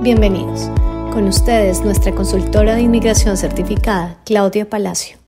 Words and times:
Bienvenidos. 0.00 0.68
Con 1.12 1.26
ustedes, 1.26 1.80
nuestra 1.80 2.14
consultora 2.14 2.76
de 2.76 2.82
inmigración 2.82 3.36
certificada, 3.36 4.22
Claudia 4.24 4.70
Palacio. 4.70 5.18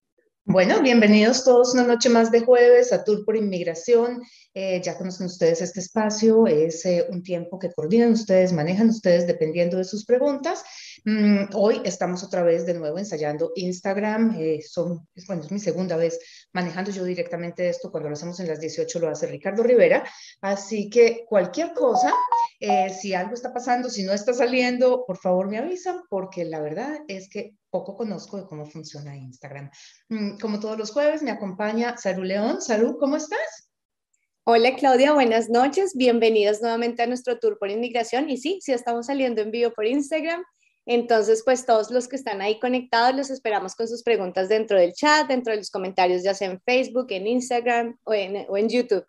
Bueno, 0.44 0.80
bienvenidos 0.80 1.42
todos 1.42 1.74
una 1.74 1.82
noche 1.82 2.08
más 2.08 2.30
de 2.30 2.42
jueves 2.42 2.92
a 2.92 3.02
Tour 3.02 3.24
por 3.24 3.36
Inmigración. 3.36 4.22
Eh, 4.54 4.80
ya 4.80 4.96
conocen 4.96 5.26
ustedes 5.26 5.60
este 5.60 5.80
espacio, 5.80 6.46
es 6.46 6.86
eh, 6.86 7.04
un 7.10 7.24
tiempo 7.24 7.58
que 7.58 7.72
coordinan 7.72 8.12
ustedes, 8.12 8.52
manejan 8.52 8.90
ustedes 8.90 9.26
dependiendo 9.26 9.76
de 9.76 9.84
sus 9.84 10.04
preguntas. 10.04 10.62
Mm, 11.04 11.54
hoy 11.54 11.80
estamos 11.84 12.22
otra 12.22 12.42
vez 12.42 12.66
de 12.66 12.74
nuevo 12.74 12.98
ensayando 12.98 13.52
Instagram. 13.54 14.36
Eh, 14.38 14.60
son, 14.62 15.08
bueno, 15.26 15.42
es 15.42 15.50
mi 15.50 15.58
segunda 15.58 15.96
vez 15.96 16.18
manejando 16.52 16.90
yo 16.90 17.04
directamente 17.04 17.68
esto. 17.68 17.90
Cuando 17.90 18.08
lo 18.08 18.14
hacemos 18.14 18.38
en 18.40 18.48
las 18.48 18.60
18 18.60 18.98
lo 18.98 19.08
hace 19.08 19.26
Ricardo 19.26 19.62
Rivera. 19.62 20.04
Así 20.40 20.90
que 20.90 21.24
cualquier 21.28 21.72
cosa, 21.72 22.12
si 23.00 23.14
algo 23.14 23.34
está 23.34 23.52
pasando, 23.52 23.88
si 23.88 24.02
no 24.02 24.12
está 24.12 24.34
saliendo, 24.34 25.04
por 25.06 25.16
favor 25.16 25.48
me 25.48 25.58
avisan 25.58 26.00
porque 26.08 26.44
la 26.44 26.60
verdad 26.60 27.00
es 27.08 27.28
que 27.28 27.54
poco 27.70 27.96
conozco 27.96 28.36
de 28.36 28.46
cómo 28.46 28.66
funciona 28.66 29.16
Instagram. 29.16 29.70
Mm, 30.08 30.38
como 30.38 30.60
todos 30.60 30.76
los 30.76 30.90
jueves 30.90 31.22
me 31.22 31.30
acompaña 31.30 31.96
Saru 31.96 32.24
León. 32.24 32.60
Saru, 32.60 32.98
¿cómo 32.98 33.16
estás? 33.16 33.70
Hola 34.44 34.74
Claudia, 34.74 35.12
buenas 35.12 35.48
noches. 35.48 35.92
Bienvenidos 35.94 36.60
nuevamente 36.60 37.02
a 37.02 37.06
nuestro 37.06 37.38
tour 37.38 37.58
por 37.58 37.70
inmigración. 37.70 38.28
Y 38.28 38.36
sí, 38.36 38.58
sí 38.60 38.72
estamos 38.72 39.06
saliendo 39.06 39.40
en 39.42 39.50
vivo 39.50 39.70
por 39.72 39.86
Instagram. 39.86 40.42
Entonces, 40.92 41.42
pues 41.44 41.66
todos 41.66 41.92
los 41.92 42.08
que 42.08 42.16
están 42.16 42.40
ahí 42.40 42.58
conectados, 42.58 43.14
los 43.14 43.30
esperamos 43.30 43.76
con 43.76 43.86
sus 43.86 44.02
preguntas 44.02 44.48
dentro 44.48 44.76
del 44.76 44.92
chat, 44.92 45.28
dentro 45.28 45.52
de 45.52 45.58
los 45.58 45.70
comentarios, 45.70 46.24
ya 46.24 46.34
sea 46.34 46.50
en 46.50 46.60
Facebook, 46.62 47.06
en 47.10 47.28
Instagram 47.28 47.96
o 48.02 48.12
en, 48.12 48.68
YouTube. 48.68 49.06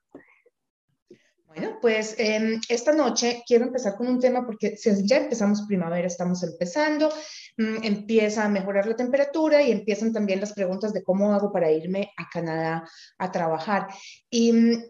Bueno, 1.48 1.80
pues 1.82 2.14
em, 2.20 2.62
esta 2.70 2.94
noche 2.94 3.42
quiero 3.48 3.66
empezar 3.66 3.96
con 3.96 4.08
un 4.10 4.20
tema 4.20 4.46
porque 4.46 4.76
ya 4.78 5.18
empezamos 5.18 5.64
primavera, 5.68 6.06
estamos 6.06 6.44
empezando, 6.44 7.10
mm, 7.58 7.84
empieza 7.84 8.46
a 8.46 8.50
mejorar 8.50 8.86
la 8.86 8.96
temperatura 8.96 9.64
y 9.64 9.72
empiezan 9.72 10.14
también 10.14 10.40
las 10.40 10.54
preguntas 10.54 10.94
de 10.94 11.02
cómo 11.02 11.34
hago 11.34 11.52
para 11.52 11.72
irme 11.72 12.12
a 12.16 12.30
Canadá 12.30 12.88
a 13.18 13.32
trabajar. 13.32 13.88
Y 14.30 14.54
mm, 14.54 14.84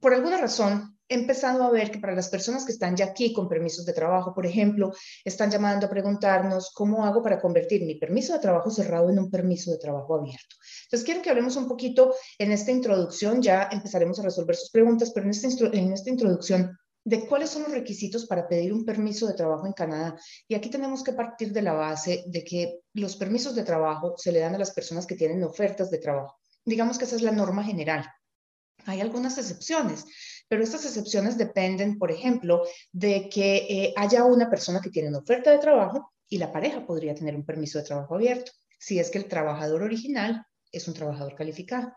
por 0.00 0.12
alguna 0.12 0.38
razón, 0.38 0.93
empezado 1.08 1.62
a 1.64 1.70
ver 1.70 1.90
que 1.90 1.98
para 1.98 2.14
las 2.14 2.28
personas 2.28 2.64
que 2.64 2.72
están 2.72 2.96
ya 2.96 3.06
aquí 3.06 3.32
con 3.32 3.48
permisos 3.48 3.84
de 3.84 3.92
trabajo, 3.92 4.34
por 4.34 4.46
ejemplo, 4.46 4.92
están 5.24 5.50
llamando 5.50 5.86
a 5.86 5.90
preguntarnos 5.90 6.70
cómo 6.74 7.04
hago 7.04 7.22
para 7.22 7.40
convertir 7.40 7.84
mi 7.84 7.96
permiso 7.96 8.32
de 8.32 8.38
trabajo 8.38 8.70
cerrado 8.70 9.10
en 9.10 9.18
un 9.18 9.30
permiso 9.30 9.70
de 9.70 9.78
trabajo 9.78 10.14
abierto. 10.14 10.56
Entonces, 10.84 11.04
quiero 11.04 11.22
que 11.22 11.30
hablemos 11.30 11.56
un 11.56 11.68
poquito 11.68 12.14
en 12.38 12.52
esta 12.52 12.70
introducción, 12.70 13.42
ya 13.42 13.68
empezaremos 13.70 14.18
a 14.18 14.22
resolver 14.22 14.56
sus 14.56 14.70
preguntas, 14.70 15.10
pero 15.12 15.26
en 15.26 15.30
esta, 15.30 15.48
en 15.66 15.92
esta 15.92 16.10
introducción 16.10 16.76
de 17.04 17.26
cuáles 17.26 17.50
son 17.50 17.62
los 17.62 17.72
requisitos 17.72 18.26
para 18.26 18.48
pedir 18.48 18.72
un 18.72 18.84
permiso 18.84 19.26
de 19.26 19.34
trabajo 19.34 19.66
en 19.66 19.74
Canadá. 19.74 20.16
Y 20.48 20.54
aquí 20.54 20.70
tenemos 20.70 21.04
que 21.04 21.12
partir 21.12 21.52
de 21.52 21.62
la 21.62 21.74
base 21.74 22.24
de 22.26 22.42
que 22.42 22.80
los 22.94 23.16
permisos 23.16 23.54
de 23.54 23.62
trabajo 23.62 24.14
se 24.16 24.32
le 24.32 24.40
dan 24.40 24.54
a 24.54 24.58
las 24.58 24.72
personas 24.72 25.06
que 25.06 25.14
tienen 25.14 25.44
ofertas 25.44 25.90
de 25.90 25.98
trabajo. 25.98 26.38
Digamos 26.64 26.96
que 26.96 27.04
esa 27.04 27.16
es 27.16 27.22
la 27.22 27.32
norma 27.32 27.62
general. 27.62 28.06
Hay 28.86 29.00
algunas 29.00 29.38
excepciones, 29.38 30.04
pero 30.48 30.62
estas 30.62 30.84
excepciones 30.84 31.38
dependen, 31.38 31.98
por 31.98 32.10
ejemplo, 32.10 32.62
de 32.92 33.28
que 33.28 33.56
eh, 33.68 33.94
haya 33.96 34.24
una 34.24 34.50
persona 34.50 34.80
que 34.80 34.90
tiene 34.90 35.08
una 35.08 35.18
oferta 35.18 35.50
de 35.50 35.58
trabajo 35.58 36.12
y 36.28 36.38
la 36.38 36.52
pareja 36.52 36.86
podría 36.86 37.14
tener 37.14 37.36
un 37.36 37.44
permiso 37.44 37.78
de 37.78 37.84
trabajo 37.84 38.14
abierto, 38.14 38.52
si 38.78 38.98
es 38.98 39.10
que 39.10 39.18
el 39.18 39.26
trabajador 39.26 39.82
original 39.82 40.44
es 40.74 40.88
un 40.88 40.94
trabajador 40.94 41.34
calificado. 41.34 41.92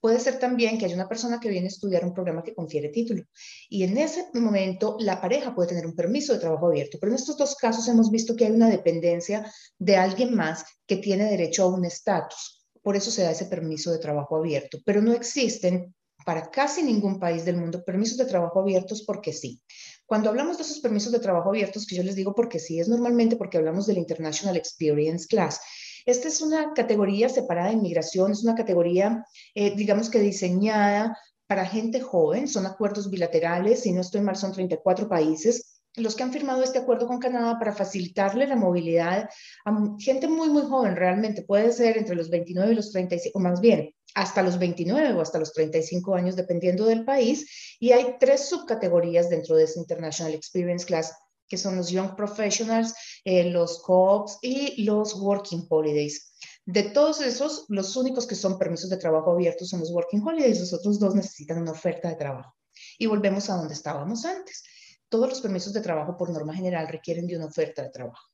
Puede 0.00 0.20
ser 0.20 0.38
también 0.38 0.78
que 0.78 0.86
haya 0.86 0.94
una 0.94 1.08
persona 1.08 1.40
que 1.40 1.48
viene 1.48 1.66
a 1.66 1.68
estudiar 1.68 2.04
un 2.04 2.14
programa 2.14 2.42
que 2.42 2.54
confiere 2.54 2.88
título 2.88 3.24
y 3.68 3.82
en 3.82 3.98
ese 3.98 4.28
momento 4.34 4.96
la 5.00 5.20
pareja 5.20 5.54
puede 5.54 5.70
tener 5.70 5.86
un 5.86 5.94
permiso 5.94 6.32
de 6.32 6.38
trabajo 6.38 6.68
abierto, 6.68 6.98
pero 7.00 7.12
en 7.12 7.16
estos 7.16 7.36
dos 7.36 7.56
casos 7.56 7.86
hemos 7.88 8.10
visto 8.10 8.36
que 8.36 8.46
hay 8.46 8.52
una 8.52 8.70
dependencia 8.70 9.52
de 9.78 9.96
alguien 9.96 10.34
más 10.34 10.64
que 10.86 10.96
tiene 10.96 11.24
derecho 11.24 11.64
a 11.64 11.74
un 11.74 11.84
estatus. 11.84 12.64
Por 12.82 12.96
eso 12.96 13.10
se 13.10 13.22
da 13.22 13.32
ese 13.32 13.46
permiso 13.46 13.90
de 13.90 13.98
trabajo 13.98 14.36
abierto, 14.36 14.78
pero 14.86 15.02
no 15.02 15.12
existen 15.12 15.94
para 16.24 16.50
casi 16.50 16.82
ningún 16.82 17.18
país 17.18 17.44
del 17.44 17.56
mundo 17.56 17.84
permisos 17.84 18.18
de 18.18 18.26
trabajo 18.26 18.60
abiertos 18.60 19.02
porque 19.06 19.32
sí. 19.32 19.60
Cuando 20.06 20.28
hablamos 20.28 20.56
de 20.56 20.64
esos 20.64 20.80
permisos 20.80 21.12
de 21.12 21.20
trabajo 21.20 21.50
abiertos, 21.50 21.86
que 21.86 21.96
yo 21.96 22.02
les 22.02 22.16
digo 22.16 22.34
porque 22.34 22.58
sí, 22.58 22.80
es 22.80 22.88
normalmente 22.88 23.36
porque 23.36 23.58
hablamos 23.58 23.86
del 23.86 23.98
International 23.98 24.56
Experience 24.56 25.26
Class. 25.28 25.60
Esta 26.06 26.28
es 26.28 26.40
una 26.40 26.72
categoría 26.74 27.28
separada 27.28 27.68
de 27.68 27.74
inmigración, 27.74 28.32
es 28.32 28.42
una 28.42 28.54
categoría, 28.54 29.24
eh, 29.54 29.74
digamos 29.76 30.10
que 30.10 30.18
diseñada 30.20 31.16
para 31.46 31.66
gente 31.66 32.00
joven, 32.00 32.48
son 32.48 32.66
acuerdos 32.66 33.10
bilaterales, 33.10 33.80
si 33.80 33.92
no 33.92 34.00
estoy 34.00 34.20
mal, 34.20 34.36
son 34.36 34.52
34 34.52 35.08
países 35.08 35.69
los 35.96 36.14
que 36.14 36.22
han 36.22 36.32
firmado 36.32 36.62
este 36.62 36.78
acuerdo 36.78 37.06
con 37.06 37.18
Canadá 37.18 37.58
para 37.58 37.72
facilitarle 37.72 38.46
la 38.46 38.56
movilidad 38.56 39.28
a 39.64 39.78
gente 39.98 40.28
muy, 40.28 40.48
muy 40.48 40.62
joven, 40.62 40.96
realmente 40.96 41.42
puede 41.42 41.72
ser 41.72 41.98
entre 41.98 42.14
los 42.14 42.30
29 42.30 42.72
y 42.72 42.76
los 42.76 42.92
35, 42.92 43.38
o 43.38 43.42
más 43.42 43.60
bien 43.60 43.94
hasta 44.14 44.42
los 44.42 44.58
29 44.58 45.12
o 45.12 45.20
hasta 45.20 45.38
los 45.38 45.52
35 45.52 46.14
años, 46.14 46.36
dependiendo 46.36 46.84
del 46.84 47.04
país. 47.04 47.76
Y 47.78 47.92
hay 47.92 48.16
tres 48.18 48.48
subcategorías 48.48 49.30
dentro 49.30 49.56
de 49.56 49.64
ese 49.64 49.78
International 49.78 50.34
Experience 50.34 50.84
Class, 50.84 51.14
que 51.48 51.56
son 51.56 51.76
los 51.76 51.90
Young 51.90 52.16
Professionals, 52.16 52.94
eh, 53.24 53.44
los 53.44 53.82
Co-ops 53.82 54.38
y 54.42 54.82
los 54.84 55.14
Working 55.14 55.66
Holidays. 55.68 56.32
De 56.66 56.84
todos 56.84 57.20
esos, 57.20 57.64
los 57.68 57.96
únicos 57.96 58.26
que 58.26 58.34
son 58.34 58.58
permisos 58.58 58.90
de 58.90 58.96
trabajo 58.96 59.32
abiertos 59.32 59.68
son 59.70 59.80
los 59.80 59.90
Working 59.90 60.22
Holidays, 60.26 60.60
los 60.60 60.72
otros 60.72 60.98
dos 61.00 61.14
necesitan 61.14 61.58
una 61.58 61.72
oferta 61.72 62.08
de 62.08 62.16
trabajo. 62.16 62.54
Y 62.98 63.06
volvemos 63.06 63.50
a 63.50 63.56
donde 63.56 63.74
estábamos 63.74 64.24
antes. 64.24 64.62
Todos 65.10 65.28
los 65.28 65.40
permisos 65.42 65.74
de 65.74 65.82
trabajo, 65.82 66.16
por 66.16 66.30
norma 66.30 66.54
general, 66.54 66.88
requieren 66.88 67.26
de 67.26 67.36
una 67.36 67.46
oferta 67.46 67.82
de 67.82 67.90
trabajo. 67.90 68.24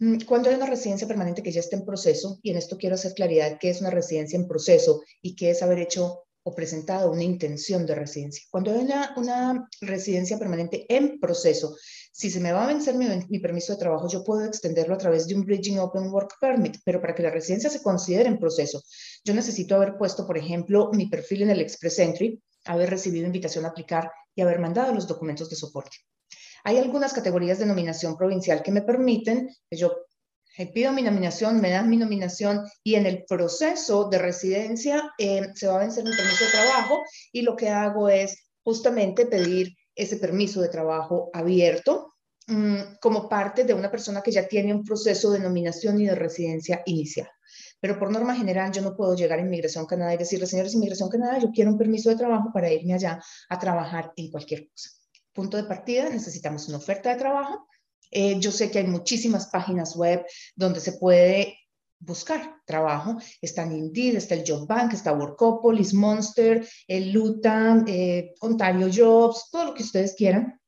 Mm, 0.00 0.18
cuando 0.26 0.48
hay 0.48 0.56
una 0.56 0.66
residencia 0.66 1.08
permanente 1.08 1.42
que 1.42 1.52
ya 1.52 1.60
está 1.60 1.76
en 1.76 1.84
proceso, 1.84 2.38
y 2.42 2.50
en 2.50 2.58
esto 2.58 2.76
quiero 2.76 2.94
hacer 2.94 3.14
claridad 3.14 3.56
qué 3.60 3.70
es 3.70 3.80
una 3.80 3.90
residencia 3.90 4.36
en 4.36 4.46
proceso 4.46 5.02
y 5.22 5.34
qué 5.34 5.50
es 5.50 5.62
haber 5.62 5.78
hecho 5.78 6.24
o 6.44 6.54
presentado 6.54 7.10
una 7.10 7.22
intención 7.22 7.84
de 7.84 7.94
residencia. 7.94 8.42
Cuando 8.50 8.72
hay 8.72 8.78
una, 8.78 9.68
residencia 9.80 10.38
permanente 10.38 10.86
en 10.88 11.20
proceso, 11.20 11.76
si 12.12 12.30
se 12.30 12.40
me 12.40 12.52
va 12.52 12.64
a 12.64 12.66
vencer 12.66 12.94
mi, 12.94 13.06
mi, 13.28 13.38
permiso 13.38 13.72
de 13.72 13.78
trabajo, 13.78 14.08
yo 14.08 14.24
puedo 14.24 14.44
extenderlo 14.44 14.94
a 14.94 14.98
través 14.98 15.26
de 15.26 15.34
un 15.34 15.44
Bridging 15.44 15.78
Open 15.78 16.08
Work 16.10 16.36
Permit, 16.40 16.78
pero 16.84 17.00
para 17.00 17.14
que 17.14 17.22
la 17.22 17.30
residencia 17.30 17.70
se 17.70 17.82
considere 17.82 18.28
en 18.28 18.38
proceso, 18.38 18.82
yo 19.24 19.34
necesito 19.34 19.76
haber 19.76 19.96
puesto, 19.96 20.26
por 20.26 20.38
ejemplo, 20.38 20.90
mi 20.92 21.08
perfil 21.08 21.42
en 21.42 21.50
el 21.50 21.60
Express 21.60 21.98
Entry, 21.98 22.42
haber 22.64 22.90
recibido 22.90 23.26
invitación 23.26 23.64
a 23.64 23.68
aplicar 23.68 24.10
y 24.38 24.40
haber 24.40 24.60
mandado 24.60 24.94
los 24.94 25.08
documentos 25.08 25.50
de 25.50 25.56
soporte. 25.56 25.96
Hay 26.62 26.78
algunas 26.78 27.12
categorías 27.12 27.58
de 27.58 27.66
nominación 27.66 28.16
provincial 28.16 28.62
que 28.62 28.70
me 28.70 28.82
permiten 28.82 29.48
que 29.68 29.76
yo 29.76 29.92
eh, 30.56 30.70
pido 30.72 30.92
mi 30.92 31.02
nominación, 31.02 31.60
me 31.60 31.70
dan 31.70 31.90
mi 31.90 31.96
nominación 31.96 32.64
y 32.84 32.94
en 32.94 33.06
el 33.06 33.24
proceso 33.24 34.08
de 34.08 34.18
residencia 34.18 35.12
eh, 35.18 35.48
se 35.56 35.66
va 35.66 35.74
a 35.74 35.80
vencer 35.80 36.04
mi 36.04 36.12
permiso 36.14 36.44
de 36.44 36.50
trabajo 36.52 37.02
y 37.32 37.42
lo 37.42 37.56
que 37.56 37.68
hago 37.68 38.08
es 38.08 38.48
justamente 38.62 39.26
pedir 39.26 39.74
ese 39.92 40.18
permiso 40.18 40.60
de 40.60 40.68
trabajo 40.68 41.30
abierto 41.32 42.14
mm, 42.46 42.98
como 43.00 43.28
parte 43.28 43.64
de 43.64 43.74
una 43.74 43.90
persona 43.90 44.22
que 44.22 44.30
ya 44.30 44.46
tiene 44.46 44.72
un 44.72 44.84
proceso 44.84 45.32
de 45.32 45.40
nominación 45.40 46.00
y 46.00 46.06
de 46.06 46.14
residencia 46.14 46.80
inicial. 46.86 47.28
Pero 47.80 47.98
por 47.98 48.10
norma 48.10 48.34
general 48.34 48.72
yo 48.72 48.82
no 48.82 48.96
puedo 48.96 49.14
llegar 49.14 49.38
a 49.38 49.42
Inmigración 49.42 49.86
Canadá 49.86 50.14
y 50.14 50.18
decirle, 50.18 50.46
señores 50.46 50.74
Inmigración 50.74 51.08
Canadá, 51.08 51.38
yo 51.38 51.50
quiero 51.52 51.70
un 51.70 51.78
permiso 51.78 52.10
de 52.10 52.16
trabajo 52.16 52.50
para 52.52 52.72
irme 52.72 52.94
allá 52.94 53.22
a 53.48 53.58
trabajar 53.58 54.12
en 54.16 54.30
cualquier 54.30 54.68
cosa 54.68 54.90
punto 55.38 55.56
de 55.56 55.62
partida, 55.62 56.08
necesitamos 56.08 56.66
una 56.66 56.78
oferta 56.78 57.10
de 57.10 57.20
trabajo. 57.20 57.68
Eh, 58.10 58.40
yo 58.40 58.50
sé 58.50 58.72
que 58.72 58.80
hay 58.80 58.88
muchísimas 58.88 59.46
páginas 59.46 59.94
web 59.94 60.26
donde 60.56 60.80
se 60.80 60.94
puede 60.94 61.56
buscar 62.00 62.56
trabajo. 62.66 63.18
Está 63.40 63.62
en 63.62 63.72
Indeed, 63.72 64.16
está 64.16 64.34
el 64.34 64.42
Job 64.44 64.66
Bank, 64.66 64.94
está 64.94 65.12
Workopolis, 65.12 65.94
Monster, 65.94 66.66
el 66.88 67.12
Luta, 67.12 67.84
eh, 67.86 68.34
Ontario 68.40 68.88
Jobs, 68.92 69.48
todo 69.52 69.66
lo 69.66 69.74
que 69.74 69.84
ustedes 69.84 70.16
quieran. 70.16 70.60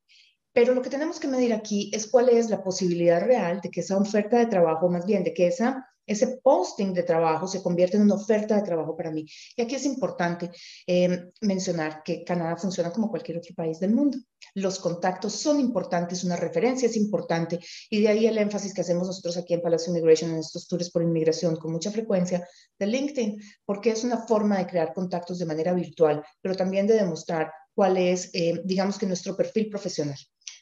Pero 0.53 0.73
lo 0.73 0.81
que 0.81 0.89
tenemos 0.89 1.19
que 1.19 1.27
medir 1.27 1.51
aquí 1.53 1.91
es 1.93 2.07
cuál 2.07 2.29
es 2.29 2.49
la 2.49 2.63
posibilidad 2.63 3.21
real 3.21 3.59
de 3.59 3.69
que 3.69 3.81
esa 3.81 3.97
oferta 3.97 4.37
de 4.37 4.45
trabajo, 4.45 4.89
más 4.89 5.05
bien 5.05 5.25
de 5.25 5.33
que 5.33 5.47
esa 5.47 5.85
ese 6.05 6.39
posting 6.43 6.93
de 6.93 7.03
trabajo 7.03 7.47
se 7.47 7.61
convierte 7.61 7.97
en 7.97 8.03
una 8.03 8.15
oferta 8.15 8.55
de 8.55 8.63
trabajo 8.63 8.95
para 8.95 9.11
mí. 9.11 9.25
Y 9.55 9.61
aquí 9.61 9.75
es 9.75 9.85
importante 9.85 10.49
eh, 10.87 11.31
mencionar 11.41 12.03
que 12.03 12.23
Canadá 12.23 12.57
funciona 12.57 12.91
como 12.91 13.09
cualquier 13.09 13.37
otro 13.37 13.53
país 13.55 13.79
del 13.79 13.93
mundo. 13.93 14.17
Los 14.55 14.79
contactos 14.79 15.33
son 15.33 15.59
importantes, 15.59 16.23
una 16.23 16.35
referencia 16.35 16.87
es 16.87 16.97
importante 16.97 17.59
y 17.89 18.01
de 18.01 18.07
ahí 18.07 18.27
el 18.27 18.37
énfasis 18.37 18.73
que 18.73 18.81
hacemos 18.81 19.07
nosotros 19.07 19.37
aquí 19.37 19.53
en 19.53 19.61
Palacio 19.61 19.91
Immigration 19.91 20.31
en 20.31 20.39
estos 20.39 20.67
tours 20.67 20.89
por 20.91 21.03
inmigración 21.03 21.55
con 21.55 21.71
mucha 21.71 21.91
frecuencia 21.91 22.47
de 22.77 22.87
LinkedIn, 22.87 23.41
porque 23.65 23.91
es 23.91 24.03
una 24.03 24.25
forma 24.25 24.57
de 24.57 24.67
crear 24.67 24.93
contactos 24.93 25.39
de 25.39 25.45
manera 25.45 25.73
virtual, 25.73 26.23
pero 26.41 26.55
también 26.55 26.87
de 26.87 26.95
demostrar 26.95 27.51
cuál 27.73 27.97
es, 27.97 28.29
eh, 28.33 28.61
digamos 28.65 28.97
que 28.97 29.05
nuestro 29.05 29.35
perfil 29.35 29.69
profesional. 29.69 30.17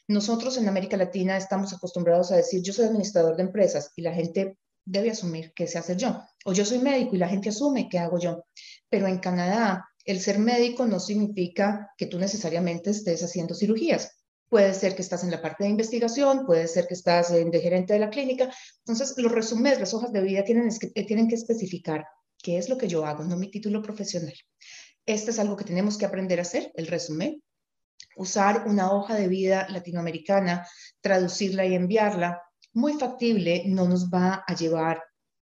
Nosotros 0.08 0.56
en 0.56 0.68
América 0.68 0.96
Latina 0.96 1.36
estamos 1.36 1.72
acostumbrados 1.72 2.32
a 2.32 2.36
decir, 2.36 2.62
yo 2.62 2.72
soy 2.72 2.86
administrador 2.86 3.36
de 3.36 3.44
empresas 3.44 3.92
y 3.96 4.02
la 4.02 4.12
gente 4.12 4.56
debe 4.90 5.10
asumir 5.10 5.52
que 5.54 5.66
se 5.66 5.78
hace 5.78 5.96
yo. 5.96 6.20
O 6.44 6.52
yo 6.52 6.64
soy 6.64 6.78
médico 6.78 7.14
y 7.14 7.18
la 7.18 7.28
gente 7.28 7.50
asume 7.50 7.88
que 7.88 7.98
hago 7.98 8.18
yo. 8.18 8.44
Pero 8.88 9.06
en 9.06 9.18
Canadá, 9.18 9.88
el 10.04 10.20
ser 10.20 10.38
médico 10.38 10.86
no 10.86 10.98
significa 10.98 11.92
que 11.96 12.06
tú 12.06 12.18
necesariamente 12.18 12.90
estés 12.90 13.22
haciendo 13.22 13.54
cirugías. 13.54 14.16
puede 14.48 14.74
ser 14.74 14.96
que 14.96 15.02
estás 15.02 15.22
en 15.22 15.30
la 15.30 15.40
parte 15.40 15.62
de 15.62 15.70
investigación, 15.70 16.44
puede 16.44 16.66
ser 16.66 16.88
que 16.88 16.94
estás 16.94 17.30
en 17.30 17.52
de 17.52 17.60
gerente 17.60 17.92
de 17.92 18.00
la 18.00 18.10
clínica. 18.10 18.52
Entonces, 18.80 19.14
los 19.16 19.30
resúmenes, 19.30 19.78
las 19.78 19.94
hojas 19.94 20.10
de 20.12 20.22
vida 20.22 20.42
tienen, 20.42 20.68
eh, 20.68 21.06
que 21.06 21.34
especificar 21.36 22.04
qué 22.42 22.58
es 22.58 22.68
lo 22.68 22.76
que 22.76 22.88
yo 22.88 23.06
hago, 23.06 23.22
no 23.22 23.36
mi 23.36 23.48
título 23.48 23.80
profesional. 23.80 24.34
Este 25.06 25.30
es 25.30 25.38
algo 25.38 25.54
que 25.54 25.64
tenemos 25.64 25.96
que 25.96 26.04
aprender 26.04 26.40
a 26.40 26.42
hacer, 26.42 26.72
el 26.74 26.88
resumen. 26.88 27.40
Usar 28.16 28.66
una 28.66 28.90
hoja 28.92 29.14
de 29.14 29.28
vida 29.28 29.68
latinoamericana, 29.70 30.66
traducirla 31.00 31.64
y 31.64 31.74
enviarla, 31.74 32.42
muy 32.72 32.94
factible, 32.94 33.64
no 33.66 33.88
nos 33.88 34.10
va 34.10 34.44
a 34.46 34.54
llevar 34.54 35.02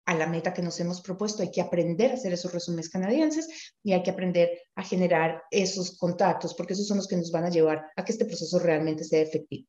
a 0.07 0.15
la 0.15 0.27
meta 0.27 0.53
que 0.53 0.63
nos 0.63 0.79
hemos 0.81 1.01
propuesto. 1.01 1.43
Hay 1.43 1.51
que 1.51 1.61
aprender 1.61 2.11
a 2.11 2.15
hacer 2.15 2.33
esos 2.33 2.53
resúmenes 2.53 2.91
canadienses 2.91 3.75
y 3.83 3.93
hay 3.93 4.03
que 4.03 4.11
aprender 4.11 4.51
a 4.75 4.83
generar 4.83 5.43
esos 5.51 5.97
contactos, 5.97 6.55
porque 6.55 6.75
esos 6.75 6.87
son 6.87 6.99
los 6.99 7.09
que 7.09 7.17
nos 7.17 7.31
van 7.31 7.45
a 7.45 7.51
llevar 7.51 7.87
a 7.97 8.05
que 8.05 8.13
este 8.13 8.25
proceso 8.25 8.59
realmente 8.59 9.05
sea 9.05 9.21
efectivo. 9.21 9.67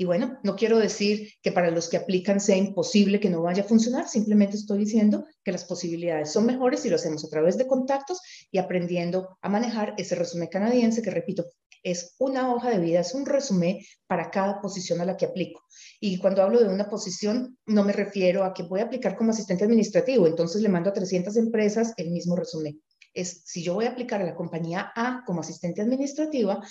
Y 0.00 0.04
bueno, 0.04 0.38
no 0.44 0.54
quiero 0.54 0.78
decir 0.78 1.32
que 1.42 1.50
para 1.50 1.72
los 1.72 1.88
que 1.88 1.96
aplican 1.96 2.40
sea 2.40 2.56
imposible 2.56 3.18
que 3.18 3.30
no 3.30 3.42
vaya 3.42 3.64
a 3.64 3.66
funcionar, 3.66 4.08
simplemente 4.08 4.56
estoy 4.56 4.78
diciendo 4.78 5.26
que 5.42 5.50
las 5.50 5.64
posibilidades 5.64 6.32
son 6.32 6.46
mejores 6.46 6.80
si 6.80 6.88
lo 6.88 6.94
hacemos 6.94 7.24
a 7.24 7.28
través 7.28 7.58
de 7.58 7.66
contactos 7.66 8.20
y 8.52 8.58
aprendiendo 8.58 9.36
a 9.42 9.48
manejar 9.48 9.94
ese 9.98 10.14
resumen 10.14 10.48
canadiense 10.48 11.02
que, 11.02 11.10
repito, 11.10 11.46
es 11.90 12.14
una 12.18 12.52
hoja 12.52 12.70
de 12.70 12.78
vida, 12.78 13.00
es 13.00 13.14
un 13.14 13.24
resumen 13.24 13.78
para 14.06 14.30
cada 14.30 14.60
posición 14.60 15.00
a 15.00 15.04
la 15.04 15.16
que 15.16 15.26
aplico. 15.26 15.62
Y 16.00 16.18
cuando 16.18 16.42
hablo 16.42 16.60
de 16.60 16.68
una 16.68 16.88
posición, 16.88 17.58
no 17.66 17.84
me 17.84 17.92
refiero 17.92 18.44
a 18.44 18.52
que 18.52 18.62
voy 18.62 18.80
a 18.80 18.84
aplicar 18.84 19.16
como 19.16 19.30
asistente 19.30 19.64
administrativo, 19.64 20.26
entonces 20.26 20.62
le 20.62 20.68
mando 20.68 20.90
a 20.90 20.92
300 20.92 21.36
empresas 21.36 21.94
el 21.96 22.10
mismo 22.10 22.36
resumen. 22.36 22.80
Es, 23.14 23.42
si 23.46 23.62
yo 23.62 23.74
voy 23.74 23.86
a 23.86 23.90
aplicar 23.90 24.20
a 24.20 24.26
la 24.26 24.36
compañía 24.36 24.92
A 24.94 25.22
como 25.26 25.40
asistente 25.40 25.80
administrativa, 25.80 26.62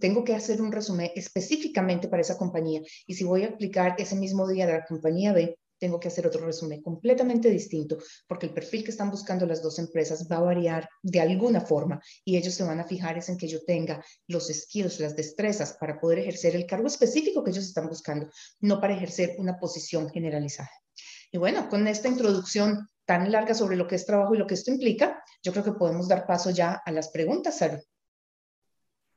tengo 0.00 0.24
que 0.24 0.34
hacer 0.34 0.60
un 0.60 0.72
resumen 0.72 1.10
específicamente 1.14 2.08
para 2.08 2.22
esa 2.22 2.36
compañía. 2.36 2.82
Y 3.06 3.14
si 3.14 3.24
voy 3.24 3.44
a 3.44 3.48
aplicar 3.48 3.94
ese 3.98 4.16
mismo 4.16 4.46
día 4.48 4.66
de 4.66 4.72
la 4.72 4.84
compañía 4.84 5.32
B, 5.32 5.56
tengo 5.78 6.00
que 6.00 6.08
hacer 6.08 6.26
otro 6.26 6.44
resumen 6.44 6.82
completamente 6.82 7.50
distinto 7.50 7.98
porque 8.26 8.46
el 8.46 8.54
perfil 8.54 8.84
que 8.84 8.90
están 8.90 9.10
buscando 9.10 9.46
las 9.46 9.62
dos 9.62 9.78
empresas 9.78 10.28
va 10.30 10.36
a 10.36 10.40
variar 10.40 10.88
de 11.02 11.20
alguna 11.20 11.60
forma 11.60 12.00
y 12.24 12.36
ellos 12.36 12.54
se 12.54 12.64
van 12.64 12.80
a 12.80 12.84
fijar 12.84 13.18
es 13.18 13.28
en 13.28 13.38
que 13.38 13.48
yo 13.48 13.64
tenga 13.64 14.04
los 14.26 14.48
skills, 14.48 15.00
las 15.00 15.16
destrezas 15.16 15.76
para 15.78 15.98
poder 16.00 16.20
ejercer 16.20 16.56
el 16.56 16.66
cargo 16.66 16.86
específico 16.86 17.42
que 17.42 17.50
ellos 17.50 17.64
están 17.64 17.88
buscando, 17.88 18.28
no 18.60 18.80
para 18.80 18.94
ejercer 18.94 19.36
una 19.38 19.58
posición 19.58 20.10
generalizada. 20.10 20.70
Y 21.30 21.38
bueno, 21.38 21.68
con 21.68 21.88
esta 21.88 22.08
introducción 22.08 22.88
tan 23.04 23.30
larga 23.30 23.54
sobre 23.54 23.76
lo 23.76 23.86
que 23.86 23.96
es 23.96 24.06
trabajo 24.06 24.34
y 24.34 24.38
lo 24.38 24.46
que 24.46 24.54
esto 24.54 24.70
implica, 24.70 25.22
yo 25.42 25.52
creo 25.52 25.64
que 25.64 25.72
podemos 25.72 26.08
dar 26.08 26.26
paso 26.26 26.50
ya 26.50 26.80
a 26.84 26.92
las 26.92 27.08
preguntas, 27.08 27.58
Sara. 27.58 27.80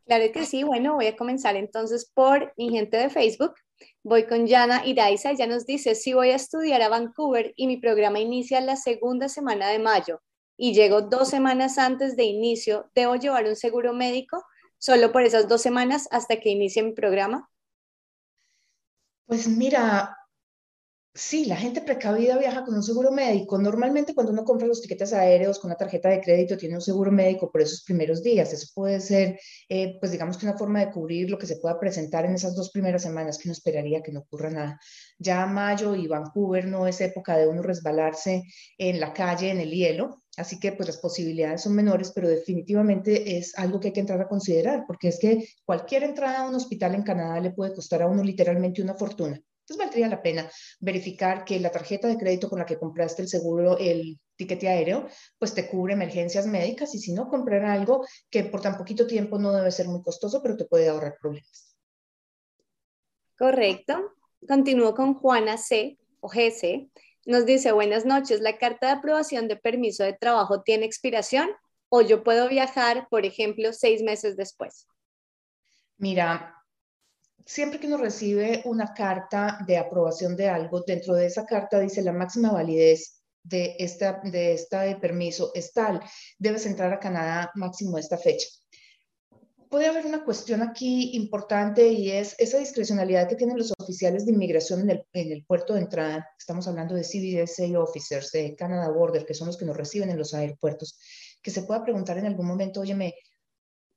Claro 0.05 0.25
que 0.33 0.45
sí. 0.45 0.63
Bueno, 0.63 0.95
voy 0.95 1.07
a 1.07 1.17
comenzar 1.17 1.55
entonces 1.55 2.09
por 2.13 2.53
mi 2.57 2.69
gente 2.69 2.97
de 2.97 3.09
Facebook. 3.09 3.53
Voy 4.03 4.25
con 4.25 4.47
Yana 4.47 4.85
Iraiza, 4.85 5.31
ella 5.31 5.47
nos 5.47 5.65
dice, 5.65 5.95
si 5.95 6.13
voy 6.13 6.29
a 6.29 6.35
estudiar 6.35 6.81
a 6.81 6.89
Vancouver 6.89 7.53
y 7.55 7.67
mi 7.67 7.77
programa 7.77 8.19
inicia 8.19 8.61
la 8.61 8.75
segunda 8.75 9.29
semana 9.29 9.67
de 9.69 9.79
mayo 9.79 10.21
y 10.57 10.73
llego 10.73 11.01
dos 11.01 11.29
semanas 11.29 11.77
antes 11.77 12.15
de 12.15 12.23
inicio, 12.23 12.89
¿debo 12.95 13.15
llevar 13.15 13.45
un 13.45 13.55
seguro 13.55 13.93
médico 13.93 14.43
solo 14.77 15.11
por 15.11 15.23
esas 15.23 15.47
dos 15.47 15.61
semanas 15.61 16.07
hasta 16.11 16.39
que 16.39 16.49
inicie 16.49 16.83
mi 16.83 16.93
programa? 16.93 17.49
Pues 19.25 19.47
mira, 19.47 20.17
Sí, 21.19 21.45
la 21.45 21.55
gente 21.57 21.81
precavida 21.81 22.37
viaja 22.37 22.63
con 22.63 22.75
un 22.75 22.83
seguro 22.83 23.11
médico. 23.11 23.57
Normalmente 23.57 24.13
cuando 24.13 24.31
uno 24.31 24.43
compra 24.45 24.67
los 24.67 24.81
tiquetes 24.81 25.13
aéreos 25.13 25.57
con 25.57 25.69
una 25.71 25.75
tarjeta 25.77 26.09
de 26.09 26.21
crédito 26.21 26.57
tiene 26.57 26.75
un 26.75 26.81
seguro 26.81 27.11
médico 27.11 27.51
por 27.51 27.61
esos 27.61 27.81
primeros 27.83 28.21
días. 28.21 28.53
Eso 28.53 28.67
puede 28.75 28.99
ser, 28.99 29.39
eh, 29.67 29.97
pues 29.99 30.11
digamos 30.11 30.37
que 30.37 30.45
una 30.45 30.57
forma 30.57 30.79
de 30.79 30.91
cubrir 30.91 31.31
lo 31.31 31.39
que 31.39 31.47
se 31.47 31.57
pueda 31.57 31.79
presentar 31.79 32.25
en 32.25 32.35
esas 32.35 32.55
dos 32.55 32.69
primeras 32.69 33.01
semanas 33.01 33.39
que 33.39 33.47
uno 33.47 33.53
esperaría 33.53 34.03
que 34.03 34.11
no 34.11 34.19
ocurra 34.21 34.51
nada. 34.51 34.79
Ya 35.17 35.45
mayo 35.47 35.95
y 35.95 36.05
Vancouver 36.07 36.67
no 36.67 36.85
es 36.85 37.01
época 37.01 37.35
de 37.35 37.47
uno 37.47 37.63
resbalarse 37.63 38.43
en 38.77 38.99
la 38.99 39.11
calle, 39.11 39.49
en 39.49 39.59
el 39.59 39.71
hielo. 39.71 40.21
Así 40.37 40.59
que 40.59 40.71
pues 40.73 40.87
las 40.87 40.97
posibilidades 40.99 41.63
son 41.63 41.73
menores, 41.73 42.11
pero 42.13 42.29
definitivamente 42.29 43.37
es 43.37 43.57
algo 43.57 43.79
que 43.79 43.87
hay 43.87 43.93
que 43.93 44.01
entrar 44.01 44.21
a 44.21 44.27
considerar, 44.27 44.83
porque 44.85 45.07
es 45.07 45.17
que 45.19 45.47
cualquier 45.65 46.03
entrada 46.03 46.41
a 46.41 46.47
un 46.47 46.53
hospital 46.53 46.93
en 46.93 47.01
Canadá 47.01 47.39
le 47.39 47.51
puede 47.51 47.73
costar 47.73 48.03
a 48.03 48.07
uno 48.07 48.23
literalmente 48.23 48.83
una 48.83 48.93
fortuna. 48.93 49.41
Entonces 49.67 49.85
valdría 49.85 50.07
la 50.07 50.21
pena 50.21 50.49
verificar 50.79 51.43
que 51.43 51.59
la 51.59 51.69
tarjeta 51.69 52.07
de 52.07 52.17
crédito 52.17 52.49
con 52.49 52.59
la 52.59 52.65
que 52.65 52.79
compraste 52.79 53.21
el 53.21 53.27
seguro, 53.27 53.77
el 53.77 54.17
tiquete 54.37 54.69
aéreo, 54.69 55.09
pues 55.37 55.53
te 55.53 55.67
cubre 55.67 55.93
emergencias 55.93 56.47
médicas 56.47 56.95
y 56.95 56.99
si 56.99 57.11
no, 57.11 57.27
comprar 57.27 57.65
algo 57.65 58.07
que 58.29 58.45
por 58.45 58.61
tan 58.61 58.77
poquito 58.77 59.05
tiempo 59.05 59.37
no 59.37 59.51
debe 59.51 59.69
ser 59.71 59.89
muy 59.89 60.01
costoso, 60.01 60.41
pero 60.41 60.55
te 60.55 60.63
puede 60.63 60.87
ahorrar 60.87 61.17
problemas. 61.19 61.75
Correcto. 63.37 64.13
Continúo 64.47 64.95
con 64.95 65.15
Juana 65.15 65.57
C. 65.57 65.97
o 66.21 66.29
GC. 66.29 66.89
Nos 67.25 67.45
dice, 67.45 67.73
buenas 67.73 68.05
noches, 68.05 68.39
¿la 68.39 68.57
carta 68.57 68.87
de 68.87 68.93
aprobación 68.93 69.49
de 69.49 69.57
permiso 69.57 70.05
de 70.05 70.13
trabajo 70.13 70.61
tiene 70.61 70.85
expiración 70.85 71.49
o 71.89 72.01
yo 72.01 72.23
puedo 72.23 72.47
viajar, 72.47 73.09
por 73.09 73.25
ejemplo, 73.25 73.73
seis 73.73 74.01
meses 74.01 74.37
después? 74.37 74.87
Mira, 75.97 76.56
siempre 77.47 77.79
que 77.79 77.87
uno 77.87 77.97
recibe 77.97 78.61
una 78.65 78.93
carta 78.93 79.57
de 79.65 79.77
aprobación 79.77 80.35
de 80.35 80.49
algo, 80.49 80.83
dentro 80.85 81.15
de 81.15 81.25
esa 81.25 81.45
carta 81.45 81.79
dice 81.79 82.01
la 82.01 82.11
máxima 82.11 82.51
validez 82.51 83.23
de 83.41 83.77
esta, 83.79 84.19
de 84.23 84.53
esta 84.53 84.99
permiso 84.99 85.51
es 85.55 85.71
tal, 85.71 86.01
debes 86.37 86.65
entrar 86.65 86.91
a 86.91 86.99
Canadá 86.99 87.49
máximo 87.55 87.97
esta 87.97 88.17
fecha. 88.17 88.47
Puede 89.69 89.87
haber 89.87 90.05
una 90.05 90.23
cuestión 90.23 90.61
aquí 90.61 91.15
importante 91.15 91.87
y 91.87 92.11
es 92.11 92.35
esa 92.37 92.57
discrecionalidad 92.57 93.27
que 93.27 93.35
tienen 93.35 93.57
los 93.57 93.73
oficiales 93.77 94.25
de 94.25 94.33
inmigración 94.33 94.81
en 94.81 94.89
el, 94.91 95.05
en 95.13 95.31
el 95.31 95.45
puerto 95.45 95.73
de 95.73 95.81
entrada. 95.81 96.27
Estamos 96.37 96.67
hablando 96.67 96.95
de 96.95 97.03
CBSA 97.03 97.79
officers 97.79 98.31
de 98.31 98.55
Canada 98.55 98.89
Border, 98.89 99.25
que 99.25 99.33
son 99.33 99.47
los 99.47 99.57
que 99.57 99.65
nos 99.65 99.75
reciben 99.75 100.09
en 100.09 100.17
los 100.17 100.33
aeropuertos, 100.33 100.97
que 101.41 101.51
se 101.51 101.63
pueda 101.63 101.83
preguntar 101.83 102.17
en 102.17 102.27
algún 102.27 102.45
momento, 102.45 102.81
óyeme, 102.81 103.15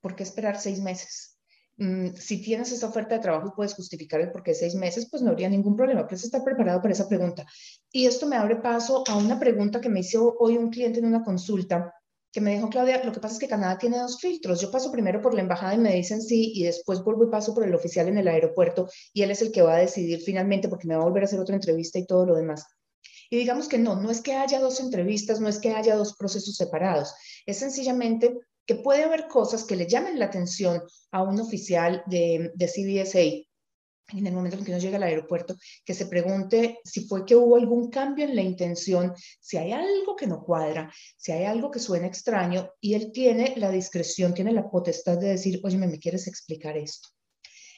¿por 0.01 0.15
qué 0.15 0.23
esperar 0.23 0.59
seis 0.59 0.79
meses? 0.81 1.40
Mm, 1.81 2.13
si 2.15 2.39
tienes 2.43 2.71
esa 2.71 2.85
oferta 2.89 3.15
de 3.15 3.21
trabajo 3.21 3.47
y 3.47 3.55
puedes 3.55 3.73
justificar 3.73 4.21
el 4.21 4.31
por 4.31 4.43
qué 4.43 4.53
seis 4.53 4.75
meses, 4.75 5.07
pues 5.09 5.23
no 5.23 5.31
habría 5.31 5.49
ningún 5.49 5.75
problema. 5.75 6.05
Puedes 6.05 6.23
estar 6.23 6.43
preparado 6.43 6.79
para 6.79 6.93
esa 6.93 7.07
pregunta. 7.07 7.43
Y 7.91 8.05
esto 8.05 8.27
me 8.27 8.35
abre 8.35 8.57
paso 8.57 9.03
a 9.07 9.17
una 9.17 9.39
pregunta 9.39 9.81
que 9.81 9.89
me 9.89 10.01
hizo 10.01 10.35
hoy 10.37 10.57
un 10.57 10.69
cliente 10.69 10.99
en 10.99 11.07
una 11.07 11.23
consulta 11.23 11.91
que 12.31 12.39
me 12.39 12.53
dijo, 12.53 12.69
Claudia, 12.69 13.03
lo 13.03 13.11
que 13.11 13.19
pasa 13.19 13.33
es 13.33 13.39
que 13.39 13.47
Canadá 13.47 13.79
tiene 13.79 13.97
dos 13.97 14.19
filtros. 14.21 14.61
Yo 14.61 14.69
paso 14.69 14.91
primero 14.91 15.23
por 15.23 15.33
la 15.33 15.41
embajada 15.41 15.73
y 15.73 15.79
me 15.79 15.95
dicen 15.95 16.21
sí, 16.21 16.53
y 16.53 16.65
después 16.65 17.03
vuelvo 17.03 17.25
y 17.25 17.31
paso 17.31 17.51
por 17.55 17.63
el 17.63 17.73
oficial 17.73 18.07
en 18.07 18.19
el 18.19 18.27
aeropuerto, 18.27 18.87
y 19.11 19.23
él 19.23 19.31
es 19.31 19.41
el 19.41 19.51
que 19.51 19.63
va 19.63 19.73
a 19.73 19.79
decidir 19.79 20.21
finalmente, 20.21 20.69
porque 20.69 20.87
me 20.87 20.95
va 20.95 21.01
a 21.01 21.05
volver 21.05 21.23
a 21.23 21.25
hacer 21.25 21.39
otra 21.39 21.55
entrevista 21.55 21.97
y 21.97 22.05
todo 22.05 22.27
lo 22.27 22.35
demás. 22.35 22.63
Y 23.31 23.37
digamos 23.37 23.67
que 23.67 23.79
no, 23.79 23.95
no 23.95 24.11
es 24.11 24.21
que 24.21 24.33
haya 24.33 24.59
dos 24.59 24.79
entrevistas, 24.79 25.39
no 25.39 25.49
es 25.49 25.57
que 25.57 25.71
haya 25.71 25.95
dos 25.95 26.15
procesos 26.15 26.55
separados, 26.55 27.13
es 27.47 27.57
sencillamente 27.57 28.37
que 28.65 28.75
puede 28.75 29.03
haber 29.03 29.27
cosas 29.27 29.63
que 29.63 29.75
le 29.75 29.87
llamen 29.87 30.19
la 30.19 30.25
atención 30.25 30.81
a 31.11 31.23
un 31.23 31.39
oficial 31.39 32.03
de, 32.07 32.51
de 32.55 32.67
CBSA 32.67 33.51
en 34.17 34.27
el 34.27 34.33
momento 34.33 34.57
en 34.57 34.65
que 34.65 34.71
uno 34.71 34.79
llega 34.79 34.97
al 34.97 35.03
aeropuerto, 35.03 35.55
que 35.85 35.93
se 35.93 36.05
pregunte 36.05 36.79
si 36.83 37.07
fue 37.07 37.25
que 37.25 37.35
hubo 37.35 37.55
algún 37.55 37.89
cambio 37.89 38.25
en 38.25 38.35
la 38.35 38.41
intención, 38.41 39.13
si 39.39 39.57
hay 39.57 39.71
algo 39.71 40.15
que 40.15 40.27
no 40.27 40.43
cuadra, 40.43 40.91
si 41.17 41.31
hay 41.31 41.45
algo 41.45 41.71
que 41.71 41.79
suena 41.79 42.07
extraño, 42.07 42.69
y 42.79 42.93
él 42.93 43.11
tiene 43.11 43.53
la 43.57 43.71
discreción, 43.71 44.33
tiene 44.33 44.51
la 44.51 44.69
potestad 44.69 45.17
de 45.17 45.29
decir, 45.29 45.59
oye, 45.63 45.77
¿me 45.77 45.99
quieres 45.99 46.27
explicar 46.27 46.77
esto? 46.77 47.09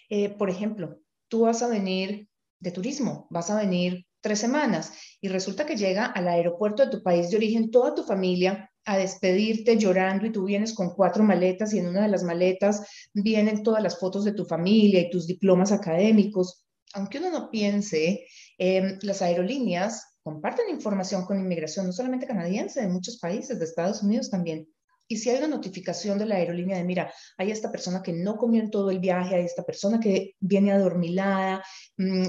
Eh, 0.10 0.30
por 0.30 0.50
ejemplo, 0.50 1.00
tú 1.28 1.42
vas 1.42 1.62
a 1.62 1.68
venir 1.68 2.28
de 2.60 2.72
turismo, 2.72 3.28
vas 3.30 3.50
a 3.50 3.58
venir 3.58 4.06
tres 4.22 4.40
semanas 4.40 4.94
y 5.20 5.28
resulta 5.28 5.66
que 5.66 5.76
llega 5.76 6.06
al 6.06 6.28
aeropuerto 6.28 6.86
de 6.86 6.92
tu 6.92 7.04
país 7.04 7.30
de 7.30 7.38
origen 7.38 7.72
toda 7.72 7.94
tu 7.94 8.04
familia 8.04 8.72
a 8.86 8.98
despedirte 8.98 9.78
llorando 9.78 10.26
y 10.26 10.32
tú 10.32 10.46
vienes 10.46 10.74
con 10.74 10.92
cuatro 10.92 11.24
maletas 11.24 11.74
y 11.74 11.80
en 11.80 11.88
una 11.88 12.04
de 12.04 12.10
las 12.10 12.24
maletas 12.24 12.86
vienen 13.14 13.64
todas 13.64 13.82
las 13.82 14.00
fotos 14.00 14.26
de 14.26 14.34
tu 14.34 14.46
familia 14.46 15.02
y 15.02 15.10
tus 15.10 15.28
diplomas 15.28 15.72
académicos. 15.72 16.66
Aunque 16.94 17.20
uno 17.20 17.32
no 17.32 17.50
piense, 17.50 18.26
eh, 18.58 18.98
las 19.02 19.22
aerolíneas 19.22 20.18
comparten 20.22 20.70
información 20.70 21.26
con 21.26 21.40
inmigración, 21.40 21.86
no 21.86 21.92
solamente 21.92 22.28
canadiense, 22.28 22.82
de 22.82 22.88
muchos 22.88 23.18
países, 23.20 23.60
de 23.60 23.66
Estados 23.66 24.04
Unidos 24.04 24.30
también. 24.30 24.68
Y 25.08 25.18
si 25.18 25.30
hay 25.30 25.38
una 25.38 25.48
notificación 25.48 26.18
de 26.18 26.26
la 26.26 26.36
aerolínea 26.36 26.78
de, 26.78 26.86
mira, 26.86 27.14
hay 27.38 27.52
esta 27.52 27.72
persona 27.72 28.02
que 28.02 28.14
no 28.14 28.38
comió 28.38 28.62
en 28.62 28.72
todo 28.72 28.90
el 28.90 29.00
viaje, 29.00 29.36
hay 29.36 29.44
esta 29.44 29.64
persona 29.64 30.00
que 30.00 30.36
viene 30.40 30.72
adormilada, 30.72 31.64
mmm, 31.98 32.28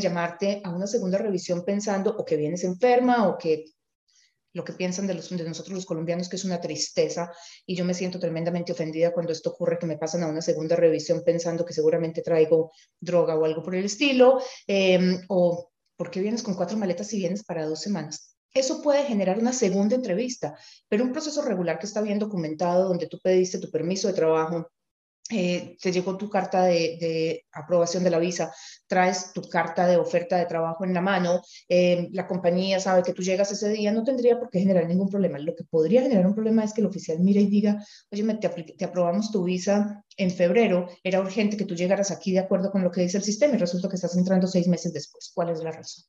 llamarte 0.00 0.60
a 0.64 0.70
una 0.70 0.86
segunda 0.86 1.18
revisión 1.18 1.64
pensando 1.64 2.16
o 2.16 2.24
que 2.24 2.36
vienes 2.36 2.64
enferma 2.64 3.28
o 3.28 3.38
que 3.38 3.64
lo 4.56 4.64
que 4.64 4.72
piensan 4.72 5.06
de, 5.06 5.12
nosotros 5.12 5.68
los 5.68 5.84
colombianos, 5.84 6.30
que 6.30 6.36
es 6.36 6.44
una 6.46 6.62
tristeza, 6.62 7.30
y 7.66 7.76
yo 7.76 7.84
me 7.84 7.92
siento 7.92 8.18
tremendamente 8.18 8.72
ofendida 8.72 9.12
cuando 9.12 9.32
esto 9.32 9.50
ocurre, 9.50 9.78
que 9.78 9.86
me 9.86 9.98
pasan 9.98 10.22
a 10.22 10.28
una 10.28 10.40
segunda 10.40 10.74
revisión 10.76 11.22
pensando 11.22 11.66
que 11.66 11.74
seguramente 11.74 12.22
traigo 12.22 12.72
droga 12.98 13.36
o 13.36 13.44
algo 13.44 13.62
por 13.62 13.74
el 13.74 13.84
estilo, 13.84 14.40
eh, 14.66 15.20
o 15.28 15.70
¿por 15.94 16.10
qué 16.10 16.20
vienes 16.20 16.42
con 16.42 16.54
cuatro 16.54 16.78
maletas 16.78 17.12
y 17.12 17.18
vienes 17.18 17.44
para 17.44 17.66
dos 17.66 17.82
semanas? 17.82 18.34
Eso 18.54 18.80
puede 18.80 19.04
generar 19.04 19.38
una 19.38 19.52
segunda 19.52 19.94
entrevista, 19.94 20.56
pero 20.88 21.04
un 21.04 21.12
proceso 21.12 21.42
regular 21.42 21.78
que 21.78 21.84
está 21.84 22.00
bien 22.00 22.18
documentado, 22.18 22.88
donde 22.88 23.08
tú 23.08 23.18
pediste 23.22 23.58
tu 23.58 23.70
permiso 23.70 24.08
de 24.08 24.14
trabajo, 24.14 24.70
eh, 25.30 25.76
te 25.80 25.90
llegó 25.90 26.16
tu 26.16 26.30
carta 26.30 26.64
de, 26.64 27.44
aprobación 27.52 28.04
de 28.04 28.10
la 28.10 28.18
visa, 28.18 28.54
traes 28.86 29.32
tu 29.32 29.42
carta 29.42 29.86
de 29.86 29.96
oferta 29.96 30.36
de 30.36 30.46
trabajo 30.46 30.84
en 30.84 30.94
la 30.94 31.00
mano, 31.00 31.42
eh, 31.68 32.08
la 32.12 32.28
compañía 32.28 32.78
sabe 32.78 33.02
que 33.02 33.12
tú 33.12 33.22
llegas 33.22 33.50
ese 33.50 33.70
día, 33.70 33.92
no 33.92 34.04
tendría 34.04 34.38
por 34.38 34.50
qué 34.50 34.60
generar 34.60 34.86
ningún 34.86 35.08
problema. 35.08 35.38
Lo 35.38 35.54
que 35.56 35.64
podría 35.64 36.02
generar 36.02 36.26
un 36.26 36.34
problema 36.34 36.62
es 36.62 36.72
que 36.72 36.80
el 36.80 36.86
oficial 36.86 37.18
mire 37.20 37.40
y 37.40 37.46
diga, 37.46 37.82
oye, 38.12 38.22
te, 38.34 38.48
te 38.48 38.84
aprobamos 38.84 39.32
tu 39.32 39.42
visa 39.44 40.04
en 40.16 40.30
febrero, 40.30 40.88
era 41.02 41.20
urgente 41.20 41.56
que 41.56 41.64
tú 41.64 41.74
llegaras 41.74 42.10
aquí 42.10 42.32
de 42.32 42.40
acuerdo 42.40 42.70
con 42.70 42.82
lo 42.82 42.90
que 42.90 43.02
dice 43.02 43.16
el 43.18 43.24
sistema 43.24 43.54
y 43.54 43.58
resulta 43.58 43.88
que 43.88 43.96
estás 43.96 44.16
entrando 44.16 44.46
seis 44.46 44.68
meses 44.68 44.92
después. 44.92 45.32
¿Cuál 45.34 45.50
es 45.50 45.62
la 45.62 45.72
razón? 45.72 46.04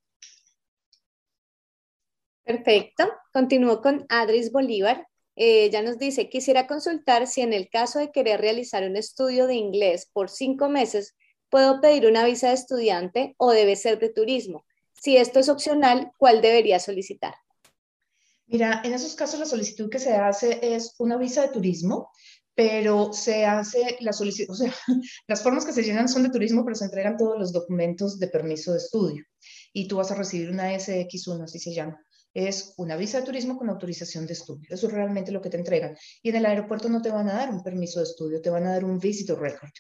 Perfecto. 2.43 3.03
Continúo 3.33 3.81
con 3.81 4.05
Adris 4.07 4.51
Bolívar. 4.51 5.05
Eh, 5.39 5.69
ya 5.69 5.83
nos 5.83 5.99
dice, 5.99 6.29
quisiera 6.29 6.65
consultar 6.65 7.27
si 7.27 7.41
en 7.41 7.53
el 7.53 7.69
caso 7.69 7.99
de 7.99 8.11
querer 8.11 8.41
realizar 8.41 8.83
un 8.83 8.97
estudio 8.97 9.45
de 9.45 9.53
inglés 9.53 10.09
por 10.11 10.31
cinco 10.31 10.67
meses, 10.67 11.15
puedo 11.49 11.79
pedir 11.79 12.07
una 12.07 12.25
visa 12.25 12.47
de 12.47 12.55
estudiante 12.55 13.35
o 13.37 13.51
debe 13.51 13.75
ser 13.75 13.99
de 13.99 14.09
turismo. 14.09 14.65
Si 14.99 15.15
esto 15.15 15.39
es 15.39 15.47
opcional, 15.47 16.11
¿cuál 16.17 16.41
debería 16.41 16.79
solicitar? 16.79 17.35
Mira, 18.47 18.81
en 18.83 18.93
esos 18.93 19.13
casos 19.13 19.39
la 19.39 19.45
solicitud 19.45 19.91
que 19.91 19.99
se 19.99 20.13
hace 20.15 20.59
es 20.63 20.95
una 20.97 21.17
visa 21.17 21.43
de 21.43 21.49
turismo, 21.49 22.09
pero 22.55 23.13
se 23.13 23.45
hace 23.45 23.97
la 23.99 24.13
solicitud, 24.13 24.51
o 24.51 24.55
sea, 24.55 24.73
las 25.27 25.43
formas 25.43 25.65
que 25.65 25.73
se 25.73 25.83
llenan 25.83 26.09
son 26.09 26.23
de 26.23 26.31
turismo, 26.31 26.65
pero 26.65 26.75
se 26.75 26.85
entregan 26.85 27.15
todos 27.15 27.37
los 27.37 27.53
documentos 27.53 28.17
de 28.17 28.27
permiso 28.27 28.71
de 28.71 28.79
estudio 28.79 29.23
y 29.71 29.87
tú 29.87 29.97
vas 29.97 30.09
a 30.09 30.15
recibir 30.15 30.49
una 30.49 30.73
SX1, 30.73 31.43
así 31.43 31.59
se 31.59 31.75
llama 31.75 32.01
es 32.33 32.73
una 32.77 32.95
visa 32.95 33.19
de 33.19 33.25
turismo 33.25 33.57
con 33.57 33.69
autorización 33.69 34.27
de 34.27 34.33
estudio. 34.33 34.67
Eso 34.69 34.87
es 34.87 34.93
realmente 34.93 35.31
lo 35.31 35.41
que 35.41 35.49
te 35.49 35.57
entregan. 35.57 35.97
Y 36.21 36.29
en 36.29 36.35
el 36.35 36.45
aeropuerto 36.45 36.89
no 36.89 37.01
te 37.01 37.09
van 37.09 37.29
a 37.29 37.33
dar 37.33 37.49
un 37.49 37.63
permiso 37.63 37.99
de 37.99 38.05
estudio, 38.05 38.41
te 38.41 38.49
van 38.49 38.65
a 38.65 38.73
dar 38.73 38.85
un 38.85 38.99
visitor 38.99 39.39
record. 39.39 39.71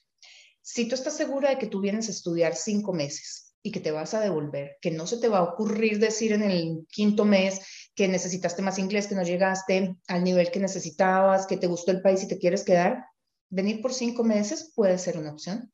Si 0.61 0.87
tú 0.87 0.95
estás 0.95 1.15
segura 1.15 1.49
de 1.49 1.57
que 1.57 1.67
tú 1.67 1.79
vienes 1.79 2.07
a 2.07 2.11
estudiar 2.11 2.55
cinco 2.55 2.93
meses 2.93 3.53
y 3.61 3.71
que 3.71 3.79
te 3.79 3.91
vas 3.91 4.13
a 4.13 4.19
devolver, 4.19 4.77
que 4.81 4.91
no 4.91 5.07
se 5.07 5.17
te 5.17 5.29
va 5.29 5.39
a 5.39 5.43
ocurrir 5.43 5.99
decir 5.99 6.33
en 6.33 6.43
el 6.43 6.85
quinto 6.89 7.25
mes 7.25 7.61
que 7.95 8.07
necesitaste 8.07 8.61
más 8.61 8.77
inglés, 8.77 9.07
que 9.07 9.15
no 9.15 9.23
llegaste 9.23 9.95
al 10.07 10.23
nivel 10.23 10.51
que 10.51 10.59
necesitabas, 10.59 11.47
que 11.47 11.57
te 11.57 11.67
gustó 11.67 11.91
el 11.91 12.01
país 12.01 12.23
y 12.23 12.27
te 12.27 12.37
quieres 12.37 12.63
quedar, 12.63 13.05
venir 13.49 13.81
por 13.81 13.93
cinco 13.93 14.23
meses 14.23 14.71
puede 14.75 14.97
ser 14.97 15.17
una 15.17 15.31
opción. 15.31 15.71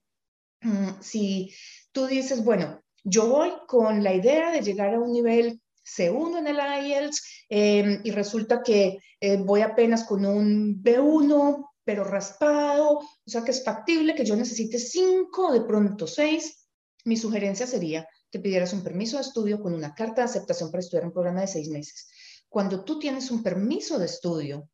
Mm, 0.61 1.01
si 1.01 1.53
tú 1.91 2.05
dices, 2.05 2.43
bueno, 2.43 2.81
yo 3.03 3.27
voy 3.27 3.51
con 3.67 4.03
la 4.03 4.13
idea 4.13 4.51
de 4.51 4.61
llegar 4.61 4.93
a 4.93 4.99
un 4.99 5.11
nivel 5.11 5.61
C1 5.85 6.39
en 6.39 6.47
el 6.47 6.57
IELTS 6.57 7.45
em, 7.49 8.01
y 8.03 8.11
resulta 8.11 8.61
que 8.63 8.99
eh, 9.19 9.37
voy 9.37 9.61
apenas 9.61 10.03
con 10.03 10.25
un 10.25 10.81
B1, 10.81 11.69
pero 11.83 12.03
raspado, 12.03 12.99
o 12.99 13.07
sea 13.25 13.43
que 13.43 13.51
es 13.51 13.63
factible 13.63 14.15
que 14.15 14.25
yo 14.25 14.35
necesite 14.35 14.79
5, 14.79 15.51
de 15.51 15.61
pronto 15.61 16.07
6. 16.07 16.67
Mi 17.05 17.17
sugerencia 17.17 17.67
sería 17.67 18.07
que 18.31 18.39
pidieras 18.39 18.73
un 18.73 18.83
permiso 18.83 19.17
de 19.17 19.23
estudio 19.23 19.61
con 19.61 19.73
una 19.73 19.93
carta 19.93 20.21
de 20.21 20.25
aceptación 20.25 20.71
para 20.71 20.79
estudiar 20.79 21.05
un 21.05 21.13
programa 21.13 21.41
de 21.41 21.47
seis 21.47 21.69
meses. 21.69 22.09
Cuando 22.49 22.83
tú 22.83 22.97
tienes 22.97 23.29
un 23.29 23.43
permiso 23.43 23.99
de 23.99 24.05
estudio, 24.05 24.69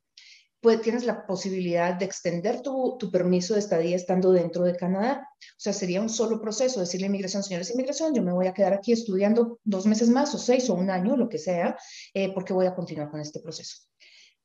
pues 0.60 0.82
tienes 0.82 1.04
la 1.04 1.26
posibilidad 1.26 1.94
de 1.94 2.04
extender 2.04 2.60
tu, 2.60 2.98
permiso 3.10 3.54
de 3.54 3.60
estadía 3.60 3.96
estando 3.96 4.32
dentro 4.32 4.64
de 4.64 4.76
Canadá. 4.76 5.26
O 5.40 5.60
sea, 5.60 5.72
sería 5.72 6.02
un 6.02 6.10
solo 6.10 6.40
proceso, 6.40 6.80
decirle 6.80 7.06
a 7.06 7.08
inmigración, 7.08 7.42
señores 7.42 7.70
inmigración, 7.70 8.14
yo 8.14 8.22
me 8.22 8.32
voy 8.32 8.46
a 8.46 8.52
quedar 8.52 8.74
aquí 8.74 8.92
estudiando 8.92 9.58
dos 9.64 9.86
meses 9.86 10.10
más 10.10 10.34
o 10.34 10.38
seis 10.38 10.68
o 10.68 10.74
un 10.74 10.90
año, 10.90 11.16
lo 11.16 11.28
que 11.28 11.38
sea, 11.38 11.76
eh, 12.12 12.32
porque 12.34 12.52
voy 12.52 12.66
a 12.66 12.74
continuar 12.74 13.10
con 13.10 13.20
este 13.20 13.40
proceso. 13.40 13.86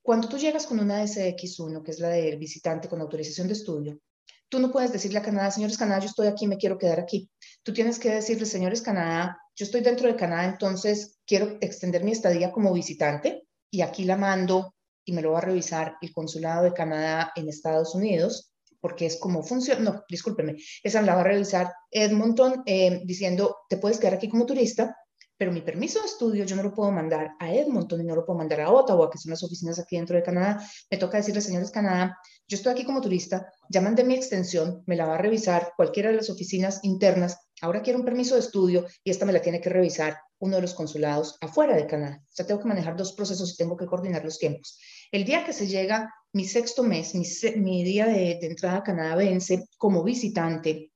Cuando 0.01 0.29
tú 0.29 0.37
llegas 0.37 0.67
con 0.67 0.79
una 0.79 1.03
SX1, 1.03 1.83
que 1.83 1.91
es 1.91 1.99
la 1.99 2.09
del 2.09 2.37
visitante 2.37 2.87
con 2.87 3.01
autorización 3.01 3.47
de 3.47 3.53
estudio, 3.53 3.99
tú 4.47 4.59
no 4.59 4.71
puedes 4.71 4.93
decirle 4.93 5.19
a 5.19 5.23
Canadá, 5.23 5.51
señores 5.51 5.77
Canadá, 5.77 5.99
yo 5.99 6.07
estoy 6.07 6.27
aquí, 6.27 6.47
me 6.47 6.57
quiero 6.57 6.77
quedar 6.77 6.99
aquí. 6.99 7.29
Tú 7.63 7.73
tienes 7.73 7.99
que 7.99 8.11
decirle, 8.13 8.45
señores 8.45 8.81
Canadá, 8.81 9.37
yo 9.55 9.65
estoy 9.65 9.81
dentro 9.81 10.07
de 10.07 10.15
Canadá, 10.15 10.45
entonces 10.45 11.17
quiero 11.25 11.57
extender 11.59 12.03
mi 12.03 12.11
estadía 12.11 12.51
como 12.51 12.71
visitante 12.71 13.47
y 13.71 13.81
aquí 13.81 14.03
la 14.05 14.15
mando 14.15 14.74
y 15.05 15.13
me 15.13 15.21
lo 15.21 15.31
va 15.31 15.39
a 15.39 15.41
revisar 15.41 15.95
el 16.01 16.11
Consulado 16.11 16.63
de 16.63 16.73
Canadá 16.73 17.31
en 17.35 17.47
Estados 17.47 17.95
Unidos, 17.95 18.51
porque 18.81 19.05
es 19.05 19.17
como 19.17 19.43
funciona, 19.43 19.81
no, 19.81 20.03
discúlpeme, 20.09 20.57
esa 20.83 21.01
la 21.01 21.15
va 21.15 21.21
a 21.21 21.25
revisar 21.25 21.71
Edmonton 21.89 22.63
eh, 22.65 23.01
diciendo, 23.05 23.57
te 23.69 23.77
puedes 23.77 23.97
quedar 23.97 24.15
aquí 24.15 24.29
como 24.29 24.45
turista, 24.45 24.95
pero 25.37 25.51
mi 25.51 25.61
permiso 25.61 25.99
de 25.99 26.05
estudio 26.05 26.45
yo 26.45 26.55
no 26.55 26.63
lo 26.63 26.73
puedo 26.73 26.91
mandar 26.91 27.31
a 27.39 27.53
Edmonton 27.53 28.01
y 28.01 28.03
no 28.05 28.15
lo 28.15 28.25
puedo 28.25 28.37
mandar 28.37 28.61
a 28.61 28.71
Ottawa, 28.71 29.09
que 29.09 29.17
son 29.17 29.31
las 29.31 29.43
oficinas 29.43 29.79
aquí 29.79 29.97
dentro 29.97 30.15
de 30.15 30.23
Canadá. 30.23 30.65
Me 30.89 30.97
toca 30.97 31.17
decirle, 31.17 31.41
señores 31.41 31.71
Canadá, 31.71 32.17
yo 32.47 32.55
estoy 32.55 32.71
aquí 32.71 32.85
como 32.85 33.01
turista, 33.01 33.51
ya 33.69 33.81
mandé 33.81 34.03
mi 34.03 34.15
extensión, 34.15 34.83
me 34.85 34.95
la 34.95 35.05
va 35.05 35.15
a 35.15 35.17
revisar 35.17 35.73
cualquiera 35.75 36.09
de 36.09 36.17
las 36.17 36.29
oficinas 36.29 36.79
internas, 36.83 37.37
ahora 37.61 37.81
quiero 37.81 37.99
un 37.99 38.05
permiso 38.05 38.35
de 38.35 38.41
estudio 38.41 38.85
y 39.03 39.11
esta 39.11 39.25
me 39.25 39.33
la 39.33 39.41
tiene 39.41 39.59
que 39.59 39.69
revisar 39.69 40.17
uno 40.39 40.57
de 40.57 40.61
los 40.61 40.73
consulados 40.73 41.37
afuera 41.41 41.75
de 41.75 41.87
Canadá. 41.87 42.21
O 42.23 42.35
sea, 42.35 42.45
tengo 42.45 42.61
que 42.61 42.67
manejar 42.67 42.95
dos 42.95 43.13
procesos 43.13 43.53
y 43.53 43.57
tengo 43.57 43.75
que 43.75 43.85
coordinar 43.85 44.23
los 44.23 44.37
tiempos. 44.37 44.79
El 45.11 45.25
día 45.25 45.45
que 45.45 45.53
se 45.53 45.67
llega 45.67 46.13
mi 46.33 46.45
sexto 46.45 46.83
mes, 46.83 47.15
mi, 47.55 47.83
día 47.83 48.07
de, 48.07 48.37
de 48.41 48.47
entrada 48.47 48.77
a 48.77 48.83
Canadá 48.83 49.15
vence 49.15 49.67
como 49.77 50.03
visitante, 50.03 50.91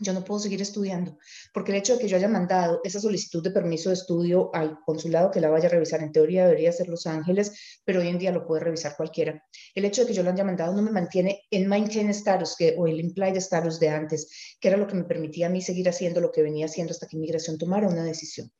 yo 0.00 0.12
no 0.12 0.24
puedo 0.24 0.40
seguir 0.40 0.62
estudiando, 0.62 1.18
porque 1.52 1.72
el 1.72 1.78
hecho 1.78 1.94
de 1.94 2.00
que 2.00 2.08
yo 2.08 2.16
haya 2.16 2.28
mandado 2.28 2.80
esa 2.84 3.00
solicitud 3.00 3.42
de 3.42 3.50
permiso 3.50 3.90
de 3.90 3.94
estudio 3.94 4.50
al 4.54 4.78
consulado 4.84 5.30
que 5.30 5.40
la 5.40 5.50
vaya 5.50 5.68
a 5.68 5.72
revisar, 5.72 6.02
en 6.02 6.12
teoría 6.12 6.44
debería 6.44 6.72
ser 6.72 6.88
Los 6.88 7.06
Ángeles, 7.06 7.80
pero 7.84 8.00
hoy 8.00 8.08
en 8.08 8.18
día 8.18 8.32
lo 8.32 8.46
puede 8.46 8.62
revisar 8.62 8.96
cualquiera. 8.96 9.42
El 9.74 9.84
hecho 9.84 10.02
de 10.02 10.08
que 10.08 10.14
yo 10.14 10.22
lo 10.22 10.30
haya 10.30 10.44
mandado 10.44 10.74
no 10.74 10.82
me 10.82 10.90
mantiene 10.90 11.42
en 11.50 11.66
maintain 11.66 12.08
status 12.10 12.54
que, 12.56 12.74
o 12.78 12.86
el 12.86 13.00
implied 13.00 13.36
status 13.36 13.80
de 13.80 13.88
antes, 13.88 14.56
que 14.60 14.68
era 14.68 14.76
lo 14.76 14.86
que 14.86 14.94
me 14.94 15.04
permitía 15.04 15.48
a 15.48 15.50
mí 15.50 15.60
seguir 15.60 15.88
haciendo 15.88 16.20
lo 16.20 16.30
que 16.30 16.42
venía 16.42 16.66
haciendo 16.66 16.92
hasta 16.92 17.06
que 17.06 17.16
inmigración 17.16 17.58
tomara 17.58 17.88
una 17.88 18.04
decisión 18.04 18.50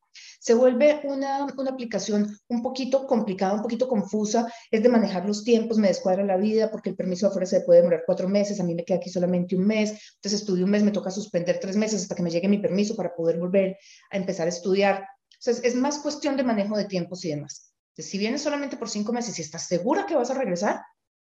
se 0.40 0.54
vuelve 0.54 1.00
una, 1.04 1.44
una, 1.44 1.70
aplicación 1.70 2.38
un 2.48 2.62
poquito 2.62 3.06
complicada, 3.06 3.54
un 3.54 3.62
poquito 3.62 3.88
confusa, 3.88 4.52
es 4.70 4.82
de 4.82 4.88
manejar 4.88 5.26
los 5.26 5.44
tiempos, 5.44 5.78
me 5.78 5.88
descuadra 5.88 6.24
la 6.24 6.36
vida 6.36 6.70
porque 6.70 6.90
el 6.90 6.96
permiso 6.96 7.26
de 7.26 7.30
afuera 7.30 7.46
se 7.46 7.60
puede 7.62 7.80
demorar 7.80 8.02
cuatro 8.06 8.28
meses, 8.28 8.60
a 8.60 8.64
mí 8.64 8.74
me 8.74 8.84
queda 8.84 8.98
aquí 8.98 9.10
solamente 9.10 9.56
un 9.56 9.66
mes, 9.66 9.90
entonces 10.16 10.40
estudio 10.40 10.64
un 10.64 10.70
mes, 10.70 10.82
me 10.82 10.90
toca 10.90 11.10
suspender 11.10 11.58
tres 11.60 11.76
meses 11.76 12.02
hasta 12.02 12.14
que 12.14 12.22
me 12.22 12.30
llegue 12.30 12.48
mi 12.48 12.58
permiso 12.58 12.96
para 12.96 13.14
poder 13.14 13.38
volver 13.38 13.76
a 14.10 14.16
empezar 14.16 14.46
a 14.46 14.50
estudiar. 14.50 15.06
Entonces, 15.40 15.64
es 15.64 15.74
más 15.74 15.98
cuestión 15.98 16.36
de 16.36 16.42
manejo 16.42 16.76
de 16.76 16.86
tiempos 16.86 17.24
y 17.24 17.30
demás. 17.30 17.72
Si 17.96 18.18
vienes 18.18 18.42
solamente 18.42 18.76
por 18.76 18.88
cinco 18.88 19.12
meses 19.12 19.38
y 19.38 19.42
estás 19.42 19.66
segura 19.66 20.06
que 20.06 20.14
vas 20.14 20.30
a 20.30 20.34
regresar, 20.34 20.82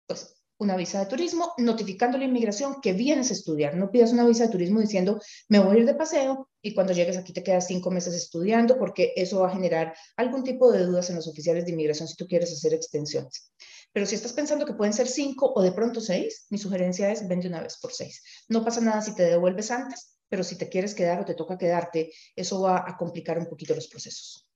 pues 0.06 0.34
una 0.58 0.76
visa 0.76 1.00
de 1.00 1.06
turismo, 1.06 1.52
notificando 1.58 2.16
la 2.16 2.25
inmigración 2.25 2.80
que 2.80 2.92
vienes 2.92 3.30
a 3.30 3.34
estudiar. 3.34 3.76
No 3.76 3.90
pidas 3.90 4.12
una 4.12 4.26
visa 4.26 4.46
de 4.46 4.52
turismo 4.52 4.80
diciendo, 4.80 5.20
me 5.49 5.58
voy 5.58 5.76
a 5.76 5.78
ir 5.80 5.87
de 5.87 5.94
paseo 5.94 6.49
y 6.62 6.75
cuando 6.75 6.92
llegues 6.92 7.16
aquí 7.16 7.32
te 7.32 7.42
quedas 7.42 7.66
cinco 7.66 7.90
meses 7.90 8.14
estudiando, 8.14 8.78
porque 8.78 9.12
eso 9.16 9.40
va 9.40 9.49
a 9.49 9.52
generar 9.54 9.94
algún 10.16 10.44
tipo 10.44 10.70
de 10.70 10.84
dudas 10.84 11.11
en 11.11 11.16
los 11.16 11.28
oficiales 11.28 11.64
de 11.64 11.73
inmigración 11.73 12.08
si 12.08 12.16
tú 12.16 12.26
quieres 12.26 12.52
hacer 12.52 12.73
extensiones. 12.73 13.52
Pero 13.92 14.06
si 14.06 14.14
estás 14.14 14.32
pensando 14.32 14.66
que 14.66 14.75
pueden 14.75 14.92
ser 14.92 15.06
cinco 15.06 15.52
o 15.54 15.62
de 15.62 15.73
pronto 15.73 16.00
seis, 16.00 16.46
mi 16.50 16.58
sugerencia 16.58 17.11
es 17.12 17.26
vende 17.28 17.49
una 17.49 17.62
vez 17.62 17.78
por 17.80 17.92
seis. 17.92 18.23
No 18.49 18.64
pasa 18.64 18.80
nada 18.80 19.02
si 19.02 19.14
te 19.14 19.25
devuelves 19.25 19.70
antes, 19.70 20.18
pero 20.28 20.42
si 20.42 20.56
te 20.56 20.68
quieres 20.68 20.94
quedar 20.94 21.20
o 21.20 21.25
te 21.25 21.34
toca 21.34 21.58
quedarte, 21.58 22.12
eso 22.34 22.61
va 22.61 22.84
a 22.87 22.96
complicar 22.96 23.38
un 23.38 23.46
poquito 23.46 23.75
los 23.75 23.88
procesos. 23.88 24.49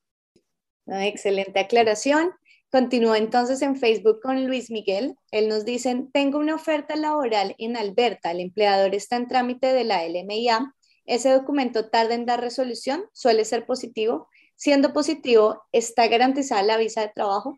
Excelente 0.87 1.61
aclaración. 1.61 2.33
Continúo 2.71 3.15
entonces 3.15 3.63
en 3.63 3.77
Facebook 3.77 4.21
con 4.21 4.47
Luis 4.47 4.71
Miguel. 4.71 5.17
Él 5.31 5.49
nos 5.49 5.65
dice, 5.65 6.07
tengo 6.13 6.39
una 6.39 6.55
oferta 6.55 6.97
laboral 6.97 7.55
en 7.59 7.77
Alberta, 7.77 8.31
el 8.31 8.41
empleador 8.41 8.95
está 8.95 9.17
en 9.17 9.27
trámite 9.27 9.73
de 9.73 9.85
la 9.85 10.05
LMIA, 10.05 10.75
ese 11.07 11.31
documento 11.31 11.89
tarda 11.89 12.15
en 12.15 12.27
dar 12.27 12.41
resolución, 12.41 13.05
suele 13.15 13.47
ser 13.47 13.65
positivo. 13.65 14.29
Siendo 14.57 14.93
positivo, 14.93 15.63
¿está 15.73 16.07
garantizada 16.09 16.63
la 16.63 16.77
visa 16.77 17.01
de 17.01 17.13
trabajo? 17.15 17.57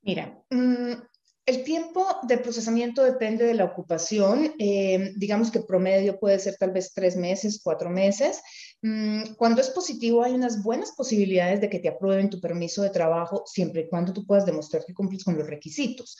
Mira, 0.00 0.42
mm, 0.48 0.92
el 1.50 1.64
tiempo 1.64 2.06
de 2.22 2.38
procesamiento 2.38 3.02
depende 3.02 3.44
de 3.44 3.54
la 3.54 3.64
ocupación. 3.64 4.54
Eh, 4.58 5.12
digamos 5.16 5.50
que 5.50 5.60
promedio 5.60 6.18
puede 6.18 6.38
ser 6.38 6.56
tal 6.56 6.70
vez 6.70 6.92
tres 6.94 7.16
meses, 7.16 7.60
cuatro 7.62 7.90
meses. 7.90 8.40
Mm, 8.82 9.34
cuando 9.36 9.60
es 9.60 9.70
positivo, 9.70 10.22
hay 10.22 10.32
unas 10.32 10.62
buenas 10.62 10.92
posibilidades 10.92 11.60
de 11.60 11.68
que 11.68 11.80
te 11.80 11.88
aprueben 11.88 12.30
tu 12.30 12.40
permiso 12.40 12.82
de 12.82 12.90
trabajo 12.90 13.42
siempre 13.46 13.82
y 13.82 13.88
cuando 13.88 14.12
tú 14.12 14.24
puedas 14.24 14.46
demostrar 14.46 14.84
que 14.84 14.94
cumples 14.94 15.24
con 15.24 15.36
los 15.36 15.48
requisitos. 15.48 16.16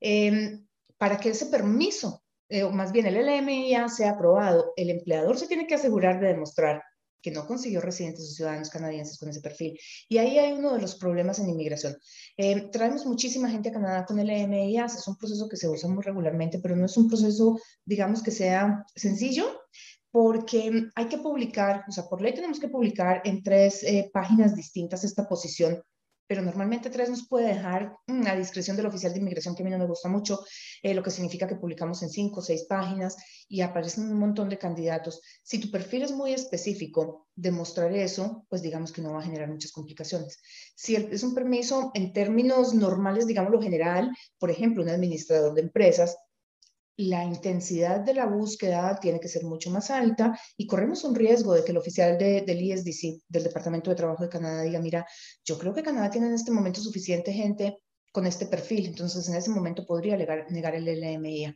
Em, 0.00 0.64
para 0.96 1.18
que 1.18 1.30
ese 1.30 1.46
permiso, 1.46 2.22
eh, 2.48 2.62
o 2.62 2.70
más 2.70 2.92
bien 2.92 3.06
el 3.06 3.16
LMIA, 3.16 3.88
sea 3.88 4.12
aprobado, 4.12 4.72
el 4.76 4.90
empleador 4.90 5.36
se 5.38 5.48
tiene 5.48 5.66
que 5.66 5.74
asegurar 5.74 6.20
de 6.20 6.28
demostrar 6.28 6.84
que 7.28 7.34
no 7.34 7.46
consiguió 7.46 7.80
residentes 7.82 8.24
o 8.24 8.34
ciudadanos 8.34 8.70
canadienses 8.70 9.18
con 9.18 9.28
ese 9.28 9.42
perfil. 9.42 9.78
Y 10.08 10.16
ahí 10.16 10.38
hay 10.38 10.52
uno 10.52 10.72
de 10.72 10.80
los 10.80 10.94
problemas 10.94 11.38
en 11.38 11.50
inmigración. 11.50 11.94
Eh, 12.38 12.70
traemos 12.72 13.04
muchísima 13.04 13.50
gente 13.50 13.68
a 13.68 13.72
Canadá 13.72 14.06
con 14.06 14.18
el 14.18 14.30
EMIAS, 14.30 14.96
es 14.96 15.08
un 15.08 15.16
proceso 15.16 15.46
que 15.46 15.58
se 15.58 15.68
usa 15.68 15.90
muy 15.90 16.02
regularmente, 16.02 16.58
pero 16.58 16.74
no 16.74 16.86
es 16.86 16.96
un 16.96 17.06
proceso, 17.06 17.60
digamos, 17.84 18.22
que 18.22 18.30
sea 18.30 18.84
sencillo, 18.96 19.44
porque 20.10 20.88
hay 20.94 21.08
que 21.08 21.18
publicar, 21.18 21.84
o 21.86 21.92
sea, 21.92 22.04
por 22.04 22.22
ley 22.22 22.34
tenemos 22.34 22.58
que 22.58 22.68
publicar 22.68 23.20
en 23.24 23.42
tres 23.42 23.82
eh, 23.82 24.10
páginas 24.10 24.56
distintas 24.56 25.04
esta 25.04 25.28
posición 25.28 25.82
pero 26.28 26.42
normalmente 26.42 26.90
tres 26.90 27.08
nos 27.08 27.26
puede 27.26 27.48
dejar 27.48 27.96
una 28.06 28.36
discreción 28.36 28.76
del 28.76 28.86
oficial 28.86 29.12
de 29.12 29.18
inmigración 29.18 29.54
que 29.54 29.62
a 29.62 29.64
mí 29.64 29.70
no 29.70 29.78
me 29.78 29.86
gusta 29.86 30.08
mucho, 30.08 30.44
eh, 30.82 30.94
lo 30.94 31.02
que 31.02 31.10
significa 31.10 31.48
que 31.48 31.56
publicamos 31.56 32.02
en 32.02 32.10
cinco 32.10 32.40
o 32.40 32.42
seis 32.42 32.66
páginas 32.68 33.16
y 33.48 33.62
aparecen 33.62 34.10
un 34.10 34.18
montón 34.18 34.50
de 34.50 34.58
candidatos. 34.58 35.22
Si 35.42 35.58
tu 35.58 35.70
perfil 35.70 36.02
es 36.02 36.12
muy 36.12 36.34
específico, 36.34 37.26
demostrar 37.34 37.92
eso, 37.94 38.44
pues 38.50 38.60
digamos 38.60 38.92
que 38.92 39.00
no 39.00 39.14
va 39.14 39.20
a 39.20 39.24
generar 39.24 39.48
muchas 39.48 39.72
complicaciones. 39.72 40.38
Si 40.76 40.94
es 40.96 41.22
un 41.22 41.34
permiso 41.34 41.90
en 41.94 42.12
términos 42.12 42.74
normales, 42.74 43.26
digamos 43.26 43.50
lo 43.50 43.62
general, 43.62 44.14
por 44.38 44.50
ejemplo, 44.50 44.82
un 44.82 44.90
administrador 44.90 45.54
de 45.54 45.62
empresas, 45.62 46.16
la 46.98 47.24
intensidad 47.24 48.00
de 48.00 48.12
la 48.12 48.26
búsqueda 48.26 48.98
tiene 49.00 49.20
que 49.20 49.28
ser 49.28 49.44
mucho 49.44 49.70
más 49.70 49.88
alta 49.90 50.38
y 50.56 50.66
corremos 50.66 51.04
un 51.04 51.14
riesgo 51.14 51.54
de 51.54 51.64
que 51.64 51.70
el 51.70 51.78
oficial 51.78 52.18
del 52.18 52.60
ISDC, 52.60 53.22
del 53.28 53.44
Departamento 53.44 53.90
de 53.90 53.96
Trabajo 53.96 54.24
de 54.24 54.28
Canadá, 54.28 54.62
diga, 54.62 54.80
mira, 54.80 55.06
yo 55.44 55.56
creo 55.58 55.72
que 55.72 55.84
Canadá 55.84 56.10
tiene 56.10 56.26
en 56.26 56.34
este 56.34 56.50
momento 56.50 56.80
suficiente 56.80 57.32
gente 57.32 57.78
con 58.10 58.26
este 58.26 58.46
perfil, 58.46 58.86
entonces 58.86 59.28
en 59.28 59.36
ese 59.36 59.50
momento 59.50 59.86
podría 59.86 60.16
negar, 60.16 60.74
el 60.74 60.84
LMIA. 60.84 61.54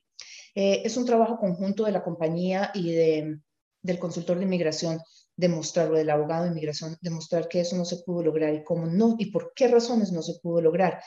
Eh, 0.55 0.83
es 0.85 0.97
un 0.97 1.07
trabajo 1.07 1.39
conjunto 1.39 1.85
de 1.87 1.93
la 1.93 2.05
compañía 2.05 2.71
y 2.73 2.93
de, 2.93 3.41
del 3.83 3.99
consultor 3.99 4.39
de 4.39 4.45
inmigración 4.45 5.01
demostrarlo 5.35 5.97
del 5.97 6.11
abogado 6.11 6.45
de 6.45 6.51
inmigración, 6.51 6.97
demostrar 7.01 7.49
que 7.49 7.61
eso 7.61 7.77
no 7.77 7.85
se 7.85 7.97
pudo 8.05 8.23
lograr 8.23 8.55
y 8.55 8.63
cómo 8.63 8.87
no, 8.87 9.17
y 9.19 9.33
por 9.33 9.53
qué 9.57 9.67
razones 9.67 10.13
no 10.13 10.23
se 10.23 10.35
pudo 10.41 10.61
lograr. 10.61 11.03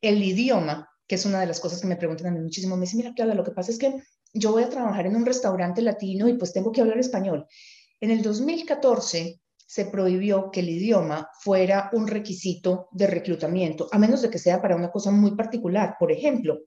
El 0.00 0.22
idioma 0.22 0.88
que 1.08 1.14
es 1.14 1.24
una 1.24 1.40
de 1.40 1.46
las 1.46 1.58
cosas 1.58 1.80
que 1.80 1.86
me 1.86 1.96
preguntan 1.96 2.28
a 2.28 2.30
mí 2.30 2.40
muchísimo. 2.40 2.76
Me 2.76 2.82
dicen, 2.82 2.98
mira, 2.98 3.14
Claudia, 3.14 3.34
lo 3.34 3.44
que 3.44 3.50
pasa 3.50 3.72
es 3.72 3.78
que 3.78 3.96
yo 4.34 4.52
voy 4.52 4.62
a 4.62 4.68
trabajar 4.68 5.06
en 5.06 5.16
un 5.16 5.24
restaurante 5.24 5.82
latino 5.82 6.28
y 6.28 6.34
pues 6.34 6.52
tengo 6.52 6.70
que 6.70 6.82
hablar 6.82 6.98
español. 6.98 7.46
En 8.00 8.10
el 8.10 8.22
2014 8.22 9.40
se 9.56 9.84
prohibió 9.86 10.50
que 10.50 10.60
el 10.60 10.68
idioma 10.68 11.30
fuera 11.40 11.90
un 11.92 12.06
requisito 12.06 12.88
de 12.92 13.06
reclutamiento, 13.06 13.88
a 13.90 13.98
menos 13.98 14.22
de 14.22 14.30
que 14.30 14.38
sea 14.38 14.60
para 14.62 14.76
una 14.76 14.90
cosa 14.90 15.10
muy 15.10 15.34
particular. 15.34 15.96
Por 15.98 16.12
ejemplo, 16.12 16.58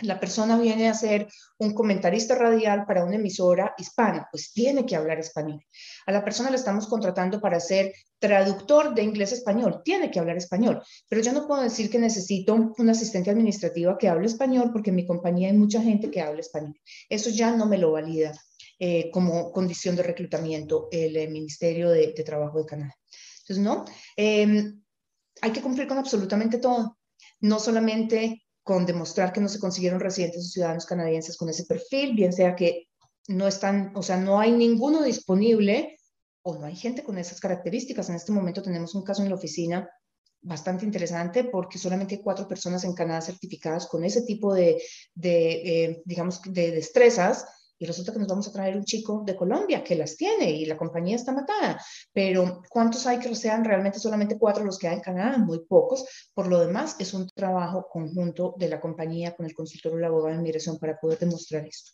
la 0.00 0.20
persona 0.20 0.56
viene 0.58 0.88
a 0.88 0.94
ser 0.94 1.28
un 1.58 1.74
comentarista 1.74 2.34
radial 2.34 2.86
para 2.86 3.04
una 3.04 3.16
emisora 3.16 3.74
hispana, 3.78 4.28
pues 4.30 4.52
tiene 4.52 4.86
que 4.86 4.94
hablar 4.94 5.18
español. 5.18 5.60
A 6.06 6.12
la 6.12 6.24
persona 6.24 6.50
le 6.50 6.56
estamos 6.56 6.86
contratando 6.86 7.40
para 7.40 7.58
ser 7.58 7.92
traductor 8.18 8.94
de 8.94 9.02
inglés 9.02 9.32
a 9.32 9.34
español, 9.34 9.82
tiene 9.84 10.10
que 10.10 10.20
hablar 10.20 10.36
español. 10.36 10.82
Pero 11.08 11.22
yo 11.22 11.32
no 11.32 11.46
puedo 11.46 11.62
decir 11.62 11.90
que 11.90 11.98
necesito 11.98 12.72
una 12.78 12.92
asistente 12.92 13.30
administrativa 13.30 13.98
que 13.98 14.08
hable 14.08 14.26
español 14.26 14.70
porque 14.72 14.90
en 14.90 14.96
mi 14.96 15.06
compañía 15.06 15.48
hay 15.48 15.56
mucha 15.56 15.82
gente 15.82 16.10
que 16.10 16.20
habla 16.20 16.40
español. 16.40 16.78
Eso 17.08 17.30
ya 17.30 17.50
no 17.50 17.66
me 17.66 17.78
lo 17.78 17.92
valida 17.92 18.32
eh, 18.78 19.10
como 19.10 19.50
condición 19.50 19.96
de 19.96 20.04
reclutamiento 20.04 20.88
el 20.92 21.16
eh, 21.16 21.28
Ministerio 21.28 21.90
de, 21.90 22.12
Trabajo 22.24 22.58
de 22.58 22.66
Canadá. 22.66 22.94
Entonces, 23.40 23.64
no, 23.64 23.84
em, 24.16 24.80
hay 25.40 25.50
que 25.50 25.62
cumplir 25.62 25.88
con 25.88 25.98
absolutamente 25.98 26.58
todo. 26.58 26.98
No 27.40 27.58
solamente 27.58 28.42
con 28.68 28.84
demostrar 28.84 29.32
que 29.32 29.40
no 29.40 29.48
se 29.48 29.58
consiguieron 29.58 29.98
residentes 29.98 30.44
o 30.44 30.48
ciudadanos 30.50 30.84
canadienses 30.84 31.38
con 31.38 31.48
ese 31.48 31.64
perfil, 31.64 32.14
bien 32.14 32.34
sea 32.34 32.54
que 32.54 32.88
no 33.26 33.48
están, 33.48 33.92
o 33.96 34.02
sea, 34.02 34.18
no 34.18 34.38
hay 34.38 34.52
ninguno 34.52 35.02
disponible 35.02 35.96
o 36.42 36.58
no 36.58 36.66
hay 36.66 36.76
gente 36.76 37.02
con 37.02 37.16
esas 37.16 37.40
características. 37.40 38.10
En 38.10 38.16
este 38.16 38.30
momento 38.30 38.60
tenemos 38.60 38.94
un 38.94 39.04
caso 39.04 39.22
en 39.22 39.30
la 39.30 39.36
oficina 39.36 39.88
bastante 40.42 40.84
interesante 40.84 41.44
porque 41.44 41.78
solamente 41.78 42.16
hay 42.16 42.20
cuatro 42.20 42.46
personas 42.46 42.84
en 42.84 42.92
Canadá 42.92 43.22
certificadas 43.22 43.86
con 43.86 44.04
ese 44.04 44.20
tipo 44.26 44.52
de, 44.52 44.82
de 45.14 45.84
eh, 45.84 46.02
digamos, 46.04 46.42
de 46.42 46.70
destrezas 46.70 47.46
y 47.78 47.86
resulta 47.86 48.12
que 48.12 48.18
nos 48.18 48.28
vamos 48.28 48.48
a 48.48 48.52
traer 48.52 48.76
un 48.76 48.84
chico 48.84 49.22
de 49.24 49.36
Colombia 49.36 49.84
que 49.84 49.94
las 49.94 50.16
tiene 50.16 50.50
y 50.50 50.66
la 50.66 50.76
compañía 50.76 51.16
está 51.16 51.32
matada. 51.32 51.80
Pero 52.12 52.62
¿cuántos 52.68 53.06
hay 53.06 53.18
que 53.18 53.34
sean 53.34 53.64
realmente 53.64 53.98
solamente 53.98 54.38
cuatro 54.38 54.64
los 54.64 54.78
que 54.78 54.88
hay 54.88 54.96
en 54.96 55.00
Canadá? 55.00 55.38
Muy 55.38 55.60
pocos. 55.64 56.04
Por 56.34 56.48
lo 56.48 56.58
demás, 56.58 56.96
es 56.98 57.14
un 57.14 57.28
trabajo 57.28 57.86
conjunto 57.88 58.54
de 58.58 58.68
la 58.68 58.80
compañía 58.80 59.34
con 59.36 59.46
el 59.46 59.54
consultor 59.54 59.94
o 59.94 59.98
el 59.98 60.04
abogado 60.04 60.34
de 60.34 60.40
inmigración 60.40 60.78
para 60.78 60.98
poder 60.98 61.18
demostrar 61.18 61.66
esto. 61.66 61.92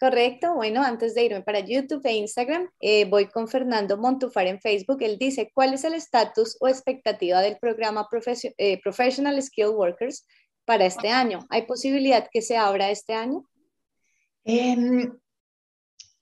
Correcto. 0.00 0.54
Bueno, 0.54 0.82
antes 0.82 1.14
de 1.14 1.24
irme 1.24 1.42
para 1.42 1.60
YouTube 1.60 2.00
e 2.06 2.14
Instagram, 2.14 2.70
eh, 2.80 3.04
voy 3.04 3.26
con 3.26 3.48
Fernando 3.48 3.98
Montufar 3.98 4.46
en 4.46 4.58
Facebook. 4.58 5.02
Él 5.02 5.18
dice, 5.18 5.50
¿cuál 5.52 5.74
es 5.74 5.84
el 5.84 5.92
estatus 5.92 6.56
o 6.60 6.68
expectativa 6.68 7.42
del 7.42 7.58
programa 7.58 8.08
eh, 8.56 8.80
Professional 8.82 9.42
Skill 9.42 9.68
Workers 9.68 10.26
para 10.64 10.86
este 10.86 11.10
año? 11.10 11.40
¿Hay 11.50 11.66
posibilidad 11.66 12.26
que 12.32 12.40
se 12.40 12.56
abra 12.56 12.90
este 12.90 13.12
año? 13.12 13.44
Em, 14.44 15.12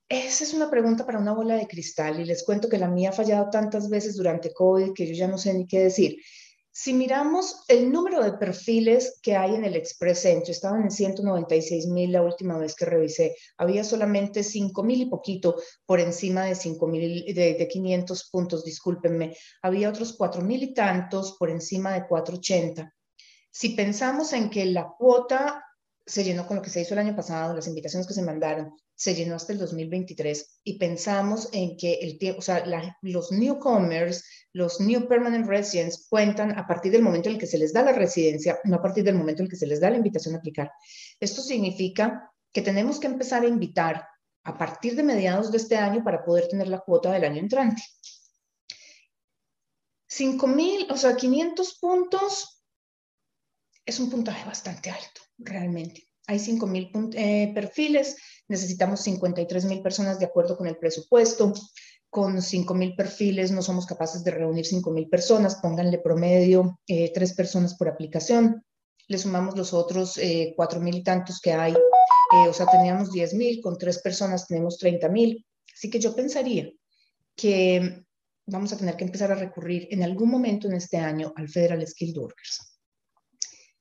esa 0.09 0.45
es 0.45 0.55
una 0.55 0.71
pregunta 0.71 1.05
para 1.05 1.19
una 1.19 1.35
bola 1.35 1.57
de 1.57 1.67
cristal 1.67 2.21
y 2.21 2.25
les 2.25 2.43
cuento 2.45 2.69
que 2.69 2.79
la 2.79 2.89
mía 2.89 3.11
ha 3.11 3.13
fallado 3.13 3.51
tantas 3.51 3.89
veces 3.91 4.17
durante 4.17 4.53
COVID 4.53 4.93
que 4.95 5.07
yo 5.07 5.15
ya 5.15 5.29
no 5.29 5.39
sé 5.39 5.53
ni 5.55 5.67
qué 5.67 5.81
decir. 5.81 6.17
Si 6.81 6.95
miramos 6.95 7.65
el 7.67 7.91
número 7.91 8.23
de 8.23 8.39
perfiles 8.39 9.19
que 9.21 9.35
hay 9.35 9.57
en 9.57 9.65
el 9.65 9.75
Express 9.75 10.25
Entry, 10.25 10.53
estaban 10.53 10.83
en 10.83 10.91
196 10.93 11.89
mil 11.89 12.13
la 12.13 12.23
última 12.23 12.57
vez 12.57 12.77
que 12.77 12.85
revisé, 12.85 13.35
había 13.57 13.83
solamente 13.83 14.45
5 14.45 14.85
mil 14.85 15.03
y 15.03 15.07
poquito 15.07 15.57
por 15.85 15.99
encima 15.99 16.45
de 16.45 16.55
5 16.55 16.87
mil, 16.87 17.35
de, 17.35 17.55
de, 17.55 17.69
500 17.69 18.31
puntos, 18.31 18.65
discúlpenme, 18.65 19.37
había 19.61 19.89
otros 19.89 20.15
4 20.17 20.41
mil 20.43 20.63
y 20.63 20.73
tantos 20.73 21.37
por 21.37 21.51
encima 21.51 21.93
de 21.93 22.07
480. 22.07 22.95
Si 23.51 23.71
pensamos 23.71 24.33
en 24.33 24.49
que 24.49 24.65
la 24.67 24.89
cuota 24.97 25.65
se 26.09 26.25
llenó 26.25 26.47
con 26.47 26.57
lo 26.57 26.63
que 26.63 26.71
se 26.71 26.81
hizo 26.81 26.95
el 26.95 27.01
año 27.01 27.15
pasado, 27.15 27.55
las 27.55 27.67
invitaciones 27.67 28.07
que 28.07 28.15
se 28.15 28.23
mandaron, 28.23 28.75
se 28.95 29.15
llenó 29.15 29.37
hasta 29.37 29.53
el 29.53 29.59
2023 29.59 30.61
y 30.65 30.79
pensamos 30.79 31.51
en 31.53 31.77
que 31.77 31.95
el 32.01 32.19
tiempo, 32.19 32.39
o 32.39 32.43
sea, 32.43 32.65
los 33.03 33.31
newcomers, 33.31 34.25
los 34.55 34.81
new 34.81 35.07
permanent 35.07 35.47
residents 35.47 36.07
cuentan 36.09 36.59
a 36.59 36.67
partir 36.67 36.93
del 36.93 37.03
momento 37.03 37.29
en 37.29 37.35
el 37.35 37.41
que 37.41 37.47
se 37.47 37.59
les 37.59 37.75
da 37.75 37.83
la 37.83 37.93
residencia, 37.93 38.59
no 38.65 38.77
a 38.77 38.83
partir 38.83 39.05
del 39.05 39.17
momento 39.17 39.43
en 39.43 39.47
el 39.47 39.51
que 39.51 39.59
se 39.59 39.67
les 39.67 39.81
da 39.81 39.91
la 39.91 39.99
invitación 39.99 40.35
a 40.35 40.39
aplicar. 40.39 40.73
Esto 41.21 41.43
significa 41.43 42.33
que 42.53 42.63
tenemos 42.63 42.99
que 42.99 43.07
empezar 43.07 43.43
a 43.43 43.49
invitar 43.49 44.09
a 44.45 44.57
partir 44.57 44.97
de 44.97 45.03
mediados 45.03 45.53
de 45.53 45.59
este 45.59 45.77
año 45.77 46.03
para 46.03 46.25
poder 46.25 46.49
tener 46.49 46.69
la 46.69 46.81
cuota 46.81 47.13
del 47.13 47.25
año 47.25 47.41
entrante. 47.41 47.83
5.000, 50.11 50.91
o 50.91 50.97
sea, 50.97 51.15
500 51.15 51.79
puntos 51.79 52.65
es 53.85 54.01
un 54.01 54.09
puntaje 54.09 54.47
bastante 54.47 54.91
alto 54.91 55.28
realmente. 55.39 56.05
Hay 56.27 56.39
5.000 56.39 57.15
eh, 57.17 57.53
perfiles, 57.55 58.17
necesitamos 58.49 59.07
53.000 59.07 59.83
personas 59.83 60.19
de 60.19 60.27
acuerdo 60.27 60.57
con 60.57 60.67
el 60.67 60.77
presupuesto. 60.77 61.55
Con 62.11 62.37
5.000 62.39 62.97
perfiles 62.97 63.51
no 63.51 63.61
somos 63.61 63.85
capaces 63.85 64.25
de 64.25 64.31
reunir 64.31 64.65
5.000 64.65 65.11
personas, 65.11 65.57
pónganle 65.57 65.99
promedio 65.99 66.81
eh, 66.87 67.13
tres 67.13 67.35
personas 67.35 67.75
por 67.75 67.89
aplicación. 67.89 68.65
Le 69.09 69.19
sumamos 69.19 69.57
los 69.57 69.75
otros 69.75 70.17
eh, 70.17 70.55
4.000 70.57 70.97
y 70.97 71.03
tantos 71.03 71.41
que 71.41 71.53
hay, 71.53 71.73
eh, 71.73 72.49
o 72.49 72.53
sea, 72.53 72.67
teníamos 72.67 73.11
10.000, 73.11 73.61
con 73.63 73.77
tres 73.77 73.99
personas 73.99 74.47
tenemos 74.47 74.79
30.000. 74.81 75.45
Así 75.75 75.91
que 75.91 76.01
yo 76.01 76.15
pensaría 76.15 76.71
que 77.37 78.05
vamos 78.47 78.73
a 78.73 78.79
tener 78.79 78.97
que 78.97 79.05
empezar 79.05 79.31
a 79.31 79.37
recurrir 79.37 79.89
en 79.91 80.03
algún 80.03 80.31
momento 80.31 80.67
en 80.67 80.75
este 80.75 80.97
año 80.97 81.33
al 81.37 81.49
Federal 81.49 81.87
Skilled 81.87 82.17
Workers. 82.17 82.78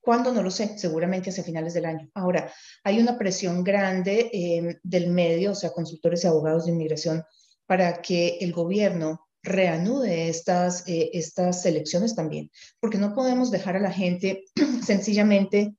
¿Cuándo? 0.08 0.32
No 0.32 0.42
lo 0.42 0.52
sé, 0.52 0.78
seguramente 0.78 1.32
hacia 1.32 1.44
finales 1.44 1.74
del 1.74 1.84
año. 1.84 2.10
Ahora, 2.14 2.50
hay 2.86 2.98
una 2.98 3.18
presión 3.18 3.62
grande 3.62 4.30
eh, 4.32 4.80
del 4.82 5.10
medio, 5.10 5.52
o 5.52 5.56
sea, 5.56 5.72
consultores 5.72 6.24
y 6.24 6.28
abogados 6.28 6.64
de 6.64 6.72
inmigración, 6.72 7.26
para 7.66 8.02
que 8.02 8.38
el 8.40 8.54
gobierno 8.54 9.28
reanude 9.44 10.30
estas, 10.30 10.88
eh, 10.88 11.10
estas 11.12 11.66
elecciones 11.66 12.16
también, 12.16 12.50
porque 12.80 12.98
no 12.98 13.14
podemos 13.14 13.52
dejar 13.52 13.76
a 13.76 13.82
la 13.82 13.92
gente 13.92 14.46
sencillamente 14.82 15.76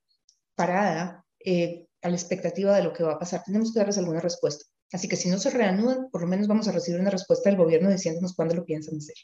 parada 0.55 1.25
eh, 1.43 1.87
a 2.03 2.11
la 2.11 2.17
expectativa 2.17 2.77
de 2.77 2.85
lo 2.85 2.93
que 2.93 3.05
va 3.05 3.15
a 3.15 3.19
pasar. 3.19 3.43
Tenemos 3.47 3.73
que 3.73 3.79
darles 3.79 3.97
alguna 3.97 4.21
respuesta. 4.21 4.67
Así 4.93 5.09
que 5.09 5.17
si 5.17 5.31
no 5.31 5.39
se 5.39 5.49
reanudan, 5.49 6.11
por 6.11 6.21
lo 6.21 6.27
menos 6.27 6.49
vamos 6.49 6.69
a 6.69 6.73
recibir 6.73 7.01
una 7.01 7.09
respuesta 7.09 7.49
del 7.49 7.59
gobierno 7.59 7.91
diciéndonos 7.91 8.35
cuándo 8.35 8.55
lo 8.55 8.67
piensan 8.67 8.99
hacer. 8.99 9.17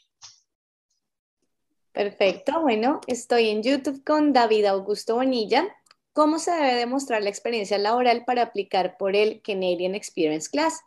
Perfecto, 1.95 2.59
bueno, 2.59 2.99
estoy 3.07 3.47
en 3.47 3.63
YouTube 3.63 4.03
con 4.03 4.33
David 4.33 4.65
Augusto 4.65 5.15
Bonilla. 5.15 5.65
¿Cómo 6.11 6.39
se 6.39 6.51
debe 6.51 6.75
demostrar 6.75 7.23
la 7.23 7.29
experiencia 7.29 7.77
laboral 7.77 8.25
para 8.25 8.41
aplicar 8.41 8.97
por 8.97 9.15
el 9.15 9.41
Canadian 9.41 9.95
Experience 9.95 10.49
Class? 10.49 10.81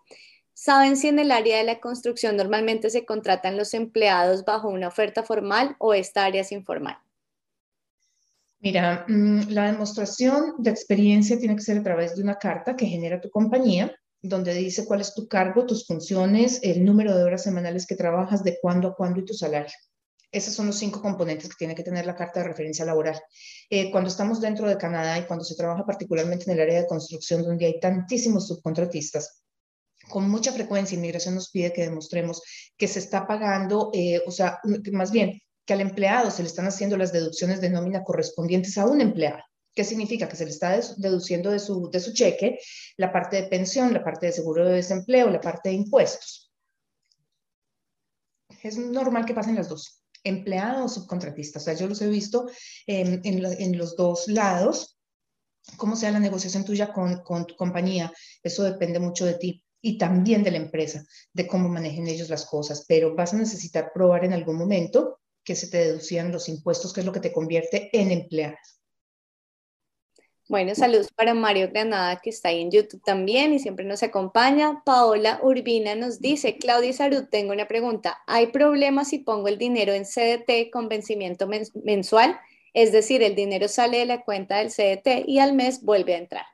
¿Saben 0.52 0.98
si 0.98 1.08
en 1.08 1.18
el 1.18 1.32
área 1.32 1.56
de 1.56 1.64
la 1.64 1.80
construcción 1.80 2.36
normalmente 2.36 2.90
se 2.90 3.06
contratan 3.06 3.56
los 3.56 3.72
empleados 3.72 4.44
bajo 4.44 4.68
una 4.68 4.88
oferta 4.88 5.22
formal 5.22 5.76
o 5.78 5.94
esta 5.94 6.26
área 6.26 6.42
es 6.42 6.52
informal? 6.52 6.98
Mira, 8.60 9.06
mm, 9.08 9.48
la 9.48 9.72
demostración 9.72 10.56
de 10.58 10.68
experiencia 10.68 11.38
tiene 11.38 11.56
que 11.56 11.62
ser 11.62 11.78
a 11.78 11.82
través 11.82 12.16
de 12.16 12.22
una 12.22 12.34
carta 12.34 12.76
que 12.76 12.84
genera 12.84 13.18
tu 13.18 13.30
compañía, 13.30 13.96
donde 14.20 14.52
dice 14.52 14.84
cuál 14.84 15.00
es 15.00 15.14
tu 15.14 15.26
cargo, 15.26 15.64
tus 15.64 15.86
funciones, 15.86 16.60
el 16.62 16.84
número 16.84 17.16
de 17.16 17.24
horas 17.24 17.44
semanales 17.44 17.86
que 17.86 17.96
trabajas, 17.96 18.44
de 18.44 18.58
cuándo 18.60 18.88
a 18.88 18.94
cuándo 18.94 19.20
y 19.20 19.24
tu 19.24 19.32
salario. 19.32 19.72
Esos 20.30 20.54
son 20.54 20.66
los 20.66 20.78
cinco 20.78 21.00
componentes 21.00 21.48
que 21.48 21.56
tiene 21.56 21.74
que 21.74 21.82
tener 21.82 22.04
la 22.04 22.14
carta 22.14 22.40
de 22.40 22.48
referencia 22.48 22.84
laboral. 22.84 23.18
Eh, 23.70 23.90
cuando 23.90 24.10
estamos 24.10 24.40
dentro 24.40 24.68
de 24.68 24.76
Canadá 24.76 25.18
y 25.18 25.24
cuando 25.24 25.44
se 25.44 25.54
trabaja 25.54 25.86
particularmente 25.86 26.44
en 26.44 26.52
el 26.52 26.60
área 26.60 26.82
de 26.82 26.86
construcción, 26.86 27.42
donde 27.42 27.66
hay 27.66 27.80
tantísimos 27.80 28.46
subcontratistas, 28.46 29.42
con 30.08 30.28
mucha 30.28 30.52
frecuencia 30.52 30.96
inmigración 30.96 31.34
nos 31.34 31.50
pide 31.50 31.72
que 31.72 31.82
demostremos 31.82 32.42
que 32.76 32.88
se 32.88 32.98
está 32.98 33.26
pagando, 33.26 33.90
eh, 33.94 34.22
o 34.26 34.30
sea, 34.30 34.58
más 34.92 35.10
bien, 35.10 35.40
que 35.64 35.74
al 35.74 35.80
empleado 35.80 36.30
se 36.30 36.42
le 36.42 36.48
están 36.48 36.66
haciendo 36.66 36.96
las 36.96 37.12
deducciones 37.12 37.60
de 37.60 37.70
nómina 37.70 38.02
correspondientes 38.02 38.78
a 38.78 38.86
un 38.86 39.00
empleado. 39.00 39.42
¿Qué 39.74 39.84
significa? 39.84 40.28
Que 40.28 40.36
se 40.36 40.44
le 40.44 40.50
está 40.50 40.80
deduciendo 40.96 41.50
de 41.50 41.58
su, 41.58 41.90
de 41.90 42.00
su 42.00 42.12
cheque 42.12 42.58
la 42.96 43.12
parte 43.12 43.36
de 43.36 43.48
pensión, 43.48 43.92
la 43.92 44.02
parte 44.02 44.26
de 44.26 44.32
seguro 44.32 44.66
de 44.66 44.76
desempleo, 44.76 45.30
la 45.30 45.40
parte 45.40 45.68
de 45.68 45.76
impuestos. 45.76 46.50
Es 48.62 48.76
normal 48.76 49.24
que 49.24 49.34
pasen 49.34 49.54
las 49.54 49.68
dos, 49.68 50.02
empleado 50.24 50.88
subcontratista. 50.88 51.58
O 51.58 51.62
sea, 51.62 51.74
yo 51.74 51.86
los 51.86 52.00
he 52.02 52.08
visto 52.08 52.48
en, 52.86 53.20
en 53.24 53.78
los 53.78 53.96
dos 53.96 54.28
lados. 54.28 54.98
Cómo 55.76 55.96
sea 55.96 56.10
la 56.10 56.20
negociación 56.20 56.64
tuya 56.64 56.92
con, 56.92 57.22
con 57.22 57.46
tu 57.46 57.54
compañía, 57.54 58.10
eso 58.42 58.64
depende 58.64 58.98
mucho 58.98 59.26
de 59.26 59.34
ti 59.34 59.62
y 59.80 59.98
también 59.98 60.42
de 60.42 60.50
la 60.50 60.56
empresa, 60.56 61.04
de 61.32 61.46
cómo 61.46 61.68
manejen 61.68 62.08
ellos 62.08 62.28
las 62.28 62.46
cosas, 62.46 62.84
pero 62.88 63.14
vas 63.14 63.34
a 63.34 63.36
necesitar 63.36 63.92
probar 63.94 64.24
en 64.24 64.32
algún 64.32 64.56
momento 64.56 65.20
que 65.44 65.54
se 65.54 65.68
te 65.68 65.78
deducían 65.78 66.32
los 66.32 66.48
impuestos, 66.48 66.92
que 66.92 67.00
es 67.00 67.06
lo 67.06 67.12
que 67.12 67.20
te 67.20 67.32
convierte 67.32 67.90
en 67.92 68.10
empleado. 68.10 68.56
Bueno, 70.48 70.74
saludos 70.74 71.08
para 71.14 71.34
Mario 71.34 71.68
Granada, 71.68 72.20
que 72.22 72.30
está 72.30 72.48
ahí 72.48 72.62
en 72.62 72.70
YouTube 72.70 73.02
también 73.04 73.52
y 73.52 73.58
siempre 73.58 73.84
nos 73.84 74.02
acompaña. 74.02 74.82
Paola 74.82 75.40
Urbina 75.42 75.94
nos 75.94 76.20
dice, 76.20 76.56
Claudia 76.56 76.90
Sarud, 76.94 77.24
tengo 77.30 77.52
una 77.52 77.68
pregunta. 77.68 78.22
¿Hay 78.26 78.46
problemas 78.46 79.08
si 79.08 79.18
pongo 79.18 79.48
el 79.48 79.58
dinero 79.58 79.92
en 79.92 80.06
CDT 80.06 80.70
con 80.72 80.88
vencimiento 80.88 81.46
mensual? 81.84 82.40
Es 82.72 82.92
decir, 82.92 83.22
el 83.22 83.34
dinero 83.34 83.68
sale 83.68 83.98
de 83.98 84.06
la 84.06 84.24
cuenta 84.24 84.56
del 84.56 84.70
CDT 84.70 85.28
y 85.28 85.38
al 85.38 85.52
mes 85.52 85.82
vuelve 85.82 86.14
a 86.14 86.18
entrar. 86.18 86.46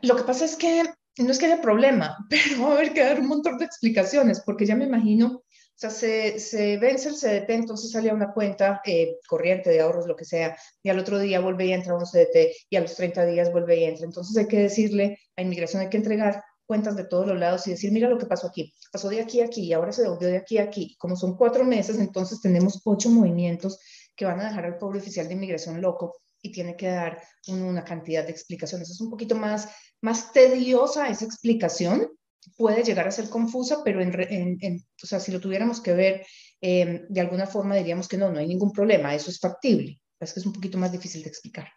Lo 0.00 0.16
que 0.16 0.22
pasa 0.22 0.46
es 0.46 0.56
que 0.56 0.84
no 1.18 1.30
es 1.30 1.38
que 1.38 1.44
haya 1.44 1.60
problema, 1.60 2.16
pero 2.30 2.62
va 2.62 2.68
a 2.70 2.72
haber 2.72 2.94
que 2.94 3.04
dar 3.04 3.20
un 3.20 3.26
montón 3.26 3.58
de 3.58 3.66
explicaciones, 3.66 4.40
porque 4.40 4.64
ya 4.64 4.76
me 4.76 4.86
imagino 4.86 5.42
o 5.78 5.80
sea, 5.80 5.90
se, 5.90 6.76
vence 6.78 7.08
el 7.08 7.14
CDT, 7.14 7.50
entonces 7.50 7.92
salía 7.92 8.12
una 8.12 8.32
cuenta 8.32 8.80
eh, 8.84 9.18
corriente 9.28 9.70
de 9.70 9.80
ahorros, 9.80 10.08
lo 10.08 10.16
que 10.16 10.24
sea, 10.24 10.58
y 10.82 10.88
al 10.88 10.98
otro 10.98 11.20
día 11.20 11.38
vuelve 11.38 11.66
y 11.66 11.72
entra 11.72 11.94
un 11.94 12.04
CDT, 12.04 12.52
y 12.68 12.76
a 12.76 12.80
los 12.80 12.96
30 12.96 13.24
días 13.26 13.52
vuelve 13.52 13.76
y 13.76 13.84
entra. 13.84 14.04
Entonces 14.04 14.36
hay 14.36 14.48
que 14.48 14.58
decirle 14.58 15.20
a 15.36 15.42
inmigración, 15.42 15.82
hay 15.82 15.88
que 15.88 15.98
entregar 15.98 16.42
cuentas 16.66 16.96
de 16.96 17.04
todos 17.04 17.28
los 17.28 17.38
lados 17.38 17.64
y 17.68 17.70
decir, 17.70 17.92
mira 17.92 18.08
lo 18.08 18.18
que 18.18 18.26
pasó 18.26 18.48
aquí, 18.48 18.74
pasó 18.90 19.08
de 19.08 19.20
aquí 19.20 19.40
a 19.40 19.44
aquí, 19.44 19.66
y 19.66 19.72
ahora 19.72 19.92
se 19.92 20.02
devolvió 20.02 20.26
de 20.26 20.38
aquí 20.38 20.58
a 20.58 20.64
aquí. 20.64 20.96
Como 20.98 21.14
son 21.14 21.36
cuatro 21.36 21.64
meses, 21.64 21.96
entonces 22.00 22.40
tenemos 22.40 22.80
ocho 22.84 23.08
movimientos 23.08 23.78
que 24.16 24.24
van 24.24 24.40
a 24.40 24.48
dejar 24.48 24.64
al 24.64 24.78
pobre 24.78 24.98
oficial 24.98 25.28
de 25.28 25.34
inmigración 25.34 25.80
loco 25.80 26.16
y 26.42 26.50
tiene 26.50 26.76
que 26.76 26.88
dar 26.88 27.22
una 27.46 27.84
cantidad 27.84 28.24
de 28.24 28.32
explicaciones. 28.32 28.90
Es 28.90 29.00
un 29.00 29.10
poquito 29.10 29.36
más, 29.36 29.68
más 30.00 30.32
tediosa 30.32 31.08
esa 31.08 31.24
explicación, 31.24 32.10
puede 32.56 32.82
llegar 32.82 33.06
a 33.06 33.12
ser 33.12 33.28
confusa, 33.28 33.82
pero 33.84 34.00
en, 34.00 34.84
o 35.02 35.06
sea, 35.06 35.20
si 35.20 35.32
lo 35.32 35.40
tuviéramos 35.40 35.80
que 35.80 35.92
ver 35.92 36.26
em, 36.60 37.06
de 37.08 37.20
alguna 37.20 37.46
forma 37.46 37.76
diríamos 37.76 38.08
que 38.08 38.16
no, 38.16 38.30
no 38.30 38.38
hay 38.38 38.46
ningún 38.46 38.72
problema, 38.72 39.14
eso 39.14 39.30
es 39.30 39.38
factible. 39.38 40.00
Es 40.20 40.32
que 40.32 40.40
es 40.40 40.46
un 40.46 40.52
poquito 40.52 40.78
más 40.78 40.92
difícil 40.92 41.22
de 41.22 41.28
explicar. 41.28 41.68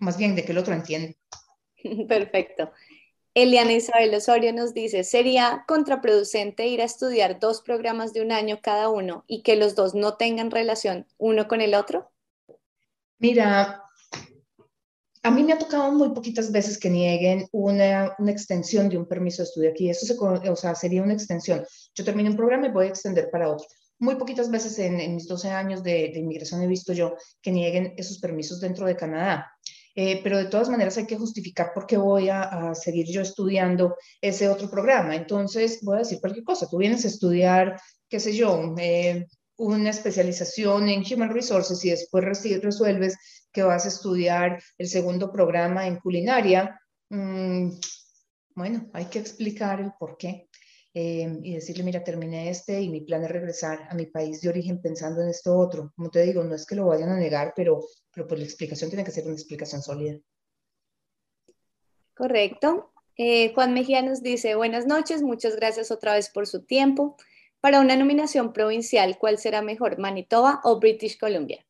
Más 0.00 0.16
bien 0.16 0.34
de 0.34 0.44
que 0.44 0.52
el 0.52 0.58
otro 0.58 0.74
entiende. 0.74 1.16
Perfecto. 2.08 2.70
Eliana 3.34 3.72
Isabel 3.72 4.14
Osorio 4.14 4.52
nos 4.52 4.74
dice, 4.74 5.02
¿sería 5.02 5.64
contraproducente 5.66 6.68
ir 6.68 6.80
a 6.80 6.84
estudiar 6.84 7.40
dos 7.40 7.62
programas 7.62 8.12
de 8.12 8.22
un 8.22 8.30
año 8.30 8.60
cada 8.62 8.88
uno 8.88 9.24
y 9.26 9.42
que 9.42 9.56
los 9.56 9.74
dos 9.74 9.94
no 9.94 10.16
tengan 10.16 10.52
relación 10.52 11.08
uno 11.18 11.48
con 11.48 11.60
el 11.60 11.74
otro? 11.74 12.12
Mira, 13.18 13.83
a 15.24 15.30
mí 15.30 15.42
me 15.42 15.54
ha 15.54 15.58
tocado 15.58 15.90
muy 15.90 16.10
poquitas 16.10 16.52
veces 16.52 16.78
que 16.78 16.90
nieguen 16.90 17.48
una, 17.50 18.14
extensión 18.28 18.90
de 18.90 18.98
un 18.98 19.06
permiso 19.06 19.42
de 19.42 19.48
estudio 19.48 19.70
aquí. 19.70 19.88
Eso 19.88 20.04
sería 20.74 21.02
una 21.02 21.14
extensión. 21.14 21.64
Yo 21.94 22.04
termino 22.04 22.30
un 22.30 22.36
programa 22.36 22.66
y 22.66 22.70
voy 22.70 22.86
a 22.86 22.88
extender 22.90 23.30
para 23.30 23.50
otro. 23.50 23.66
Muy 23.98 24.16
poquitas 24.16 24.50
veces 24.50 24.78
en, 24.78 25.14
mis 25.14 25.26
12 25.26 25.48
años 25.48 25.82
de, 25.82 26.12
inmigración 26.14 26.62
he 26.62 26.66
visto 26.66 26.92
yo 26.92 27.14
que 27.40 27.52
nieguen 27.52 27.94
esos 27.96 28.18
permisos 28.18 28.60
dentro 28.60 28.86
de 28.86 28.96
Canadá. 28.96 29.50
Eh, 29.96 30.20
pero 30.22 30.36
de 30.36 30.46
todas 30.46 30.68
maneras 30.68 30.98
hay 30.98 31.06
que 31.06 31.16
justificar 31.16 31.72
por 31.72 31.86
qué 31.86 31.96
voy 31.96 32.28
a, 32.28 32.74
seguir 32.74 33.06
yo 33.06 33.22
estudiando 33.22 33.96
ese 34.20 34.50
otro 34.50 34.68
programa. 34.68 35.16
Entonces, 35.16 35.78
voy 35.80 35.96
a 35.96 35.98
decir 36.00 36.20
cualquier 36.20 36.44
cosa. 36.44 36.68
Tú 36.68 36.76
vienes 36.76 37.02
a 37.06 37.08
estudiar, 37.08 37.80
qué 38.10 38.20
sé 38.20 38.36
yo, 38.36 38.74
eh, 38.76 39.26
una 39.56 39.90
especialización 39.90 40.88
en 40.88 41.04
Human 41.10 41.32
Resources 41.32 41.84
y 41.84 41.90
después 41.90 42.24
resuelves 42.24 43.16
que 43.52 43.62
vas 43.62 43.84
a 43.84 43.88
estudiar 43.88 44.62
el 44.78 44.88
segundo 44.88 45.30
programa 45.30 45.86
en 45.86 45.96
culinaria, 45.96 46.80
mm, 47.10 47.70
bueno, 48.56 48.90
hay 48.92 49.06
que 49.06 49.18
explicar 49.18 49.80
el 49.80 49.92
por 49.98 50.16
qué 50.16 50.48
eh, 50.92 51.40
y 51.42 51.54
decirle, 51.54 51.82
mira, 51.82 52.04
terminé 52.04 52.50
este 52.50 52.80
y 52.80 52.88
mi 52.88 53.00
plan 53.00 53.24
es 53.24 53.30
regresar 53.30 53.88
a 53.90 53.94
mi 53.94 54.06
país 54.06 54.40
de 54.40 54.48
origen 54.48 54.80
pensando 54.80 55.22
en 55.22 55.28
esto 55.28 55.56
otro. 55.56 55.92
Como 55.96 56.10
te 56.10 56.22
digo, 56.22 56.44
no 56.44 56.54
es 56.54 56.66
que 56.66 56.76
lo 56.76 56.86
vayan 56.86 57.10
a 57.10 57.16
negar, 57.16 57.52
pero, 57.56 57.80
pero 58.12 58.28
pues 58.28 58.38
la 58.38 58.46
explicación 58.46 58.90
tiene 58.90 59.04
que 59.04 59.10
ser 59.10 59.24
una 59.24 59.34
explicación 59.34 59.82
sólida. 59.82 60.18
Correcto. 62.14 62.92
Eh, 63.16 63.52
Juan 63.54 63.74
Mejía 63.74 64.02
nos 64.02 64.22
dice, 64.22 64.54
buenas 64.54 64.86
noches, 64.86 65.22
muchas 65.22 65.56
gracias 65.56 65.90
otra 65.90 66.14
vez 66.14 66.30
por 66.30 66.46
su 66.46 66.64
tiempo. 66.64 67.16
Para 67.64 67.80
una 67.80 67.96
nominación 67.96 68.52
provincial, 68.52 69.16
¿cuál 69.16 69.38
será 69.38 69.62
mejor, 69.62 69.98
Manitoba 69.98 70.60
o 70.64 70.78
British 70.78 71.16
Columbia? 71.18 71.64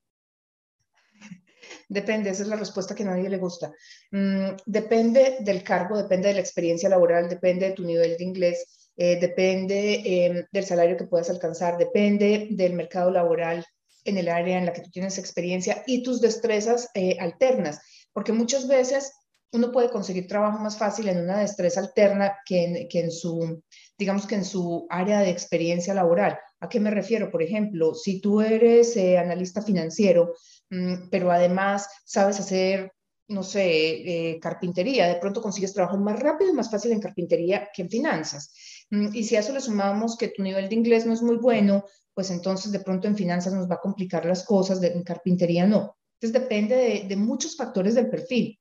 Depende, 1.88 2.30
esa 2.30 2.42
es 2.42 2.48
la 2.48 2.56
respuesta 2.56 2.96
que 2.96 3.04
a 3.04 3.06
nadie 3.06 3.28
le 3.28 3.38
gusta. 3.38 3.72
Mm, 4.10 4.56
depende 4.66 5.36
del 5.38 5.62
cargo, 5.62 5.96
depende 5.96 6.26
de 6.26 6.34
la 6.34 6.40
experiencia 6.40 6.88
laboral, 6.88 7.28
depende 7.28 7.68
de 7.68 7.74
tu 7.74 7.84
nivel 7.84 8.16
de 8.16 8.24
inglés, 8.24 8.90
eh, 8.96 9.20
depende 9.20 10.02
em, 10.04 10.44
del 10.50 10.64
salario 10.64 10.96
que 10.96 11.06
puedas 11.06 11.30
alcanzar, 11.30 11.78
depende 11.78 12.48
del 12.50 12.72
mercado 12.72 13.12
laboral 13.12 13.64
en 14.04 14.18
el 14.18 14.28
área 14.28 14.58
en 14.58 14.66
la 14.66 14.72
que 14.72 14.82
tú 14.82 14.90
tienes 14.90 15.16
experiencia 15.18 15.84
y 15.86 16.02
tus 16.02 16.20
destrezas 16.20 16.88
eh, 16.94 17.18
alternas, 17.20 17.78
porque 18.12 18.32
muchas 18.32 18.66
veces 18.66 19.12
uno 19.54 19.70
puede 19.70 19.88
conseguir 19.88 20.26
trabajo 20.26 20.58
más 20.58 20.76
fácil 20.76 21.08
en 21.08 21.18
una 21.18 21.38
destreza 21.38 21.80
alterna 21.80 22.38
que 22.44 22.64
en, 22.64 22.88
que 22.88 23.00
en 23.00 23.10
su, 23.10 23.62
digamos 23.96 24.26
que 24.26 24.34
en 24.34 24.44
su 24.44 24.86
área 24.90 25.20
de 25.20 25.30
experiencia 25.30 25.94
laboral. 25.94 26.38
¿A 26.60 26.68
qué 26.68 26.80
me 26.80 26.90
refiero? 26.90 27.30
Por 27.30 27.42
ejemplo, 27.42 27.94
si 27.94 28.20
tú 28.20 28.40
eres 28.40 28.96
eh, 28.96 29.16
analista 29.16 29.62
financiero, 29.62 30.34
mm, 30.70 31.08
pero 31.10 31.30
además 31.30 31.86
sabes 32.04 32.40
hacer, 32.40 32.92
no 33.28 33.42
sé, 33.42 34.30
eh, 34.32 34.40
carpintería, 34.40 35.08
de 35.08 35.20
pronto 35.20 35.40
consigues 35.40 35.72
trabajo 35.72 35.96
más 35.98 36.18
rápido 36.18 36.50
y 36.50 36.54
más 36.54 36.70
fácil 36.70 36.92
en 36.92 37.00
carpintería 37.00 37.68
que 37.72 37.82
en 37.82 37.90
finanzas. 37.90 38.52
Mm, 38.90 39.14
y 39.14 39.22
si 39.24 39.36
a 39.36 39.40
eso 39.40 39.52
le 39.52 39.60
sumamos 39.60 40.16
que 40.16 40.28
tu 40.28 40.42
nivel 40.42 40.68
de 40.68 40.74
inglés 40.74 41.06
no 41.06 41.12
es 41.12 41.22
muy 41.22 41.36
bueno, 41.36 41.84
pues 42.12 42.30
entonces 42.30 42.72
de 42.72 42.80
pronto 42.80 43.06
en 43.06 43.16
finanzas 43.16 43.52
nos 43.52 43.70
va 43.70 43.76
a 43.76 43.80
complicar 43.80 44.26
las 44.26 44.44
cosas, 44.44 44.80
de, 44.80 44.88
en 44.88 45.04
carpintería 45.04 45.66
no. 45.66 45.96
Entonces 46.20 46.40
depende 46.42 46.76
de, 46.76 47.08
de 47.08 47.16
muchos 47.16 47.56
factores 47.56 47.94
del 47.94 48.10
perfil 48.10 48.58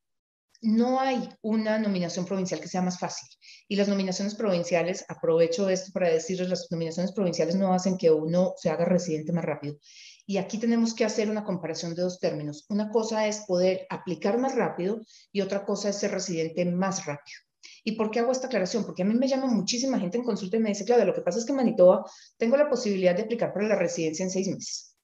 no 0.63 0.99
hay 1.01 1.29
una 1.41 1.77
nominación 1.77 2.25
provincial 2.25 2.61
que 2.61 2.69
sea 2.69 2.81
más 2.81 2.97
fácil. 2.97 3.27
Y 3.67 3.75
las 3.75 3.89
nominaciones 3.89 4.33
provinciales, 4.33 5.05
aprovecho 5.09 5.67
esto 5.69 5.91
para 5.91 6.09
decirles, 6.09 6.49
las 6.49 6.71
nominaciones 6.71 7.11
provinciales 7.11 7.55
no 7.55 7.73
hacen 7.73 7.97
que 7.97 8.09
uno 8.09 8.53
se 8.57 8.69
haga 8.69 8.85
residente 8.85 9.33
más 9.33 9.43
rápido. 9.43 9.77
Y 10.25 10.37
aquí 10.37 10.57
tenemos 10.57 10.93
que 10.93 11.03
hacer 11.03 11.29
una 11.29 11.43
comparación 11.43 11.93
de 11.93 12.01
dos 12.01 12.19
términos. 12.19 12.65
Una 12.69 12.89
cosa 12.89 13.27
es 13.27 13.43
poder 13.45 13.85
aplicar 13.89 14.37
más 14.37 14.55
rápido 14.55 15.01
y 15.33 15.41
otra 15.41 15.65
cosa 15.65 15.89
es 15.89 15.97
ser 15.97 16.11
residente 16.11 16.63
más 16.65 17.05
rápido. 17.05 17.37
¿Y 17.83 17.93
por 17.93 18.09
qué 18.09 18.19
hago 18.19 18.31
esta 18.31 18.47
aclaración? 18.47 18.85
Porque 18.85 19.01
a 19.01 19.05
mí 19.05 19.13
me 19.13 19.27
llama 19.27 19.47
muchísima 19.47 19.99
gente 19.99 20.17
en 20.17 20.23
consulta 20.23 20.55
y 20.55 20.61
me 20.61 20.69
dice, 20.69 20.85
claro, 20.85 21.03
lo 21.03 21.13
que 21.13 21.21
pasa 21.21 21.39
es 21.39 21.45
que 21.45 21.51
en 21.51 21.57
Manitoba 21.57 22.05
tengo 22.37 22.55
la 22.55 22.69
posibilidad 22.69 23.15
de 23.15 23.23
aplicar 23.23 23.53
para 23.53 23.67
la 23.67 23.75
residencia 23.75 24.23
en 24.23 24.31
seis 24.31 24.47
meses. 24.47 24.95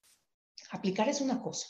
Aplicar 0.71 1.09
es 1.09 1.19
una 1.19 1.41
cosa, 1.41 1.67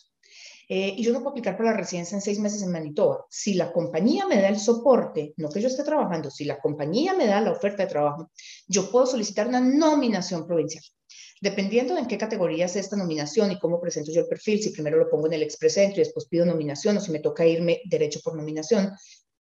eh, 0.71 0.93
y 0.95 1.03
yo 1.03 1.11
no 1.11 1.19
puedo 1.19 1.31
aplicar 1.31 1.57
para 1.57 1.71
la 1.71 1.77
residencia 1.77 2.15
en 2.15 2.21
seis 2.21 2.37
meses 2.39 2.61
en 2.61 2.71
Manitoba. 2.71 3.25
Si 3.27 3.55
la 3.55 3.71
compañía 3.71 4.27
me 4.27 4.39
da 4.39 4.49
el 4.49 4.59
soporte, 4.59 5.33
no 5.37 5.49
que 5.49 5.61
yo 5.61 5.67
esté 5.67 5.83
trabajando, 5.83 6.29
si 6.29 6.45
la 6.45 6.59
compañía 6.59 7.15
me 7.15 7.25
da 7.25 7.41
la 7.41 7.51
oferta 7.51 7.83
de 7.83 7.89
trabajo, 7.89 8.29
yo 8.67 8.91
puedo 8.91 9.07
solicitar 9.07 9.47
una 9.47 9.59
nominación 9.59 10.45
provincial. 10.45 10.83
Dependiendo 11.41 11.95
de 11.95 12.01
en 12.01 12.07
qué 12.07 12.19
categoría 12.19 12.65
es 12.65 12.75
esta 12.75 12.95
nominación 12.95 13.51
y 13.51 13.57
cómo 13.57 13.81
presento 13.81 14.11
yo 14.11 14.21
el 14.21 14.27
perfil, 14.27 14.61
si 14.61 14.69
primero 14.69 14.97
lo 14.99 15.09
pongo 15.09 15.25
en 15.25 15.33
el 15.33 15.41
Express 15.41 15.77
Entry 15.77 16.03
después 16.03 16.27
pido 16.27 16.45
nominación 16.45 16.97
o 16.97 17.01
si 17.01 17.11
me 17.11 17.19
toca 17.19 17.47
irme 17.47 17.81
derecho 17.85 18.19
por 18.23 18.35
nominación, 18.35 18.91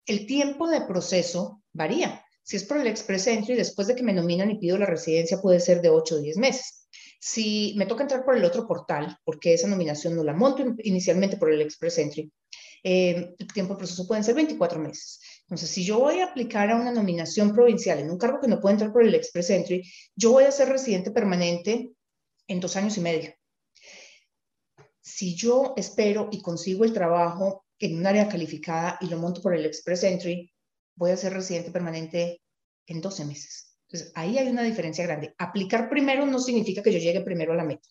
el 0.05 0.27
tiempo 0.27 0.69
de 0.69 0.83
proceso 0.83 1.63
varía. 1.73 2.23
Si 2.43 2.57
es 2.57 2.65
por 2.65 2.77
el 2.77 2.87
Express 2.87 3.29
Entry, 3.29 3.55
después 3.55 3.89
de 3.89 3.95
que 3.95 4.03
me 4.03 4.13
nominan 4.13 4.51
y 4.51 4.59
pido 4.59 4.77
la 4.77 4.85
residencia 4.85 5.41
puede 5.41 5.61
ser 5.61 5.81
de 5.81 5.89
8 5.89 6.17
o 6.17 6.19
10 6.19 6.37
meses. 6.37 6.84
Si 7.27 7.73
me 7.79 7.87
toca 7.87 8.03
entrar 8.03 8.23
por 8.23 8.37
el 8.37 8.45
otro 8.45 8.67
portal, 8.67 9.17
porque 9.25 9.55
esa 9.55 9.67
nominación 9.67 10.15
no 10.15 10.23
la 10.23 10.35
monto 10.35 10.63
inicialmente 10.83 11.39
por 11.39 11.51
el 11.51 11.63
Express 11.63 11.97
Entry, 11.97 12.31
eh, 12.83 13.35
el 13.39 13.47
tiempo 13.47 13.73
de 13.73 13.79
proceso 13.79 14.07
pueden 14.07 14.23
ser 14.23 14.35
24 14.35 14.79
meses. 14.79 15.21
Entonces, 15.45 15.71
si 15.71 15.87
yo 15.87 16.01
voy 16.01 16.21
a 16.21 16.27
aplicar 16.27 16.71
a 16.71 16.77
una 16.77 16.93
nominación 16.93 17.55
provincial 17.55 17.99
en 17.99 18.11
un 18.11 18.19
cargo 18.19 18.41
que 18.43 18.49
no 18.49 18.61
puede 18.61 18.75
entrar 18.75 18.93
por 18.93 19.03
el 19.03 19.15
Express 19.15 19.49
Entry, 19.49 19.91
yo 20.15 20.33
voy 20.33 20.45
a 20.45 20.51
ser 20.51 20.69
residente 20.69 21.13
permanente 21.13 21.93
en 22.47 22.61
dos 22.61 22.77
años 22.77 22.99
y 22.99 23.01
medio. 23.01 23.33
Si 25.01 25.35
yo 25.35 25.73
espero 25.79 26.29
y 26.31 26.43
consigo 26.43 26.85
el 26.85 26.93
trabajo 26.93 27.65
en 27.79 27.97
un 27.97 28.07
área 28.07 28.29
calificada 28.29 28.99
y 29.01 29.07
lo 29.07 29.17
monto 29.17 29.41
por 29.41 29.55
el 29.55 29.65
Express 29.65 30.03
Entry, 30.03 30.53
voy 30.95 31.13
a 31.13 31.17
ser 31.17 31.33
residente 31.33 31.71
permanente 31.71 32.43
en 32.87 33.01
12 33.01 33.25
meses. 33.25 33.74
Entonces, 33.95 34.13
ahí 34.17 34.39
hay 34.39 34.49
una 34.49 34.65
diferencia 34.65 35.05
grande. 35.05 35.37
Aplicar 35.39 35.89
primero 35.89 36.27
no 36.27 36.41
significa 36.41 36.83
que 36.83 36.93
yo 36.93 36.99
llegue 36.99 37.21
primero 37.21 37.53
a 37.53 37.57
la 37.57 37.65
meta. 37.65 37.89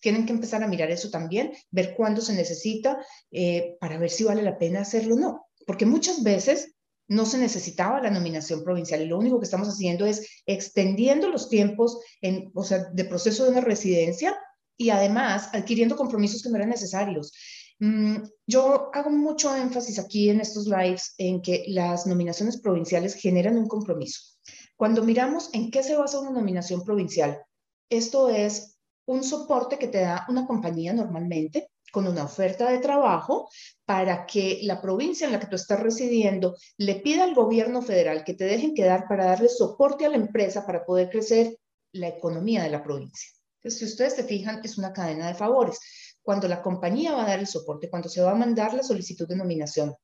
tienen 0.00 0.24
que 0.24 0.32
empezar 0.32 0.62
a 0.62 0.68
mirar 0.68 0.90
eso 0.90 1.10
también, 1.10 1.52
ver 1.70 1.94
cuándo 1.94 2.22
se 2.22 2.32
necesita 2.32 2.98
eh, 3.30 3.76
para 3.78 3.98
ver 3.98 4.08
si 4.08 4.24
vale 4.24 4.42
la 4.42 4.56
pena 4.56 4.80
hacerlo 4.80 5.16
o 5.16 5.18
no. 5.18 5.46
Porque 5.66 5.84
muchas 5.84 6.22
veces 6.22 6.74
no 7.08 7.26
se 7.26 7.36
necesitaba 7.36 8.00
la 8.00 8.10
nominación 8.10 8.64
provincial 8.64 9.02
y 9.02 9.06
lo 9.06 9.18
único 9.18 9.38
que 9.38 9.44
estamos 9.44 9.68
haciendo 9.68 10.06
es 10.06 10.42
extendiendo 10.46 11.28
los 11.28 11.50
tiempos 11.50 12.00
en, 12.22 12.50
o 12.54 12.64
sea, 12.64 12.84
de 12.94 13.04
proceso 13.04 13.44
de 13.44 13.50
una 13.50 13.60
residencia 13.60 14.34
y 14.78 14.88
además 14.90 15.50
adquiriendo 15.52 15.96
compromisos 15.96 16.42
que 16.42 16.48
no 16.48 16.56
eran 16.56 16.70
necesarios. 16.70 17.32
Mm, 17.80 18.16
yo 18.46 18.90
hago 18.94 19.10
mucho 19.10 19.54
énfasis 19.54 19.98
aquí 19.98 20.30
en 20.30 20.40
estos 20.40 20.66
lives 20.66 21.14
en 21.18 21.42
que 21.42 21.64
las 21.68 22.06
nominaciones 22.06 22.60
provinciales 22.62 23.14
generan 23.14 23.58
un 23.58 23.68
compromiso. 23.68 24.33
Cuando 24.76 25.04
miramos 25.04 25.50
en 25.52 25.70
qué 25.70 25.82
se 25.82 25.96
basa 25.96 26.18
una 26.18 26.30
nominación 26.30 26.84
provincial, 26.84 27.40
esto 27.88 28.28
es 28.28 28.78
un 29.06 29.22
soporte 29.22 29.78
que 29.78 29.88
te 29.88 30.00
da 30.00 30.26
una 30.28 30.46
compañía 30.46 30.92
normalmente 30.92 31.70
con 31.92 32.08
una 32.08 32.24
oferta 32.24 32.68
de 32.70 32.78
trabajo 32.78 33.48
para 33.84 34.26
que 34.26 34.58
la 34.62 34.82
provincia 34.82 35.26
en 35.26 35.32
la 35.32 35.38
que 35.38 35.46
tú 35.46 35.54
estás 35.54 35.78
residiendo 35.78 36.56
le 36.76 36.96
pida 36.96 37.22
al 37.22 37.34
gobierno 37.34 37.82
federal 37.82 38.24
que 38.24 38.34
te 38.34 38.44
dejen 38.44 38.74
quedar 38.74 39.06
para 39.08 39.26
darle 39.26 39.48
soporte 39.48 40.04
a 40.04 40.08
la 40.08 40.16
empresa 40.16 40.66
para 40.66 40.84
poder 40.84 41.08
crecer 41.08 41.56
la 41.92 42.08
economía 42.08 42.64
de 42.64 42.70
la 42.70 42.82
provincia. 42.82 43.30
Entonces, 43.62 43.78
si 43.78 43.84
ustedes 43.84 44.14
se 44.14 44.24
fijan, 44.24 44.60
es 44.64 44.76
una 44.76 44.92
cadena 44.92 45.28
de 45.28 45.34
favores. 45.34 45.78
Cuando 46.20 46.48
la 46.48 46.62
compañía 46.62 47.12
va 47.12 47.22
a 47.22 47.28
dar 47.28 47.38
el 47.38 47.46
soporte, 47.46 47.88
cuando 47.88 48.08
se 48.08 48.22
va 48.22 48.32
a 48.32 48.34
mandar 48.34 48.74
la 48.74 48.82
solicitud 48.82 49.28
de 49.28 49.36
nominación, 49.36 49.94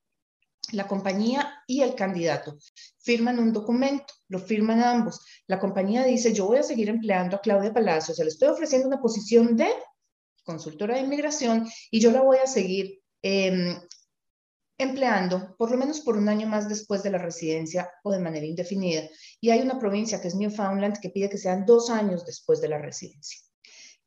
la 0.73 0.87
compañía 0.87 1.63
y 1.67 1.83
el 1.83 1.95
candidato 1.95 2.57
firman 2.99 3.39
un 3.39 3.53
documento, 3.53 4.13
lo 4.29 4.39
firman 4.39 4.83
ambos. 4.83 5.21
La 5.47 5.59
compañía 5.59 6.05
dice, 6.05 6.33
yo 6.33 6.47
voy 6.47 6.59
a 6.59 6.63
seguir 6.63 6.89
empleando 6.89 7.37
a 7.37 7.41
Claudia 7.41 7.73
Palacios, 7.73 8.17
se 8.17 8.25
le 8.25 8.31
estoy 8.31 8.49
ofreciendo 8.49 8.89
una 8.89 9.01
posición 9.01 9.57
de 9.57 9.69
consultora 10.45 10.95
de 10.95 11.03
inmigración 11.03 11.69
y 11.91 12.01
yo 12.01 12.11
la 12.11 12.23
voy 12.23 12.39
a 12.39 12.47
seguir 12.47 13.01
em, 13.23 13.79
empleando 14.79 15.55
por 15.59 15.71
lo 15.71 15.77
menos 15.77 16.01
por 16.01 16.17
un 16.17 16.29
año 16.29 16.49
más 16.49 16.69
después 16.69 17.03
de 17.03 17.11
la 17.11 17.19
residencia 17.19 17.91
o 18.03 18.11
de 18.11 18.19
manera 18.19 18.47
indefinida. 18.47 19.03
Y 19.41 19.51
hay 19.51 19.61
una 19.61 19.79
provincia 19.79 20.21
que 20.21 20.29
es 20.29 20.35
Newfoundland 20.35 20.99
que 21.01 21.11
pide 21.11 21.29
que 21.29 21.39
sean 21.39 21.67
dos 21.67 21.91
años 21.91 22.25
después 22.25 22.61
de 22.61 22.69
la 22.69 22.79
residencia. 22.79 23.39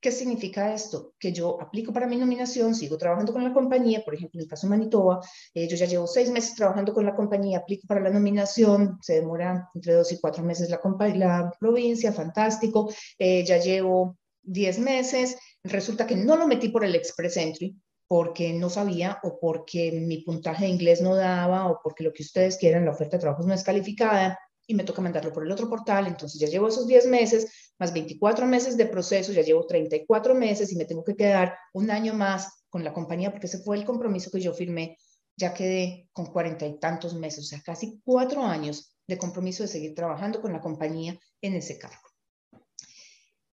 ¿Qué 0.03 0.11
significa 0.11 0.73
esto? 0.73 1.13
Que 1.17 1.31
yo 1.31 1.59
aplico 1.61 1.93
para 1.93 2.07
mi 2.07 2.17
nominación, 2.17 2.75
sigo 2.75 2.97
trabajando 2.97 3.31
con 3.31 3.43
la 3.43 3.53
compañía, 3.53 4.03
por 4.03 4.13
ejemplo, 4.13 4.39
en 4.39 4.43
el 4.43 4.49
caso 4.49 4.67
de 4.67 4.71
Manitoba, 4.71 5.21
eh, 5.53 5.67
yo 5.67 5.77
ya 5.77 5.85
llevo 5.85 6.05
seis 6.05 6.29
meses 6.29 6.55
trabajando 6.55 6.93
con 6.93 7.05
la 7.05 7.15
compañía, 7.15 7.59
aplico 7.59 7.87
para 7.87 8.01
la 8.01 8.09
nominación, 8.09 8.99
se 9.01 9.13
demora 9.13 9.69
entre 9.73 9.93
dos 9.93 10.11
y 10.11 10.19
cuatro 10.19 10.43
meses 10.43 10.69
la, 10.69 10.81
la 11.15 11.53
provincia, 11.57 12.11
fantástico, 12.11 12.93
eh, 13.17 13.45
ya 13.45 13.57
llevo 13.57 14.17
diez 14.43 14.77
meses, 14.77 15.37
Resulta 15.63 16.05
que 16.05 16.17
no 16.17 16.35
lo 16.35 16.47
metí 16.47 16.69
por 16.69 16.83
el 16.83 16.95
Express 16.95 17.37
Entry 17.37 17.75
porque 18.05 18.53
no 18.53 18.69
sabía 18.69 19.19
o 19.23 19.39
porque 19.39 19.91
mi 19.93 20.17
puntaje 20.17 20.65
de 20.65 20.71
inglés 20.71 21.01
no 21.01 21.15
daba 21.15 21.71
o 21.71 21.79
porque 21.81 22.03
lo 22.03 22.11
que 22.11 22.23
ustedes 22.23 22.57
quieran, 22.57 22.85
la 22.85 22.91
oferta 22.91 23.15
de 23.15 23.21
trabajo 23.21 23.43
no 23.43 23.53
es 23.53 23.63
calificada 23.63 24.37
y 24.73 24.75
me 24.75 24.83
toca 24.83 25.01
mandarlo 25.01 25.31
por 25.31 25.45
el 25.45 25.51
otro 25.51 25.69
portal. 25.69 26.07
Entonces 26.07 26.41
ya 26.41 26.47
llevo 26.47 26.67
esos 26.67 26.87
10 26.87 27.07
meses 27.07 27.73
más 27.77 27.93
24 27.93 28.45
meses 28.47 28.75
de 28.75 28.87
proceso, 28.87 29.31
ya 29.31 29.43
llevo 29.43 29.65
34 29.65 30.33
meses 30.33 30.71
y 30.71 30.75
me 30.75 30.85
tengo 30.85 31.03
que 31.03 31.15
quedar 31.15 31.55
un 31.73 31.91
año 31.91 32.13
más 32.13 32.65
con 32.69 32.83
la 32.83 32.91
compañía 32.91 33.31
porque 33.31 33.45
ese 33.47 33.59
fue 33.59 33.77
el 33.77 33.85
compromiso 33.85 34.31
que 34.31 34.41
yo 34.41 34.53
firmé. 34.53 34.97
Ya 35.37 35.53
quedé 35.53 36.09
con 36.11 36.27
cuarenta 36.27 36.65
y 36.65 36.79
tantos 36.79 37.13
meses, 37.15 37.45
o 37.45 37.47
sea, 37.47 37.61
casi 37.61 38.01
cuatro 38.03 38.43
años 38.43 38.95
de 39.07 39.17
compromiso 39.17 39.63
de 39.63 39.69
seguir 39.69 39.95
trabajando 39.95 40.41
con 40.41 40.53
la 40.53 40.61
compañía 40.61 41.17
en 41.41 41.55
ese 41.55 41.77
cargo. 41.77 42.07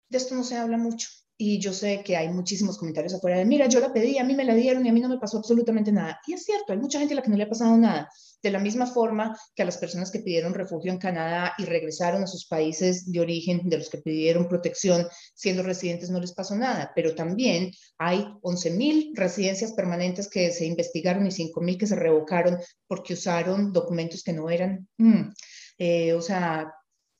De 0.09 0.17
esto 0.17 0.35
no 0.35 0.43
se 0.43 0.57
habla 0.57 0.77
mucho 0.77 1.09
y 1.37 1.59
yo 1.59 1.73
sé 1.73 2.01
que 2.01 2.15
hay 2.15 2.29
muchísimos 2.29 2.77
comentarios 2.77 3.13
afuera 3.13 3.37
de, 3.37 3.45
mira, 3.45 3.67
yo 3.67 3.81
la 3.81 3.91
pedí, 3.91 4.17
a 4.17 4.23
mí 4.23 4.35
me 4.35 4.45
la 4.45 4.55
dieron 4.55 4.85
y 4.85 4.89
a 4.89 4.93
mí 4.93 5.01
no 5.01 5.09
me 5.09 5.17
pasó 5.17 5.37
absolutamente 5.37 5.91
nada. 5.91 6.19
Y 6.25 6.33
es 6.33 6.45
cierto, 6.45 6.71
hay 6.71 6.79
mucha 6.79 6.97
gente 6.97 7.13
a 7.13 7.17
la 7.17 7.23
que 7.23 7.29
no 7.29 7.35
le 7.35 7.43
ha 7.43 7.49
pasado 7.49 7.75
nada. 7.75 8.09
De 8.41 8.51
la 8.51 8.59
misma 8.59 8.85
forma 8.85 9.37
que 9.53 9.63
a 9.63 9.65
las 9.65 9.77
personas 9.77 10.11
que 10.11 10.19
pidieron 10.19 10.53
refugio 10.53 10.93
en 10.93 10.97
Canadá 10.97 11.53
y 11.57 11.65
regresaron 11.65 12.23
a 12.23 12.27
sus 12.27 12.47
países 12.47 13.11
de 13.11 13.19
origen, 13.19 13.67
de 13.67 13.79
los 13.79 13.89
que 13.89 13.97
pidieron 13.97 14.47
protección 14.47 15.07
siendo 15.33 15.61
residentes, 15.61 16.09
no 16.09 16.21
les 16.21 16.31
pasó 16.31 16.55
nada. 16.55 16.93
Pero 16.95 17.15
también 17.15 17.71
hay 17.97 18.19
11.000 18.41 19.11
residencias 19.15 19.73
permanentes 19.73 20.29
que 20.29 20.51
se 20.51 20.65
investigaron 20.65 21.27
y 21.27 21.31
5.000 21.31 21.77
que 21.77 21.87
se 21.87 21.95
revocaron 21.95 22.59
porque 22.87 23.13
usaron 23.13 23.73
documentos 23.73 24.23
que 24.23 24.31
no 24.31 24.49
eran, 24.49 24.87
mm, 24.97 25.33
eh, 25.79 26.13
o 26.13 26.21
sea, 26.21 26.71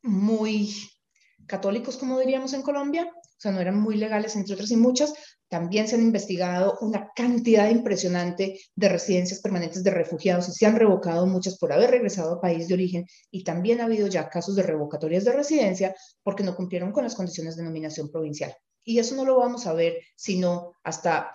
muy 0.03 0.73
católicos, 1.47 1.97
como 1.97 2.19
diríamos 2.19 2.53
en 2.53 2.61
Colombia, 2.61 3.11
no 3.51 3.59
eran 3.59 3.79
muy 3.79 3.97
legales, 3.97 4.35
entre 4.35 4.53
otras 4.53 4.71
y 4.71 4.77
muchas. 4.77 5.13
También 5.47 5.87
se 5.87 5.95
han 5.95 6.01
investigado 6.01 6.77
una 6.81 7.11
cantidad 7.15 7.69
impresionante 7.69 8.59
de 8.75 8.89
residencias 8.89 9.41
permanentes 9.41 9.83
de 9.83 9.91
refugiados 9.91 10.49
y 10.49 10.53
se 10.53 10.65
han 10.65 10.75
revocado 10.75 11.27
muchas 11.27 11.57
por 11.57 11.71
haber 11.71 11.91
regresado 11.91 12.33
a 12.33 12.41
país 12.41 12.67
de 12.67 12.73
origen 12.73 13.05
y 13.31 13.43
también 13.43 13.79
ha 13.79 13.85
habido 13.85 14.07
ya 14.07 14.27
casos 14.29 14.55
de 14.55 14.63
revocatorias 14.63 15.23
de 15.23 15.33
residencia 15.33 15.95
porque 16.23 16.43
no 16.43 16.55
cumplieron 16.55 16.91
con 16.91 17.03
las 17.03 17.15
condiciones 17.15 17.55
de 17.55 17.63
nominación 17.63 18.09
provincial. 18.09 18.55
Y 18.83 18.99
eso 18.99 19.15
no 19.15 19.25
lo 19.25 19.37
vamos 19.37 19.67
a 19.67 19.73
ver 19.73 19.97
sino 20.15 20.73
hasta 20.83 21.31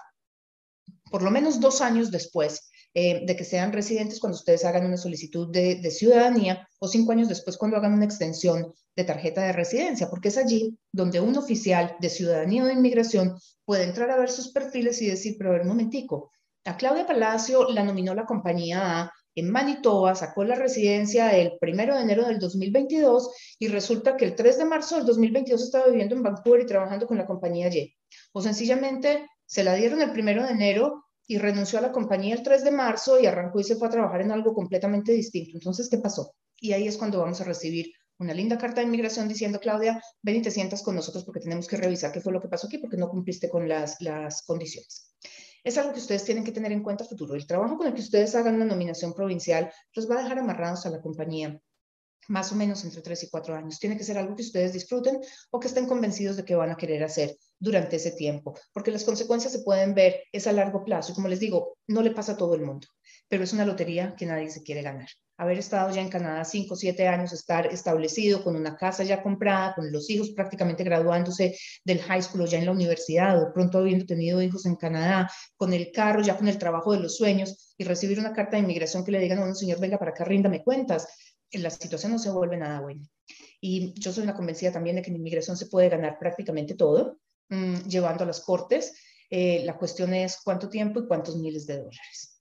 por 1.10 1.22
lo 1.22 1.30
menos 1.30 1.60
dos 1.60 1.80
años 1.80 2.10
después 2.10 2.69
eh, 2.94 3.24
de 3.24 3.36
que 3.36 3.44
sean 3.44 3.72
residentes 3.72 4.18
cuando 4.18 4.36
ustedes 4.36 4.64
hagan 4.64 4.84
una 4.84 4.96
solicitud 4.96 5.48
de, 5.52 5.90
ciudadanía 5.90 6.68
o 6.80 6.88
cinco 6.88 7.12
años 7.12 7.28
después 7.28 7.56
cuando 7.56 7.76
hagan 7.76 7.92
una 7.92 8.04
extensión 8.04 8.72
de 8.96 9.04
tarjeta 9.04 9.42
de 9.42 9.52
residencia, 9.52 10.10
porque 10.10 10.28
es 10.28 10.36
allí 10.36 10.76
donde 10.90 11.20
un 11.20 11.36
oficial 11.36 11.96
de 12.00 12.08
ciudadanía 12.08 12.64
o 12.64 12.66
de 12.66 12.72
inmigración 12.72 13.38
puede 13.64 13.84
entrar 13.84 14.10
a 14.10 14.18
ver 14.18 14.28
sus 14.28 14.50
perfiles 14.50 15.00
y 15.02 15.06
decir, 15.06 15.36
pero 15.38 15.50
a 15.50 15.52
ver 15.52 15.64
momentico, 15.64 16.32
a 16.64 16.76
Claudia 16.76 17.06
Palacio 17.06 17.68
la 17.70 17.84
nominó 17.84 18.14
la 18.14 18.26
compañía 18.26 19.00
A 19.00 19.12
en 19.36 19.50
Manitoba, 19.50 20.14
sacó 20.16 20.42
la 20.42 20.56
residencia 20.56 21.36
el 21.36 21.56
primero 21.60 21.94
de 21.94 22.02
enero 22.02 22.26
del 22.26 22.40
2022 22.40 23.30
y 23.60 23.68
resulta 23.68 24.16
que 24.16 24.24
el 24.24 24.34
3 24.34 24.58
de 24.58 24.64
marzo 24.64 24.96
del 24.96 25.06
2022 25.06 25.62
estaba 25.62 25.86
viviendo 25.86 26.16
en 26.16 26.22
Vancouver 26.22 26.62
y 26.62 26.66
trabajando 26.66 27.06
con 27.06 27.16
la 27.16 27.26
compañía 27.26 27.68
Y. 27.68 27.94
O 28.32 28.42
sencillamente 28.42 29.28
se 29.46 29.62
la 29.62 29.74
dieron 29.74 30.02
el 30.02 30.12
primero 30.12 30.44
de 30.44 30.50
enero 30.50 31.04
y 31.30 31.38
renunció 31.38 31.78
a 31.78 31.82
la 31.82 31.92
compañía 31.92 32.34
el 32.34 32.42
3 32.42 32.64
de 32.64 32.72
marzo 32.72 33.20
y 33.20 33.26
arrancó 33.26 33.60
y 33.60 33.62
se 33.62 33.76
fue 33.76 33.86
a 33.86 33.90
trabajar 33.92 34.20
en 34.20 34.32
algo 34.32 34.52
completamente 34.52 35.12
distinto. 35.12 35.52
Entonces, 35.54 35.88
¿qué 35.88 35.98
pasó? 35.98 36.34
Y 36.58 36.72
ahí 36.72 36.88
es 36.88 36.96
cuando 36.96 37.20
vamos 37.20 37.40
a 37.40 37.44
recibir 37.44 37.92
una 38.18 38.34
linda 38.34 38.58
carta 38.58 38.80
de 38.80 38.88
inmigración 38.88 39.28
diciendo, 39.28 39.60
Claudia, 39.60 40.02
ven 40.22 40.34
y 40.34 40.42
te 40.42 40.50
sientas 40.50 40.82
con 40.82 40.96
nosotros 40.96 41.24
porque 41.24 41.38
tenemos 41.38 41.68
que 41.68 41.76
revisar 41.76 42.10
qué 42.10 42.20
fue 42.20 42.32
lo 42.32 42.40
que 42.40 42.48
pasó 42.48 42.66
aquí 42.66 42.78
porque 42.78 42.96
no 42.96 43.08
cumpliste 43.08 43.48
con 43.48 43.68
las, 43.68 44.00
las 44.00 44.42
condiciones. 44.42 45.14
Es 45.62 45.78
algo 45.78 45.92
que 45.92 46.00
ustedes 46.00 46.24
tienen 46.24 46.42
que 46.42 46.50
tener 46.50 46.72
en 46.72 46.82
cuenta 46.82 47.04
futuro. 47.04 47.36
El 47.36 47.46
trabajo 47.46 47.76
con 47.76 47.86
el 47.86 47.94
que 47.94 48.00
ustedes 48.00 48.34
hagan 48.34 48.56
una 48.56 48.64
nominación 48.64 49.14
provincial 49.14 49.72
los 49.94 50.10
va 50.10 50.16
a 50.16 50.22
dejar 50.24 50.40
amarrados 50.40 50.84
a 50.84 50.90
la 50.90 51.00
compañía 51.00 51.60
más 52.30 52.52
o 52.52 52.54
menos 52.54 52.84
entre 52.84 53.02
3 53.02 53.24
y 53.24 53.28
4 53.28 53.54
años. 53.56 53.78
Tiene 53.78 53.96
que 53.96 54.04
ser 54.04 54.16
algo 54.16 54.36
que 54.36 54.42
ustedes 54.42 54.72
disfruten 54.72 55.20
o 55.50 55.58
que 55.58 55.66
estén 55.66 55.86
convencidos 55.86 56.36
de 56.36 56.44
que 56.44 56.54
van 56.54 56.70
a 56.70 56.76
querer 56.76 57.02
hacer 57.02 57.36
durante 57.58 57.96
ese 57.96 58.12
tiempo, 58.12 58.54
porque 58.72 58.90
las 58.90 59.04
consecuencias 59.04 59.52
se 59.52 59.62
pueden 59.62 59.94
ver 59.94 60.22
es 60.32 60.46
a 60.46 60.52
largo 60.52 60.82
plazo 60.82 61.12
y 61.12 61.14
como 61.14 61.28
les 61.28 61.40
digo, 61.40 61.76
no 61.88 62.02
le 62.02 62.12
pasa 62.12 62.32
a 62.32 62.36
todo 62.36 62.54
el 62.54 62.62
mundo, 62.62 62.86
pero 63.28 63.44
es 63.44 63.52
una 63.52 63.66
lotería 63.66 64.14
que 64.16 64.26
nadie 64.26 64.48
se 64.48 64.62
quiere 64.62 64.80
ganar. 64.82 65.08
Haber 65.36 65.58
estado 65.58 65.90
ya 65.90 66.02
en 66.02 66.10
Canadá 66.10 66.44
5 66.44 66.74
o 66.74 66.76
7 66.76 67.08
años, 67.08 67.32
estar 67.32 67.66
establecido 67.66 68.44
con 68.44 68.56
una 68.56 68.76
casa 68.76 69.04
ya 69.04 69.22
comprada, 69.22 69.74
con 69.74 69.90
los 69.90 70.08
hijos 70.10 70.30
prácticamente 70.30 70.84
graduándose 70.84 71.56
del 71.84 71.98
high 72.00 72.22
school 72.22 72.42
o 72.42 72.46
ya 72.46 72.58
en 72.58 72.66
la 72.66 72.72
universidad, 72.72 73.42
o 73.42 73.52
pronto 73.52 73.78
habiendo 73.78 74.04
tenido 74.04 74.40
hijos 74.42 74.66
en 74.66 74.76
Canadá, 74.76 75.30
con 75.56 75.72
el 75.72 75.92
carro, 75.92 76.22
ya 76.22 76.36
con 76.36 76.46
el 76.46 76.58
trabajo 76.58 76.92
de 76.92 77.00
los 77.00 77.16
sueños 77.16 77.74
y 77.78 77.84
recibir 77.84 78.18
una 78.20 78.34
carta 78.34 78.56
de 78.56 78.62
inmigración 78.62 79.02
que 79.02 79.12
le 79.12 79.18
digan, 79.18 79.38
bueno, 79.38 79.54
señor, 79.54 79.80
venga 79.80 79.98
para 79.98 80.10
acá, 80.10 80.24
ríndame 80.24 80.62
cuentas 80.62 81.08
la 81.52 81.70
situación 81.70 82.12
no 82.12 82.18
se 82.18 82.30
vuelve 82.30 82.56
nada 82.56 82.80
buena. 82.80 83.02
Y 83.60 83.92
yo 83.98 84.12
soy 84.12 84.24
una 84.24 84.34
convencida 84.34 84.72
también 84.72 84.96
de 84.96 85.02
que 85.02 85.10
en 85.10 85.16
inmigración 85.16 85.56
se 85.56 85.66
puede 85.66 85.88
ganar 85.88 86.18
prácticamente 86.18 86.74
todo, 86.74 87.18
mm, 87.48 87.88
llevando 87.88 88.24
a 88.24 88.26
las 88.26 88.40
cortes. 88.40 88.94
Eh, 89.28 89.62
la 89.64 89.76
cuestión 89.76 90.14
es 90.14 90.40
cuánto 90.42 90.68
tiempo 90.68 91.00
y 91.00 91.06
cuántos 91.06 91.36
miles 91.36 91.66
de 91.66 91.78
dólares. 91.78 92.40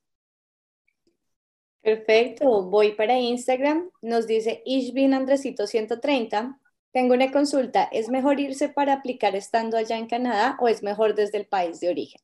Perfecto, 1.81 2.63
voy 2.63 2.93
para 2.93 3.17
Instagram. 3.17 3.89
Nos 4.01 4.27
dice 4.27 4.61
Ishbin 4.65 5.13
Andresito 5.13 5.65
130. 5.65 6.59
Tengo 6.91 7.13
una 7.13 7.31
consulta. 7.31 7.83
¿Es 7.91 8.09
mejor 8.09 8.39
irse 8.39 8.69
para 8.69 8.93
aplicar 8.93 9.35
estando 9.35 9.77
allá 9.77 9.97
en 9.97 10.07
Canadá 10.07 10.57
o 10.59 10.67
es 10.67 10.83
mejor 10.83 11.15
desde 11.15 11.37
el 11.37 11.45
país 11.45 11.79
de 11.79 11.89
origen? 11.89 12.21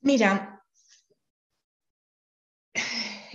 Mira, 0.00 0.63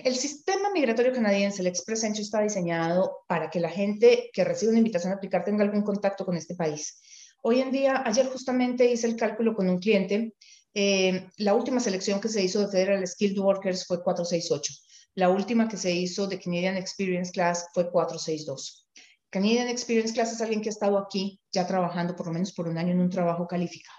el 0.05 0.15
sistema 0.15 0.71
migratorio 0.71 1.13
canadiense, 1.13 1.61
el 1.61 1.67
Express 1.67 2.03
Entry, 2.03 2.21
está 2.21 2.41
diseñado 2.41 3.19
para 3.27 3.49
que 3.49 3.59
la 3.59 3.69
gente 3.69 4.29
que 4.33 4.43
recibe 4.43 4.71
una 4.71 4.79
invitación 4.79 5.13
a 5.13 5.15
aplicar 5.15 5.43
tenga 5.43 5.63
algún 5.63 5.83
contacto 5.83 6.25
con 6.25 6.35
este 6.35 6.55
país. 6.55 7.01
Hoy 7.41 7.61
en 7.61 7.71
día, 7.71 8.03
ayer 8.05 8.27
justamente 8.27 8.91
hice 8.91 9.07
el 9.07 9.15
cálculo 9.15 9.55
con 9.55 9.69
un 9.69 9.79
cliente. 9.79 10.33
Eh, 10.73 11.27
la 11.37 11.53
última 11.53 11.79
selección 11.79 12.19
que 12.19 12.29
se 12.29 12.43
hizo 12.43 12.59
de 12.59 12.67
Federal 12.67 13.07
Skilled 13.07 13.39
Workers 13.39 13.85
fue 13.85 14.03
468. 14.03 14.73
La 15.15 15.29
última 15.29 15.67
que 15.67 15.77
se 15.77 15.91
hizo 15.91 16.27
de 16.27 16.39
Canadian 16.39 16.77
Experience 16.77 17.31
Class 17.31 17.67
fue 17.73 17.89
462. 17.89 18.87
Canadian 19.29 19.67
Experience 19.67 20.13
Class 20.13 20.33
es 20.33 20.41
alguien 20.41 20.61
que 20.61 20.69
ha 20.69 20.71
estado 20.71 20.97
aquí 20.97 21.39
ya 21.51 21.65
trabajando 21.67 22.15
por 22.15 22.27
lo 22.27 22.33
menos 22.33 22.51
por 22.51 22.67
un 22.67 22.77
año 22.77 22.91
en 22.91 22.99
un 22.99 23.09
trabajo 23.09 23.47
calificado. 23.47 23.97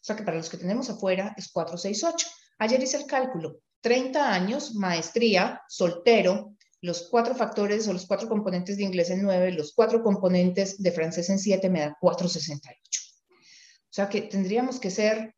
sea 0.00 0.16
que 0.16 0.22
para 0.22 0.36
los 0.36 0.50
que 0.50 0.56
tenemos 0.56 0.90
afuera 0.90 1.34
es 1.36 1.50
468. 1.50 2.26
Ayer 2.58 2.82
hice 2.82 2.96
el 2.98 3.06
cálculo, 3.06 3.60
30 3.84 4.32
años, 4.32 4.74
maestría, 4.76 5.60
soltero, 5.68 6.56
los 6.80 7.06
cuatro 7.10 7.34
factores 7.34 7.86
o 7.86 7.92
los 7.92 8.06
cuatro 8.06 8.30
componentes 8.30 8.78
de 8.78 8.82
inglés 8.82 9.10
en 9.10 9.22
9, 9.22 9.52
los 9.52 9.74
cuatro 9.74 10.02
componentes 10.02 10.82
de 10.82 10.90
francés 10.90 11.28
en 11.28 11.38
7 11.38 11.68
me 11.68 11.80
da 11.80 11.96
468. 12.00 13.00
O 13.30 13.90
sea 13.90 14.08
que 14.08 14.22
tendríamos 14.22 14.80
que 14.80 14.90
ser, 14.90 15.34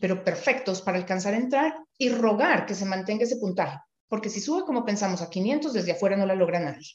pero 0.00 0.24
perfectos 0.24 0.80
para 0.80 0.96
alcanzar 0.96 1.34
a 1.34 1.36
entrar 1.36 1.74
y 1.98 2.08
rogar 2.08 2.64
que 2.64 2.74
se 2.74 2.86
mantenga 2.86 3.24
ese 3.24 3.36
puntaje, 3.36 3.78
porque 4.08 4.30
si 4.30 4.40
sube 4.40 4.64
como 4.64 4.86
pensamos 4.86 5.20
a 5.20 5.28
500, 5.28 5.74
desde 5.74 5.92
afuera 5.92 6.16
no 6.16 6.24
la 6.24 6.36
logra 6.36 6.58
nadie. 6.58 6.88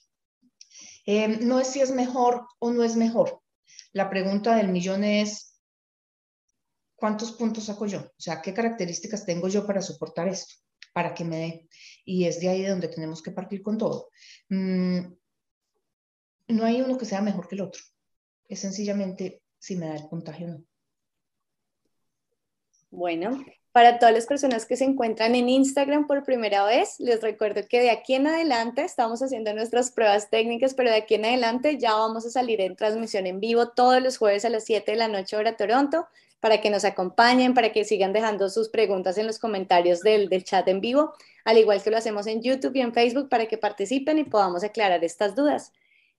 Eh, 1.05 1.27
no 1.27 1.59
es 1.59 1.67
si 1.67 1.81
es 1.81 1.91
mejor 1.91 2.47
o 2.57 2.71
no 2.71 2.83
es 2.83 2.95
mejor. 2.95 3.41
La 3.91 4.09
pregunta 4.09 4.55
del 4.55 4.69
millón 4.69 5.03
es, 5.03 5.52
¿cuántos 7.03 7.33
puntos 7.33 7.65
saco 7.65 7.85
yo? 7.85 7.99
O 7.99 8.21
sea, 8.21 8.41
¿qué 8.41 8.53
características 8.53 9.25
tengo 9.25 9.49
yo 9.49 9.67
para 9.67 9.81
soportar 9.81 10.29
esto? 10.29 10.53
Para 10.93 11.13
que 11.13 11.25
me 11.25 11.35
dé. 11.35 11.69
Y 12.05 12.23
es 12.23 12.39
de 12.39 12.47
ahí 12.47 12.61
de 12.61 12.69
donde 12.69 12.87
tenemos 12.87 13.21
que 13.21 13.31
partir 13.31 13.61
con 13.61 13.77
todo. 13.77 14.07
Mm, 14.47 14.99
no 16.47 16.63
hay 16.63 16.79
uno 16.81 16.97
que 16.97 17.03
sea 17.03 17.21
mejor 17.21 17.49
que 17.49 17.55
el 17.55 17.61
otro. 17.61 17.81
Es 18.47 18.61
sencillamente 18.61 19.41
si 19.59 19.75
me 19.75 19.87
da 19.87 19.97
el 19.97 20.07
puntaje 20.07 20.45
o 20.45 20.47
no. 20.47 20.63
Bueno, 22.89 23.43
para 23.73 23.99
todas 23.99 24.15
las 24.15 24.25
personas 24.25 24.65
que 24.65 24.77
se 24.77 24.85
encuentran 24.85 25.35
en 25.35 25.49
Instagram 25.49 26.07
por 26.07 26.23
primera 26.23 26.63
vez, 26.63 26.95
les 26.99 27.19
recuerdo 27.19 27.67
que 27.67 27.81
de 27.81 27.89
aquí 27.89 28.13
en 28.13 28.27
adelante 28.27 28.85
estamos 28.85 29.21
haciendo 29.21 29.53
nuestras 29.53 29.91
pruebas 29.91 30.29
técnicas, 30.29 30.73
pero 30.73 30.89
de 30.89 30.95
aquí 30.95 31.15
en 31.15 31.25
adelante 31.25 31.77
ya 31.77 31.95
vamos 31.95 32.25
a 32.25 32.29
salir 32.29 32.61
en 32.61 32.77
transmisión 32.77 33.27
en 33.27 33.41
vivo 33.41 33.71
todos 33.71 34.01
los 34.01 34.17
jueves 34.17 34.45
a 34.45 34.49
las 34.49 34.63
7 34.63 34.89
de 34.89 34.97
la 34.97 35.09
noche 35.09 35.35
hora 35.35 35.57
Toronto 35.57 36.07
para 36.43 36.59
que 36.59 36.69
nos 36.69 36.83
acompañen, 36.83 37.53
para 37.53 37.71
que 37.71 37.85
sigan 37.85 38.11
dejando 38.11 38.49
sus 38.49 38.67
preguntas 38.67 39.17
en 39.17 39.27
los 39.27 39.39
comentarios 39.39 40.01
del, 40.01 40.27
del 40.27 40.43
chat 40.43 40.67
en 40.67 40.81
vivo, 40.81 41.13
al 41.45 41.57
igual 41.57 41.81
que 41.81 41.89
lo 41.89 41.95
hacemos 41.95 42.27
en 42.27 42.41
YouTube 42.41 42.75
y 42.75 42.81
en 42.81 42.93
Facebook 42.93 43.29
para 43.29 43.45
que 43.45 43.57
participen 43.57 44.19
y 44.19 44.25
podamos 44.25 44.61
aclarar 44.61 45.01
estas 45.05 45.35
dudas. 45.35 45.71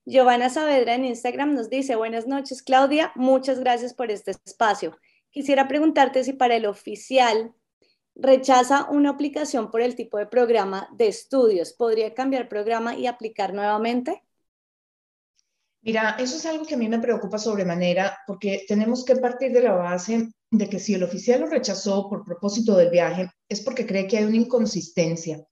Giovanna 0.07 0.49
Saavedra 0.49 0.95
en 0.95 1.05
Instagram 1.05 1.53
nos 1.53 1.69
dice, 1.69 1.95
buenas 1.97 2.27
noches 2.27 2.63
Claudia, 2.63 3.13
muchas 3.17 3.61
gracias 3.61 3.93
por 3.93 4.11
este 4.11 4.31
espacio. 4.47 4.97
Quisiera 5.31 5.69
preguntarte 5.69 6.25
si 6.25 6.33
para 6.33 6.57
el 6.57 6.65
oficial 6.65 7.53
rechaza 8.15 8.89
una 8.91 9.11
aplicación 9.11 9.71
por 9.71 9.83
el 9.83 9.95
tipo 9.95 10.17
de 10.17 10.25
programa 10.25 10.89
de 10.95 11.09
estudios, 11.09 11.75
¿podría 11.75 12.15
cambiar 12.15 12.49
programa 12.49 12.97
y 12.97 13.07
aplicar 13.07 13.53
nuevamente? 13.53 14.23
Mira, 15.85 16.17
eso 16.19 16.37
es 16.37 16.47
algo 16.47 16.65
que 16.65 16.75
a 16.75 16.79
mí 16.79 16.89
me 16.89 16.99
preocupa 16.99 17.39
sobremanera 17.39 18.19
porque 18.27 18.65
tenemos 18.67 19.05
que 19.05 19.17
partir 19.17 19.53
de 19.53 19.63
la 19.63 19.73
base 19.73 20.29
de 20.51 20.69
que 20.69 20.81
si 20.81 20.95
el 20.95 21.03
oficial 21.03 21.43
lo 21.43 21.47
rechazó 21.47 22.09
por 22.09 22.25
propósito 22.25 22.77
del 22.77 22.91
viaje 22.91 23.29
es 23.49 23.61
porque 23.61 23.87
cree 23.87 24.09
que 24.09 24.19
hay 24.19 24.25
una 24.25 24.37
inconsistencia. 24.37 25.45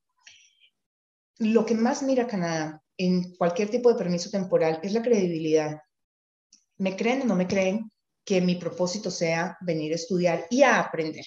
Lo 1.38 1.66
que 1.66 1.74
más 1.74 2.02
mira 2.02 2.26
Canadá 2.26 2.82
en 2.96 3.34
cualquier 3.36 3.70
tipo 3.70 3.92
de 3.92 3.98
permiso 3.98 4.30
temporal 4.30 4.80
es 4.82 4.92
la 4.92 5.02
credibilidad. 5.02 5.80
¿Me 6.78 6.96
creen 6.96 7.22
o 7.22 7.24
no 7.26 7.36
me 7.36 7.46
creen? 7.46 7.90
que 8.24 8.40
mi 8.40 8.54
propósito 8.56 9.10
sea 9.10 9.56
venir 9.60 9.92
a 9.92 9.96
estudiar 9.96 10.46
y 10.50 10.62
a 10.62 10.78
aprender. 10.80 11.24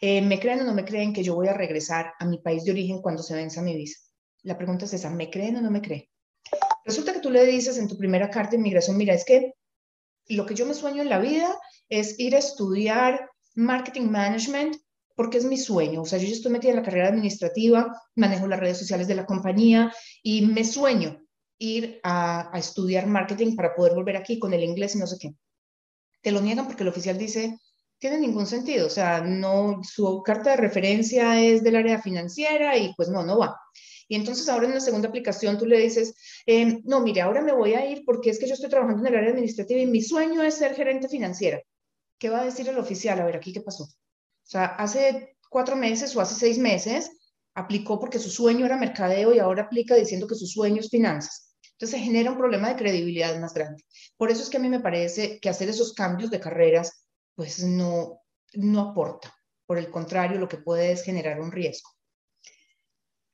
Eh, 0.00 0.22
¿Me 0.22 0.38
creen 0.38 0.60
o 0.60 0.64
no 0.64 0.74
me 0.74 0.84
creen 0.84 1.12
que 1.12 1.22
yo 1.22 1.34
voy 1.34 1.48
a 1.48 1.54
regresar 1.54 2.12
a 2.18 2.24
mi 2.24 2.38
país 2.38 2.64
de 2.64 2.72
origen 2.72 3.00
cuando 3.00 3.22
se 3.22 3.34
venza 3.34 3.62
mi 3.62 3.74
visa? 3.74 3.98
La 4.42 4.56
pregunta 4.56 4.84
es 4.84 4.92
esa, 4.92 5.10
¿me 5.10 5.30
creen 5.30 5.56
o 5.56 5.60
no 5.60 5.70
me 5.70 5.82
creen? 5.82 6.04
Resulta 6.88 7.12
que 7.12 7.20
tú 7.20 7.30
le 7.30 7.44
dices 7.44 7.76
en 7.76 7.86
tu 7.86 7.98
primera 7.98 8.30
carta 8.30 8.52
de 8.52 8.56
inmigración, 8.56 8.96
mira, 8.96 9.12
es 9.12 9.26
que 9.26 9.52
lo 10.28 10.46
que 10.46 10.54
yo 10.54 10.64
me 10.64 10.72
sueño 10.72 11.02
en 11.02 11.10
la 11.10 11.18
vida 11.18 11.54
es 11.90 12.18
ir 12.18 12.34
a 12.34 12.38
estudiar 12.38 13.30
marketing 13.54 14.08
management 14.10 14.74
porque 15.14 15.36
es 15.36 15.44
mi 15.44 15.58
sueño. 15.58 16.00
O 16.00 16.06
sea, 16.06 16.18
yo 16.18 16.26
ya 16.26 16.32
estoy 16.32 16.50
metida 16.50 16.70
en 16.70 16.76
la 16.76 16.82
carrera 16.82 17.08
administrativa, 17.08 17.94
manejo 18.14 18.46
las 18.46 18.60
redes 18.60 18.78
sociales 18.78 19.06
de 19.06 19.16
la 19.16 19.26
compañía 19.26 19.92
y 20.22 20.46
me 20.46 20.64
sueño 20.64 21.20
ir 21.58 22.00
a, 22.04 22.56
a 22.56 22.58
estudiar 22.58 23.06
marketing 23.06 23.54
para 23.54 23.74
poder 23.74 23.94
volver 23.94 24.16
aquí 24.16 24.38
con 24.38 24.54
el 24.54 24.64
inglés 24.64 24.94
y 24.94 24.98
no 24.98 25.06
sé 25.06 25.18
qué 25.20 25.34
te 26.22 26.32
lo 26.32 26.40
niegan 26.40 26.66
porque 26.66 26.82
el 26.82 26.88
oficial 26.88 27.18
dice, 27.18 27.58
tiene 27.98 28.18
ningún 28.18 28.46
sentido, 28.46 28.86
o 28.86 28.90
sea, 28.90 29.20
no, 29.20 29.80
su 29.82 30.22
carta 30.22 30.50
de 30.50 30.56
referencia 30.56 31.40
es 31.42 31.62
del 31.62 31.76
área 31.76 32.00
financiera 32.00 32.76
y 32.76 32.94
pues 32.94 33.08
no, 33.08 33.24
no 33.24 33.38
va. 33.38 33.56
Y 34.08 34.14
entonces 34.14 34.48
ahora 34.48 34.66
en 34.66 34.74
la 34.74 34.80
segunda 34.80 35.08
aplicación 35.08 35.58
tú 35.58 35.66
le 35.66 35.78
dices, 35.78 36.14
em, 36.46 36.80
no, 36.84 37.00
mire, 37.00 37.20
ahora 37.20 37.42
me 37.42 37.52
voy 37.52 37.74
a 37.74 37.84
ir 37.90 38.04
porque 38.06 38.30
es 38.30 38.38
que 38.38 38.46
yo 38.46 38.54
estoy 38.54 38.70
trabajando 38.70 39.02
en 39.02 39.12
el 39.12 39.18
área 39.18 39.30
administrativa 39.30 39.80
y 39.80 39.86
mi 39.86 40.02
sueño 40.02 40.42
es 40.42 40.54
ser 40.54 40.74
gerente 40.74 41.08
financiera. 41.08 41.60
¿Qué 42.18 42.30
va 42.30 42.40
a 42.40 42.44
decir 42.44 42.68
el 42.68 42.78
oficial? 42.78 43.20
A 43.20 43.26
ver, 43.26 43.36
aquí 43.36 43.52
qué 43.52 43.60
pasó. 43.60 43.84
O 43.84 44.50
sea, 44.50 44.64
hace 44.64 45.36
cuatro 45.50 45.76
meses 45.76 46.16
o 46.16 46.20
hace 46.20 46.34
seis 46.34 46.58
meses 46.58 47.10
aplicó 47.54 48.00
porque 48.00 48.18
su 48.18 48.30
sueño 48.30 48.64
era 48.64 48.76
mercadeo 48.76 49.34
y 49.34 49.40
ahora 49.40 49.64
aplica 49.64 49.94
diciendo 49.94 50.26
que 50.26 50.34
su 50.34 50.46
sueño 50.46 50.80
es 50.80 50.88
finanzas. 50.88 51.54
Entonces 51.72 51.98
se 51.98 52.04
genera 52.04 52.30
un 52.30 52.38
problema 52.38 52.68
de 52.68 52.76
credibilidad 52.76 53.38
más 53.38 53.52
grande. 53.54 53.84
Por 54.16 54.30
eso 54.30 54.42
es 54.42 54.48
que 54.48 54.56
a 54.56 54.60
mí 54.60 54.68
me 54.68 54.80
parece 54.80 55.38
que 55.38 55.48
hacer 55.48 55.68
esos 55.68 55.92
cambios 55.92 56.30
de 56.30 56.40
carreras, 56.40 57.07
pues 57.38 57.62
no, 57.62 58.22
no 58.54 58.80
aporta. 58.80 59.32
Por 59.64 59.78
el 59.78 59.92
contrario, 59.92 60.40
lo 60.40 60.48
que 60.48 60.56
puede 60.56 60.90
es 60.90 61.04
generar 61.04 61.40
un 61.40 61.52
riesgo. 61.52 61.88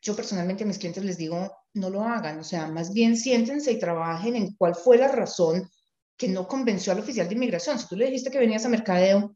Yo 0.02 0.14
personalmente 0.14 0.62
a 0.62 0.66
mis 0.66 0.76
clientes 0.76 1.02
les 1.02 1.16
digo, 1.16 1.50
no 1.72 1.88
lo 1.88 2.02
hagan, 2.02 2.38
o 2.38 2.44
sea, 2.44 2.66
más 2.66 2.92
bien 2.92 3.16
siéntense 3.16 3.72
y 3.72 3.78
trabajen 3.78 4.36
en 4.36 4.54
cuál 4.56 4.74
fue 4.74 4.98
la 4.98 5.08
razón 5.08 5.70
que 6.18 6.28
no 6.28 6.46
convenció 6.46 6.92
al 6.92 6.98
oficial 6.98 7.26
de 7.26 7.34
inmigración. 7.34 7.78
Si 7.78 7.88
tú 7.88 7.96
le 7.96 8.04
dijiste 8.04 8.30
que 8.30 8.38
venías 8.38 8.66
a 8.66 8.68
mercadeo, 8.68 9.34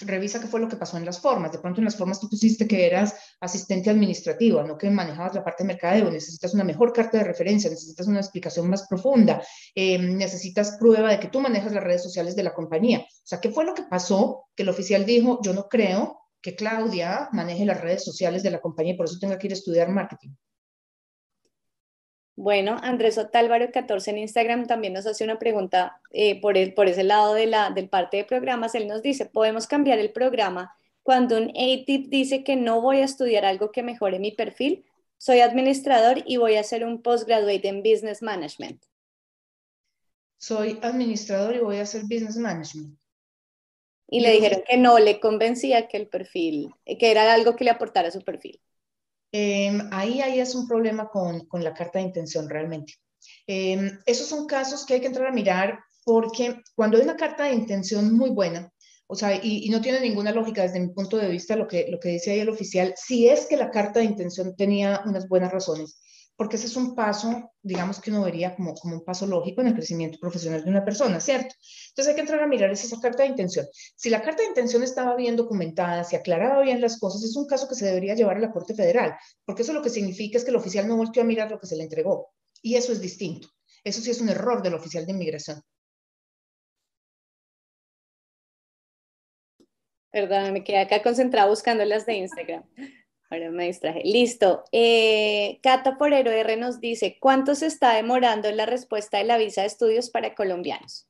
revisa 0.00 0.40
qué 0.40 0.46
fue 0.46 0.60
lo 0.60 0.68
que 0.68 0.76
pasó 0.76 0.96
en 0.96 1.04
las 1.04 1.20
formas. 1.20 1.52
De 1.52 1.58
pronto 1.58 1.80
en 1.80 1.84
las 1.84 1.96
formas 1.96 2.20
tú 2.20 2.28
pusiste 2.28 2.66
que 2.66 2.86
eras 2.86 3.14
asistente 3.40 3.90
administrativo, 3.90 4.62
no 4.62 4.76
que 4.76 4.90
manejabas 4.90 5.34
la 5.34 5.44
parte 5.44 5.62
de 5.62 5.68
mercadeo. 5.68 6.10
Necesitas 6.10 6.54
una 6.54 6.64
mejor 6.64 6.92
carta 6.92 7.18
de 7.18 7.24
referencia, 7.24 7.70
necesitas 7.70 8.06
una 8.06 8.20
explicación 8.20 8.68
más 8.68 8.86
profunda, 8.88 9.42
eh, 9.74 9.98
necesitas 9.98 10.76
prueba 10.78 11.10
de 11.10 11.20
que 11.20 11.28
tú 11.28 11.40
manejas 11.40 11.72
las 11.72 11.84
redes 11.84 12.02
sociales 12.02 12.36
de 12.36 12.42
la 12.42 12.54
compañía. 12.54 13.00
O 13.00 13.26
sea, 13.26 13.40
¿qué 13.40 13.50
fue 13.50 13.64
lo 13.64 13.74
que 13.74 13.84
pasó? 13.84 14.46
Que 14.54 14.62
el 14.62 14.68
oficial 14.68 15.06
dijo, 15.06 15.40
yo 15.42 15.52
no 15.52 15.68
creo 15.68 16.20
que 16.40 16.54
Claudia 16.54 17.28
maneje 17.32 17.64
las 17.64 17.80
redes 17.80 18.04
sociales 18.04 18.42
de 18.42 18.50
la 18.50 18.60
compañía 18.60 18.94
y 18.94 18.96
por 18.96 19.06
eso 19.06 19.18
tenga 19.18 19.38
que 19.38 19.46
ir 19.46 19.52
a 19.52 19.56
estudiar 19.56 19.88
marketing. 19.88 20.30
Bueno, 22.36 22.78
Andrés 22.82 23.16
Otálvaro 23.16 23.70
14 23.70 24.10
en 24.10 24.18
Instagram 24.18 24.66
también 24.66 24.92
nos 24.92 25.06
hace 25.06 25.22
una 25.22 25.38
pregunta 25.38 26.00
eh, 26.10 26.40
por, 26.40 26.58
el, 26.58 26.74
por 26.74 26.88
ese 26.88 27.04
lado 27.04 27.34
de 27.34 27.46
la, 27.46 27.70
del 27.70 27.88
parte 27.88 28.16
de 28.16 28.24
programas. 28.24 28.74
Él 28.74 28.88
nos 28.88 29.02
dice, 29.02 29.26
¿podemos 29.26 29.68
cambiar 29.68 30.00
el 30.00 30.10
programa 30.10 30.76
cuando 31.04 31.36
un 31.36 31.50
ATIP 31.50 32.08
dice 32.08 32.42
que 32.42 32.56
no 32.56 32.80
voy 32.80 32.98
a 32.98 33.04
estudiar 33.04 33.44
algo 33.44 33.70
que 33.70 33.84
mejore 33.84 34.18
mi 34.18 34.32
perfil? 34.32 34.84
Soy 35.16 35.40
administrador 35.40 36.22
y 36.26 36.36
voy 36.36 36.56
a 36.56 36.60
hacer 36.60 36.84
un 36.84 37.02
postgraduate 37.02 37.68
en 37.68 37.82
Business 37.82 38.20
Management. 38.20 38.82
Soy 40.38 40.78
administrador 40.82 41.54
y 41.54 41.60
voy 41.60 41.76
a 41.76 41.82
hacer 41.82 42.02
Business 42.02 42.36
Management. 42.36 42.98
Y, 44.08 44.20
le 44.20 44.32
dijeron 44.32 44.62
que 44.68 44.76
no 44.76 44.98
le 44.98 45.20
convencía 45.20 45.88
que 45.88 45.96
el 45.96 46.08
perfil, 46.08 46.74
que 46.84 47.10
era 47.10 47.32
algo 47.32 47.56
que 47.56 47.64
le 47.64 47.70
aportara 47.70 48.10
su 48.10 48.22
perfil. 48.22 48.60
Em, 49.36 49.88
ahí, 49.90 50.20
ahí 50.20 50.38
es 50.38 50.54
un 50.54 50.68
problema 50.68 51.08
con, 51.08 51.46
con 51.46 51.64
la 51.64 51.74
carta 51.74 51.98
de 51.98 52.04
intención 52.04 52.48
realmente. 52.48 52.94
Em, 53.48 53.98
esos 54.06 54.28
son 54.28 54.46
casos 54.46 54.86
que 54.86 54.94
hay 54.94 55.00
que 55.00 55.08
entrar 55.08 55.26
a 55.26 55.32
mirar 55.32 55.80
porque 56.04 56.62
cuando 56.76 56.98
hay 56.98 57.02
una 57.02 57.16
carta 57.16 57.42
de 57.42 57.54
intención 57.54 58.14
muy 58.16 58.30
buena, 58.30 58.72
o 59.08 59.16
sea, 59.16 59.34
y, 59.42 59.68
no 59.70 59.80
tiene 59.80 59.98
ninguna 59.98 60.30
lógica 60.30 60.62
desde 60.62 60.78
mi 60.78 60.90
punto 60.90 61.16
de 61.16 61.28
vista 61.28 61.56
lo 61.56 61.66
que, 61.66 61.88
lo 61.88 61.98
que 61.98 62.10
dice 62.10 62.30
ahí 62.30 62.38
el 62.38 62.48
oficial, 62.48 62.94
si 62.96 63.28
es 63.28 63.46
que 63.46 63.56
la 63.56 63.72
carta 63.72 63.98
de 63.98 64.06
intención 64.06 64.54
tenía 64.54 65.02
unas 65.04 65.28
buenas 65.28 65.50
razones, 65.50 66.00
porque 66.36 66.56
ese 66.56 66.66
es 66.66 66.76
un 66.76 66.94
paso, 66.94 67.52
digamos 67.62 68.00
que 68.00 68.10
uno 68.10 68.22
vería 68.22 68.56
como, 68.56 68.74
como 68.74 68.96
un 68.96 69.04
paso 69.04 69.26
lógico 69.26 69.60
en 69.60 69.68
el 69.68 69.74
crecimiento 69.74 70.18
profesional 70.18 70.64
de 70.64 70.70
una 70.70 70.84
persona, 70.84 71.20
¿cierto? 71.20 71.54
Entonces 71.88 72.08
hay 72.08 72.14
que 72.14 72.20
entrar 72.22 72.42
a 72.42 72.46
mirar 72.46 72.70
esa 72.70 73.00
carta 73.00 73.22
de 73.22 73.28
intención. 73.28 73.66
Si 73.96 74.10
la 74.10 74.22
carta 74.22 74.42
de 74.42 74.48
intención 74.48 74.82
estaba 74.82 75.14
bien 75.14 75.36
documentada, 75.36 76.02
si 76.04 76.16
aclaraba 76.16 76.62
bien 76.62 76.80
las 76.80 76.98
cosas, 76.98 77.22
es 77.22 77.36
un 77.36 77.46
caso 77.46 77.68
que 77.68 77.76
se 77.76 77.86
debería 77.86 78.14
llevar 78.14 78.36
a 78.36 78.40
la 78.40 78.52
Corte 78.52 78.74
Federal, 78.74 79.14
porque 79.44 79.62
eso 79.62 79.72
lo 79.72 79.82
que 79.82 79.90
significa 79.90 80.38
es 80.38 80.44
que 80.44 80.50
el 80.50 80.56
oficial 80.56 80.88
no 80.88 80.96
volvió 80.96 81.22
a 81.22 81.26
mirar 81.26 81.50
lo 81.50 81.60
que 81.60 81.66
se 81.66 81.76
le 81.76 81.84
entregó, 81.84 82.32
y 82.62 82.74
eso 82.74 82.92
es 82.92 83.00
distinto. 83.00 83.48
Eso 83.84 84.00
sí 84.00 84.10
es 84.10 84.20
un 84.20 84.28
error 84.28 84.62
del 84.62 84.74
oficial 84.74 85.06
de 85.06 85.12
inmigración. 85.12 85.62
Perdón, 90.10 90.52
me 90.52 90.62
quedé 90.62 90.78
acá 90.78 91.02
concentrada 91.02 91.48
buscando 91.48 91.84
las 91.84 92.06
de 92.06 92.14
Instagram. 92.14 92.64
Ahora 93.30 93.50
me 93.50 93.66
distraje. 93.66 94.02
Listo. 94.04 94.64
Eh, 94.72 95.58
Cata 95.62 95.96
Porero 95.98 96.30
R 96.30 96.56
nos 96.56 96.80
dice, 96.80 97.16
¿cuánto 97.20 97.54
se 97.54 97.66
está 97.66 97.94
demorando 97.94 98.50
la 98.52 98.66
respuesta 98.66 99.18
de 99.18 99.24
la 99.24 99.38
visa 99.38 99.62
de 99.62 99.68
estudios 99.68 100.10
para 100.10 100.34
colombianos? 100.34 101.08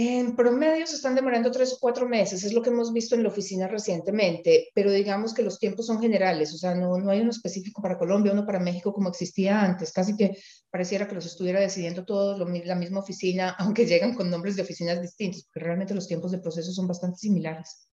En 0.00 0.36
promedio 0.36 0.86
se 0.86 0.94
están 0.94 1.16
demorando 1.16 1.50
tres 1.50 1.72
o 1.72 1.78
cuatro 1.80 2.08
meses, 2.08 2.44
es 2.44 2.52
lo 2.52 2.62
que 2.62 2.70
hemos 2.70 2.92
visto 2.92 3.16
en 3.16 3.24
la 3.24 3.30
oficina 3.30 3.66
recientemente, 3.66 4.68
pero 4.72 4.92
digamos 4.92 5.34
que 5.34 5.42
los 5.42 5.58
tiempos 5.58 5.86
son 5.86 6.00
generales, 6.00 6.54
o 6.54 6.56
sea, 6.56 6.72
no, 6.76 6.98
no 6.98 7.10
hay 7.10 7.20
uno 7.20 7.30
específico 7.30 7.82
para 7.82 7.98
Colombia, 7.98 8.32
uno 8.32 8.46
para 8.46 8.60
México 8.60 8.92
como 8.92 9.08
existía 9.08 9.60
antes, 9.60 9.90
casi 9.90 10.16
que 10.16 10.38
pareciera 10.70 11.08
que 11.08 11.16
los 11.16 11.26
estuviera 11.26 11.58
decidiendo 11.58 12.04
todos 12.04 12.38
la 12.38 12.76
misma 12.76 13.00
oficina, 13.00 13.50
aunque 13.58 13.86
llegan 13.86 14.14
con 14.14 14.30
nombres 14.30 14.54
de 14.54 14.62
oficinas 14.62 15.02
distintos, 15.02 15.42
porque 15.46 15.66
realmente 15.66 15.94
los 15.94 16.06
tiempos 16.06 16.30
de 16.30 16.38
proceso 16.38 16.70
son 16.70 16.86
bastante 16.86 17.18
similares. 17.18 17.88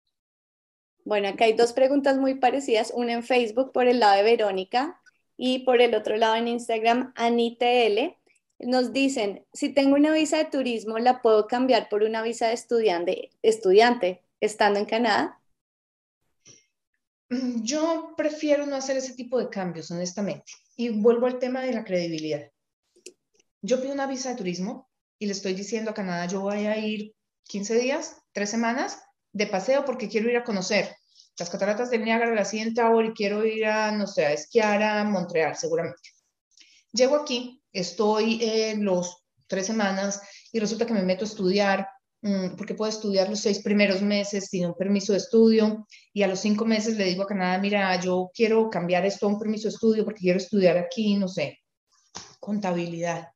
Bueno, 1.04 1.28
acá 1.28 1.44
hay 1.44 1.52
dos 1.52 1.74
preguntas 1.74 2.16
muy 2.16 2.36
parecidas, 2.36 2.90
una 2.94 3.12
en 3.12 3.22
Facebook 3.22 3.72
por 3.72 3.86
el 3.86 4.00
lado 4.00 4.16
de 4.16 4.22
Verónica 4.22 5.00
y 5.36 5.60
por 5.60 5.82
el 5.82 5.94
otro 5.94 6.16
lado 6.16 6.36
en 6.36 6.48
Instagram, 6.48 7.12
L 7.16 8.18
nos 8.60 8.92
dicen, 8.92 9.44
si 9.52 9.68
tengo 9.68 9.96
una 9.96 10.12
visa 10.12 10.38
de 10.38 10.46
turismo, 10.46 10.98
¿la 10.98 11.20
puedo 11.20 11.46
cambiar 11.46 11.88
por 11.90 12.02
una 12.02 12.22
visa 12.22 12.48
de 12.48 12.54
estudiante, 12.54 13.30
estudiante 13.42 14.22
estando 14.40 14.78
en 14.78 14.86
Canadá? 14.86 15.38
Mm, 17.28 17.62
yo 17.64 18.14
prefiero 18.16 18.64
no 18.64 18.76
hacer 18.76 18.96
ese 18.96 19.14
tipo 19.14 19.38
de 19.38 19.50
cambios, 19.50 19.90
honestamente. 19.90 20.52
Y 20.76 20.88
vuelvo 20.88 21.26
al 21.26 21.38
tema 21.38 21.60
de 21.60 21.72
la 21.72 21.84
credibilidad. 21.84 22.50
Yo 23.60 23.80
pido 23.80 23.92
una 23.92 24.06
visa 24.06 24.30
de 24.30 24.36
turismo 24.36 24.88
y 25.18 25.26
le 25.26 25.32
estoy 25.32 25.54
diciendo 25.54 25.90
a 25.90 25.94
Canadá, 25.94 26.26
yo 26.26 26.40
voy 26.40 26.66
a 26.66 26.78
ir 26.78 27.14
15 27.44 27.74
días, 27.78 28.22
3 28.32 28.48
semanas 28.48 29.02
de 29.34 29.46
paseo 29.46 29.84
porque 29.84 30.08
quiero 30.08 30.30
ir 30.30 30.36
a 30.38 30.44
conocer 30.44 30.96
las 31.38 31.50
cataratas 31.50 31.90
del 31.90 32.04
Niágara, 32.04 32.34
la 32.34 32.44
CN 32.44 32.72
Tower 32.72 33.06
y 33.06 33.12
quiero 33.12 33.44
ir 33.44 33.66
a, 33.66 33.90
no 33.90 34.06
sé, 34.06 34.24
a 34.24 34.32
esquiar 34.32 34.82
a 34.82 35.04
Montreal, 35.04 35.56
seguramente. 35.56 36.10
Llego 36.92 37.16
aquí, 37.16 37.60
estoy 37.72 38.38
en 38.42 38.84
los 38.84 39.24
tres 39.48 39.66
semanas 39.66 40.22
y 40.52 40.60
resulta 40.60 40.86
que 40.86 40.94
me 40.94 41.02
meto 41.02 41.24
a 41.24 41.28
estudiar, 41.28 41.88
mm, 42.22 42.54
porque 42.56 42.74
puedo 42.74 42.88
estudiar 42.88 43.28
los 43.28 43.40
seis 43.40 43.60
primeros 43.62 44.00
meses 44.00 44.46
sin 44.48 44.66
un 44.66 44.74
permiso 44.74 45.12
de 45.12 45.18
estudio 45.18 45.84
y 46.12 46.22
a 46.22 46.28
los 46.28 46.38
cinco 46.38 46.64
meses 46.64 46.96
le 46.96 47.04
digo 47.04 47.24
a 47.24 47.26
Canadá, 47.26 47.58
mira, 47.58 48.00
yo 48.00 48.30
quiero 48.32 48.70
cambiar 48.70 49.04
esto 49.04 49.26
a 49.26 49.30
un 49.30 49.38
permiso 49.40 49.64
de 49.64 49.74
estudio 49.74 50.04
porque 50.04 50.20
quiero 50.20 50.38
estudiar 50.38 50.78
aquí, 50.78 51.16
no 51.16 51.26
sé, 51.26 51.58
contabilidad. 52.38 53.33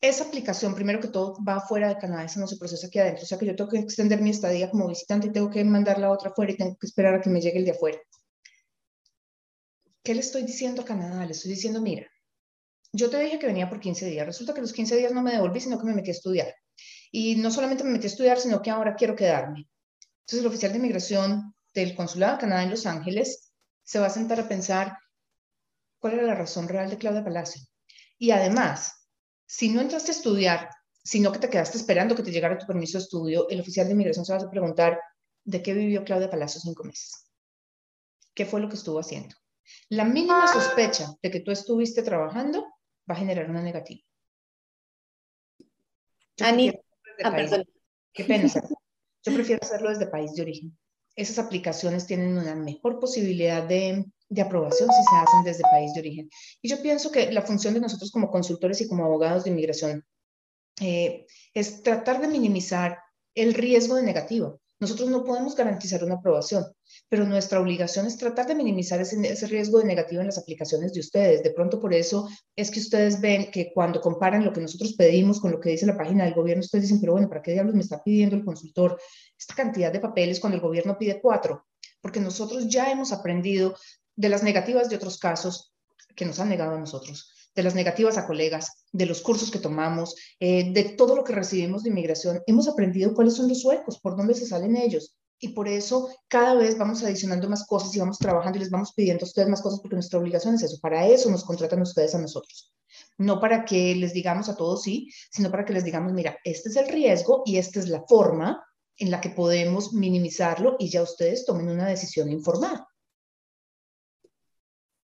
Esa 0.00 0.24
aplicación, 0.24 0.74
primero 0.74 1.00
que 1.00 1.08
todo, 1.08 1.36
va 1.42 1.60
fuera 1.60 1.88
de 1.88 1.98
Canadá, 1.98 2.24
esa 2.24 2.38
no 2.38 2.46
se 2.46 2.58
procesa 2.58 2.86
aquí 2.86 2.98
adentro, 2.98 3.24
o 3.24 3.26
sea 3.26 3.38
que 3.38 3.46
yo 3.46 3.56
tengo 3.56 3.70
que 3.70 3.78
extender 3.78 4.20
mi 4.20 4.30
estadía 4.30 4.70
como 4.70 4.88
visitante 4.88 5.28
y 5.28 5.32
tengo 5.32 5.50
que 5.50 5.64
mandar 5.64 5.98
la 5.98 6.10
otra 6.10 6.30
afuera 6.30 6.52
y 6.52 6.56
tengo 6.56 6.76
que 6.76 6.86
esperar 6.86 7.14
a 7.14 7.20
que 7.20 7.30
me 7.30 7.40
llegue 7.40 7.58
el 7.58 7.64
de 7.64 7.70
afuera. 7.70 7.98
¿Qué 10.02 10.14
le 10.14 10.20
estoy 10.20 10.42
diciendo 10.42 10.82
a 10.82 10.84
Canadá? 10.84 11.24
Le 11.24 11.32
estoy 11.32 11.50
diciendo, 11.50 11.80
mira, 11.80 12.06
yo 12.92 13.10
te 13.10 13.18
dije 13.18 13.38
que 13.38 13.46
venía 13.46 13.68
por 13.68 13.80
15 13.80 14.06
días. 14.06 14.24
Resulta 14.24 14.54
que 14.54 14.60
los 14.60 14.72
15 14.72 14.96
días 14.96 15.12
no 15.12 15.22
me 15.22 15.32
devolví, 15.32 15.60
sino 15.60 15.78
que 15.78 15.84
me 15.84 15.94
metí 15.94 16.10
a 16.10 16.12
estudiar. 16.12 16.54
Y 17.10 17.36
no 17.36 17.50
solamente 17.50 17.82
me 17.82 17.90
metí 17.90 18.06
a 18.06 18.10
estudiar, 18.10 18.38
sino 18.38 18.62
que 18.62 18.70
ahora 18.70 18.94
quiero 18.94 19.16
quedarme. 19.16 19.68
Entonces 20.20 20.40
el 20.40 20.46
oficial 20.46 20.72
de 20.72 20.78
inmigración 20.78 21.54
del 21.74 21.94
Consulado 21.94 22.34
de 22.34 22.40
Canadá 22.40 22.62
en 22.62 22.70
Los 22.70 22.86
Ángeles 22.86 23.52
se 23.82 23.98
va 23.98 24.06
a 24.06 24.10
sentar 24.10 24.40
a 24.40 24.48
pensar 24.48 24.96
cuál 25.98 26.14
era 26.14 26.22
la 26.22 26.34
razón 26.34 26.68
real 26.68 26.88
de 26.88 26.98
Claudia 26.98 27.24
Palacio. 27.24 27.62
Y 28.18 28.30
además, 28.30 28.95
si 29.46 29.68
no 29.68 29.80
entraste 29.80 30.10
a 30.10 30.14
estudiar, 30.14 30.70
sino 31.02 31.32
que 31.32 31.38
te 31.38 31.48
quedaste 31.48 31.78
esperando 31.78 32.14
que 32.14 32.22
te 32.22 32.32
llegara 32.32 32.58
tu 32.58 32.66
permiso 32.66 32.98
de 32.98 33.04
estudio, 33.04 33.48
el 33.48 33.60
oficial 33.60 33.86
de 33.86 33.92
inmigración 33.92 34.24
se 34.24 34.32
va 34.32 34.40
a 34.40 34.50
preguntar 34.50 35.00
de 35.44 35.62
qué 35.62 35.72
vivió 35.72 36.04
Claudia 36.04 36.28
Palacio 36.28 36.60
cinco 36.60 36.82
meses. 36.82 37.30
¿Qué 38.34 38.44
fue 38.44 38.60
lo 38.60 38.68
que 38.68 38.74
estuvo 38.74 38.98
haciendo? 38.98 39.34
La 39.88 40.04
mínima 40.04 40.46
sospecha 40.52 41.14
de 41.22 41.30
que 41.30 41.40
tú 41.40 41.52
estuviste 41.52 42.02
trabajando 42.02 42.66
va 43.08 43.14
a 43.14 43.18
generar 43.18 43.48
una 43.48 43.62
negativa. 43.62 44.02
Ani, 46.40 46.72
ah, 47.24 47.62
Qué 48.12 48.24
pena. 48.24 48.48
Yo 49.24 49.34
prefiero 49.34 49.60
hacerlo 49.62 49.88
desde 49.90 50.06
país 50.06 50.34
de 50.34 50.42
origen. 50.42 50.78
Esas 51.14 51.38
aplicaciones 51.38 52.06
tienen 52.06 52.36
una 52.36 52.54
mejor 52.54 53.00
posibilidad 53.00 53.62
de, 53.62 54.04
de 54.28 54.42
aprobación 54.42 54.88
si 54.90 55.02
se 55.02 55.16
hacen 55.16 55.44
desde 55.44 55.62
país 55.70 55.92
de 55.94 56.00
origen. 56.00 56.30
Y 56.62 56.68
yo 56.68 56.82
pienso 56.82 57.10
que 57.10 57.32
la 57.32 57.42
función 57.42 57.74
de 57.74 57.80
nosotros 57.80 58.10
como 58.10 58.30
consultores 58.30 58.80
y 58.80 58.88
como 58.88 59.04
abogados 59.04 59.44
de 59.44 59.50
inmigración 59.50 60.04
eh, 60.80 61.26
es 61.54 61.82
tratar 61.82 62.20
de 62.20 62.28
minimizar 62.28 62.98
el 63.34 63.54
riesgo 63.54 63.96
de 63.96 64.02
negativo. 64.02 64.60
Nosotros 64.78 65.08
no 65.08 65.24
podemos 65.24 65.56
garantizar 65.56 66.04
una 66.04 66.16
aprobación, 66.16 66.66
pero 67.08 67.24
nuestra 67.24 67.60
obligación 67.60 68.06
es 68.06 68.18
tratar 68.18 68.46
de 68.46 68.54
minimizar 68.54 69.00
ese, 69.00 69.46
riesgo 69.46 69.78
de 69.78 69.86
negativo 69.86 70.20
en 70.20 70.26
las 70.26 70.36
aplicaciones 70.36 70.92
de 70.92 71.00
ustedes. 71.00 71.42
De 71.42 71.50
pronto, 71.50 71.80
por 71.80 71.94
eso 71.94 72.28
es 72.54 72.70
que 72.70 72.80
ustedes 72.80 73.18
ven 73.18 73.50
que 73.50 73.72
cuando 73.72 74.02
comparan 74.02 74.44
lo 74.44 74.52
que 74.52 74.60
nosotros 74.60 74.94
pedimos 74.94 75.40
con 75.40 75.50
lo 75.50 75.60
que 75.60 75.70
dice 75.70 75.86
la 75.86 75.96
página 75.96 76.24
del 76.24 76.34
gobierno, 76.34 76.60
ustedes 76.60 76.84
dicen, 76.84 77.00
pero 77.00 77.12
bueno, 77.12 77.28
¿para 77.28 77.40
qué 77.40 77.52
diablos 77.52 77.74
me 77.74 77.80
está 77.80 78.02
pidiendo 78.02 78.36
el 78.36 78.44
consultor 78.44 79.00
esta 79.38 79.54
cantidad 79.54 79.90
de 79.90 80.00
papeles 80.00 80.40
cuando 80.40 80.56
el 80.56 80.62
gobierno 80.62 80.98
pide 80.98 81.22
cuatro? 81.22 81.66
Porque 82.02 82.20
nosotros 82.20 82.68
ya 82.68 82.90
hemos 82.90 83.12
aprendido 83.12 83.74
de 84.16 84.28
las 84.28 84.42
negativas 84.42 84.88
de 84.88 84.96
otros 84.96 85.18
casos 85.18 85.72
que 86.14 86.24
nos 86.24 86.40
han 86.40 86.48
negado 86.48 86.74
a 86.74 86.80
nosotros 86.80 87.32
de 87.56 87.62
las 87.62 87.74
negativas 87.74 88.18
a 88.18 88.26
colegas, 88.26 88.84
de 88.92 89.06
los 89.06 89.22
cursos 89.22 89.50
que 89.50 89.58
tomamos, 89.58 90.14
eh, 90.38 90.72
de 90.72 90.84
todo 90.90 91.16
lo 91.16 91.24
que 91.24 91.32
recibimos 91.32 91.82
de 91.82 91.88
inmigración, 91.88 92.42
hemos 92.46 92.68
aprendido 92.68 93.14
cuáles 93.14 93.34
son 93.34 93.48
los 93.48 93.64
huecos, 93.64 93.98
por 93.98 94.14
dónde 94.14 94.34
se 94.34 94.46
salen 94.46 94.76
ellos. 94.76 95.16
Y 95.38 95.48
por 95.48 95.66
eso 95.68 96.08
cada 96.28 96.54
vez 96.54 96.78
vamos 96.78 97.02
adicionando 97.02 97.48
más 97.48 97.66
cosas 97.66 97.94
y 97.94 97.98
vamos 97.98 98.18
trabajando 98.18 98.58
y 98.58 98.60
les 98.60 98.70
vamos 98.70 98.92
pidiendo 98.94 99.24
a 99.24 99.28
ustedes 99.28 99.48
más 99.48 99.60
cosas 99.60 99.80
porque 99.80 99.96
nuestra 99.96 100.18
obligación 100.18 100.54
es 100.54 100.62
eso. 100.62 100.78
Para 100.80 101.06
eso 101.06 101.30
nos 101.30 101.44
contratan 101.44 101.82
ustedes 101.82 102.14
a 102.14 102.18
nosotros. 102.18 102.72
No 103.18 103.40
para 103.40 103.64
que 103.64 103.94
les 103.96 104.12
digamos 104.12 104.48
a 104.48 104.56
todos 104.56 104.82
sí, 104.82 105.10
sino 105.30 105.50
para 105.50 105.64
que 105.64 105.74
les 105.74 105.84
digamos, 105.84 106.12
mira, 106.12 106.38
este 106.44 106.70
es 106.70 106.76
el 106.76 106.88
riesgo 106.88 107.42
y 107.44 107.56
esta 107.58 107.80
es 107.80 107.88
la 107.88 108.02
forma 108.06 108.64
en 108.98 109.10
la 109.10 109.20
que 109.20 109.30
podemos 109.30 109.92
minimizarlo 109.92 110.76
y 110.78 110.88
ya 110.88 111.02
ustedes 111.02 111.44
tomen 111.44 111.68
una 111.68 111.86
decisión 111.86 112.30
informada. 112.30 112.86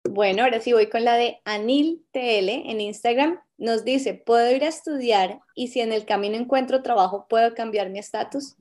Bueno, 0.09 0.43
ahora 0.43 0.61
sí 0.61 0.73
voy 0.73 0.89
con 0.89 1.03
la 1.03 1.15
de 1.15 1.41
Anil 1.43 2.05
TL 2.11 2.49
en 2.49 2.81
Instagram. 2.81 3.39
Nos 3.57 3.83
dice, 3.83 4.13
¿puedo 4.13 4.49
ir 4.51 4.63
a 4.63 4.69
estudiar 4.69 5.41
y 5.55 5.67
si 5.67 5.81
en 5.81 5.91
el 5.91 6.05
camino 6.05 6.37
encuentro 6.37 6.81
trabajo, 6.81 7.27
puedo 7.29 7.53
cambiar 7.53 7.89
mi 7.89 7.99
estatus? 7.99 8.55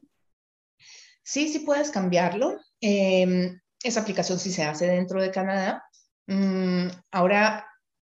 Sí, 1.23 1.49
sí 1.49 1.61
puedes 1.61 1.91
cambiarlo. 1.91 2.59
Em, 2.81 3.61
esa 3.83 4.01
aplicación 4.01 4.39
sí 4.39 4.51
se 4.51 4.65
hace 4.65 4.87
dentro 4.87 5.21
de 5.21 5.31
Canadá. 5.31 5.85
Mm, 6.27 6.89
ahora, 7.13 7.67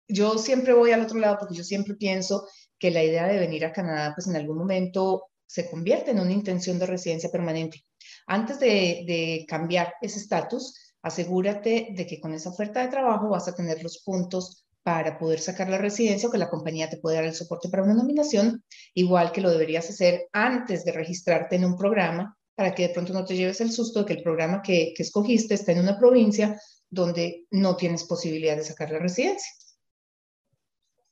yo 0.08 0.38
siempre 0.38 0.74
voy 0.74 0.92
al 0.92 1.02
otro 1.02 1.20
lado 1.20 1.38
porque 1.40 1.56
yo 1.56 1.64
siempre 1.64 1.96
pienso 1.96 2.48
que 2.80 2.92
la 2.92 3.04
idea 3.04 3.28
de 3.28 3.40
venir 3.40 3.66
a 3.66 3.74
Canadá, 3.74 4.14
pues 4.16 4.28
en 4.28 4.36
algún 4.36 4.58
momento 4.58 5.26
se 5.46 5.70
convierte 5.70 6.12
en 6.12 6.20
una 6.20 6.32
intención 6.32 6.80
de 6.80 6.86
residencia 6.86 7.30
permanente. 7.32 7.84
Antes 8.28 8.60
de, 8.60 9.04
de 9.08 9.46
cambiar 9.48 9.94
ese 10.02 10.20
estatus, 10.20 10.85
asegúrate 11.06 11.90
de 11.92 12.08
que 12.08 12.20
con 12.20 12.34
esa 12.34 12.50
oferta 12.50 12.82
de 12.82 12.88
trabajo 12.88 13.30
vas 13.30 13.48
a 13.48 13.54
tener 13.54 13.84
los 13.84 14.00
puntos 14.00 14.66
para 14.82 15.20
poder 15.20 15.40
sacar 15.40 15.70
la 15.70 15.78
residencia 15.78 16.28
o 16.28 16.32
que 16.32 16.40
la 16.40 16.50
compañía 16.50 16.90
te 16.90 16.98
pueda 16.98 17.18
dar 17.18 17.26
el 17.26 17.36
soporte 17.36 17.70
para 17.70 17.84
una 17.84 17.94
nominación, 17.94 18.64
igual 18.96 19.32
que 19.32 19.42
lo 19.42 19.52
deberías 19.52 19.88
hacer 19.88 20.28
antes 20.34 20.84
de 20.84 20.92
registrarte 20.92 21.58
en 21.58 21.66
un 21.66 21.78
programa 21.78 22.36
para 22.56 22.74
que 22.74 22.88
de 22.88 22.90
pronto 22.90 23.14
no 23.14 23.24
te 23.24 23.36
lleves 23.36 23.62
el 23.62 23.72
susto 23.72 24.00
de 24.00 24.06
que 24.08 24.14
el 24.14 24.24
programa 24.24 24.64
que, 24.64 24.94
que 24.98 25.04
escogiste 25.04 25.54
está 25.54 25.74
en 25.74 25.82
una 25.82 26.00
provincia 26.00 26.60
donde 26.90 27.46
no 27.52 27.76
tienes 27.76 28.04
posibilidad 28.06 28.56
de 28.56 28.64
sacar 28.64 28.90
la 28.90 28.98
residencia. 28.98 29.52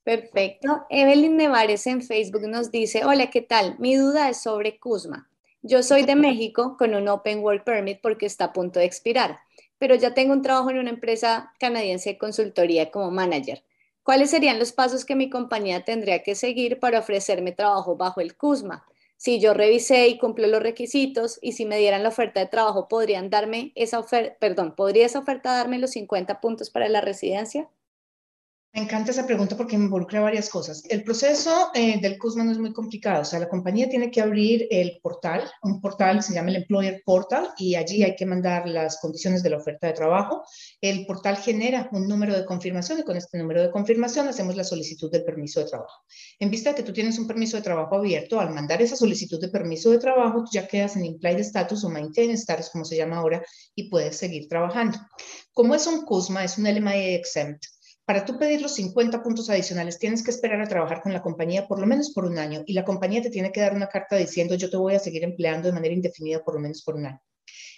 Perfecto. 0.03 0.87
Evelyn 0.89 1.37
Nevares 1.37 1.85
en 1.85 2.01
Facebook 2.01 2.47
nos 2.47 2.71
dice, 2.71 3.05
hola, 3.05 3.29
¿qué 3.29 3.41
tal? 3.41 3.77
Mi 3.77 3.95
duda 3.95 4.29
es 4.29 4.41
sobre 4.41 4.79
CUSMA. 4.79 5.29
Yo 5.61 5.83
soy 5.83 6.03
de 6.03 6.15
México 6.15 6.77
con 6.79 6.95
un 6.95 7.07
Open 7.07 7.39
Work 7.39 7.63
Permit 7.63 8.01
porque 8.01 8.25
está 8.25 8.45
a 8.45 8.53
punto 8.53 8.79
de 8.79 8.85
expirar 8.85 9.37
pero 9.83 9.95
ya 9.95 10.13
tengo 10.13 10.31
un 10.31 10.41
trabajo 10.41 10.69
en 10.69 10.79
una 10.79 10.91
empresa 10.91 11.51
canadiense 11.59 12.11
de 12.11 12.17
consultoría 12.17 12.89
como 12.89 13.11
manager. 13.11 13.65
¿Cuáles 14.01 14.29
serían 14.29 14.57
los 14.57 14.71
pasos 14.71 15.03
que 15.03 15.17
mi 15.17 15.29
compañía 15.29 15.83
tendría 15.83 16.23
que 16.23 16.35
seguir 16.35 16.79
para 16.79 16.99
ofrecerme 16.99 17.51
trabajo 17.51 17.97
bajo 17.97 18.21
el 18.21 18.37
CUSMA? 18.37 18.85
Si 19.17 19.41
yo 19.41 19.53
revisé 19.53 20.07
y 20.07 20.17
cumplo 20.17 20.47
los 20.47 20.63
requisitos 20.63 21.37
y 21.41 21.51
si 21.51 21.65
me 21.65 21.79
dieran 21.79 22.01
la 22.01 22.07
oferta 22.07 22.39
de 22.39 22.45
trabajo, 22.45 22.87
¿podrían 22.87 23.29
darme 23.29 23.73
esa 23.75 23.99
oferta, 23.99 24.37
perdón, 24.39 24.73
¿podría 24.73 25.05
esa 25.05 25.19
oferta 25.19 25.51
darme 25.51 25.79
los 25.79 25.91
50 25.91 26.39
puntos 26.39 26.69
para 26.69 26.87
la 26.87 27.01
residencia? 27.01 27.67
Me 28.75 28.81
encanta 28.81 29.11
esa 29.11 29.27
pregunta 29.27 29.55
porque 29.55 29.75
involucra 29.75 30.19
varias 30.19 30.49
cosas. 30.49 30.81
El 30.89 31.03
proceso 31.03 31.69
eh, 31.75 32.01
del 32.01 32.17
CUSMA 32.17 32.43
no 32.43 32.51
es 32.53 32.57
muy 32.57 32.73
complicado. 32.73 33.21
O 33.21 33.25
sea, 33.25 33.37
la 33.37 33.47
compañía 33.47 33.87
tiene 33.87 34.09
que 34.09 34.19
abrir 34.19 34.67
el 34.71 34.99
portal, 34.99 35.43
un 35.61 35.79
portal 35.79 36.23
se 36.23 36.33
llama 36.33 36.49
el 36.49 36.55
Employer 36.55 37.03
Portal 37.05 37.49
y 37.55 37.75
allí 37.75 38.03
hay 38.03 38.15
que 38.15 38.25
mandar 38.25 38.67
las 38.67 38.99
condiciones 38.99 39.43
de 39.43 39.51
la 39.51 39.57
oferta 39.57 39.85
de 39.85 39.93
trabajo. 39.93 40.43
El 40.81 41.05
portal 41.05 41.37
genera 41.37 41.87
un 41.91 42.07
número 42.07 42.35
de 42.35 42.45
confirmación 42.45 42.97
y 42.97 43.03
con 43.03 43.15
este 43.15 43.37
número 43.37 43.61
de 43.61 43.69
confirmación 43.69 44.27
hacemos 44.27 44.55
la 44.55 44.63
solicitud 44.63 45.11
del 45.11 45.23
permiso 45.23 45.59
de 45.59 45.67
trabajo. 45.67 46.01
En 46.39 46.49
vista 46.49 46.71
de 46.71 46.77
que 46.77 46.83
tú 46.83 46.93
tienes 46.93 47.19
un 47.19 47.27
permiso 47.27 47.57
de 47.57 47.61
trabajo 47.61 47.97
abierto, 47.97 48.39
al 48.39 48.55
mandar 48.55 48.81
esa 48.81 48.95
solicitud 48.95 49.39
de 49.39 49.49
permiso 49.49 49.91
de 49.91 49.99
trabajo, 49.99 50.45
tú 50.45 50.49
ya 50.51 50.67
quedas 50.67 50.95
en 50.95 51.05
Implied 51.05 51.37
Status 51.41 51.83
o 51.83 51.91
Maintain 51.91 52.31
Status, 52.31 52.71
como 52.71 52.85
se 52.85 52.97
llama 52.97 53.17
ahora, 53.17 53.45
y 53.75 53.87
puedes 53.91 54.17
seguir 54.17 54.47
trabajando. 54.47 54.97
Como 55.53 55.75
es 55.75 55.85
un 55.85 56.05
CUSMA, 56.05 56.43
es 56.43 56.57
un 56.57 56.65
LMI 56.65 57.13
exempt, 57.13 57.63
Para 58.05 58.25
tú 58.25 58.37
pedir 58.37 58.61
los 58.61 58.75
50 58.75 59.23
puntos 59.23 59.49
adicionales, 59.49 59.97
tienes 59.97 60.23
que 60.23 60.31
esperar 60.31 60.59
a 60.59 60.67
trabajar 60.67 61.01
con 61.01 61.13
la 61.13 61.21
compañía 61.21 61.67
por 61.67 61.79
lo 61.79 61.87
menos 61.87 62.11
por 62.11 62.25
un 62.25 62.37
año 62.37 62.63
y 62.65 62.73
la 62.73 62.83
compañía 62.83 63.21
te 63.21 63.29
tiene 63.29 63.51
que 63.53 63.61
dar 63.61 63.73
una 63.73 63.87
carta 63.87 64.17
diciendo 64.17 64.55
yo 64.55 64.69
te 64.69 64.75
voy 64.75 64.95
a 64.95 64.99
seguir 64.99 65.23
empleando 65.23 65.69
de 65.69 65.73
manera 65.73 65.93
indefinida 65.93 66.43
por 66.43 66.55
lo 66.55 66.59
menos 66.59 66.83
por 66.83 66.95
un 66.95 67.05
año. 67.05 67.21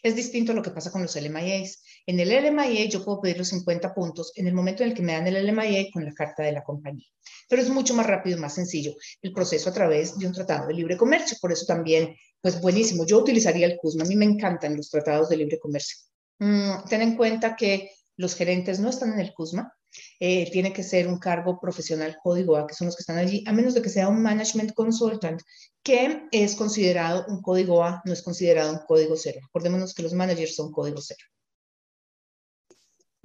Es 0.02 0.16
distinto 0.16 0.52
a 0.52 0.56
lo 0.56 0.64
que 0.64 0.72
pasa 0.72 0.92
con 0.92 1.04
los 1.04 1.16
LMIAs. 1.16 1.84
En 2.08 2.20
el 2.20 2.30
LMIA 2.30 2.86
yo 2.86 3.04
puedo 3.06 3.22
pedir 3.22 3.38
los 3.38 3.50
50 3.50 3.94
puntos 3.94 4.32
en 4.36 4.48
el 4.48 4.54
momento 4.54 4.82
en 4.82 4.90
el 4.90 4.96
que 4.96 5.04
me 5.04 5.14
dan 5.14 5.28
el 5.28 5.46
LMIA 5.46 5.92
con 5.94 6.04
la 6.06 6.14
carta 6.14 6.42
de 6.42 6.54
la 6.54 6.64
compañía. 6.64 7.08
Pero 7.48 7.62
es 7.62 7.70
mucho 7.70 7.94
más 7.94 8.08
rápido 8.08 8.38
y 8.38 8.42
más 8.42 8.56
sencillo 8.56 8.96
el 9.22 9.32
proceso 9.32 9.70
a 9.70 9.74
través 9.74 10.18
de 10.18 10.26
un 10.26 10.34
tratado 10.34 10.68
de 10.68 10.74
libre 10.74 10.98
comercio. 10.98 11.38
Por 11.40 11.52
eso 11.52 11.68
también, 11.68 12.16
pues 12.42 12.60
buenísimo. 12.62 13.06
Yo 13.06 13.20
utilizaría 13.20 13.68
el 13.68 13.78
CUSMA. 13.78 14.06
A 14.06 14.08
mí 14.08 14.16
me 14.16 14.26
encantan 14.26 14.76
los 14.76 14.90
tratados 14.90 15.30
de 15.30 15.38
libre 15.38 15.60
comercio. 15.60 15.98
Mm, 16.40 16.88
ten 16.90 17.02
en 17.02 17.16
cuenta 17.16 17.56
que 17.56 17.92
los 18.18 18.36
gerentes 18.36 18.80
no 18.80 18.90
están 18.90 19.14
en 19.14 19.20
el 19.20 19.34
CUSMA, 19.34 19.72
eh, 20.20 20.50
tiene 20.52 20.74
que 20.74 20.84
ser 20.84 21.08
un 21.08 21.20
cargo 21.20 21.60
profesional 21.60 22.18
código 22.22 22.58
A, 22.58 22.68
que 22.68 22.74
son 22.74 22.88
los 22.88 22.96
que 22.96 23.02
están 23.02 23.18
allí, 23.18 23.43
a 23.48 23.54
menos 23.54 23.74
de 23.74 23.82
que 23.82 23.89
sea 23.89 24.08
un 24.08 24.22
management 24.22 24.74
consultant, 24.74 25.41
que 25.84 26.24
es 26.32 26.56
considerado 26.56 27.26
un 27.28 27.41
código 27.41 27.84
A, 27.84 28.02
no 28.06 28.14
es 28.14 28.22
considerado 28.22 28.74
un 28.74 28.80
código 28.88 29.16
cero. 29.18 29.39
Acordémonos 29.48 29.93
que 29.93 30.04
los 30.04 30.14
managers 30.14 30.56
son 30.56 30.72
código 30.72 31.02
cero. 31.02 31.26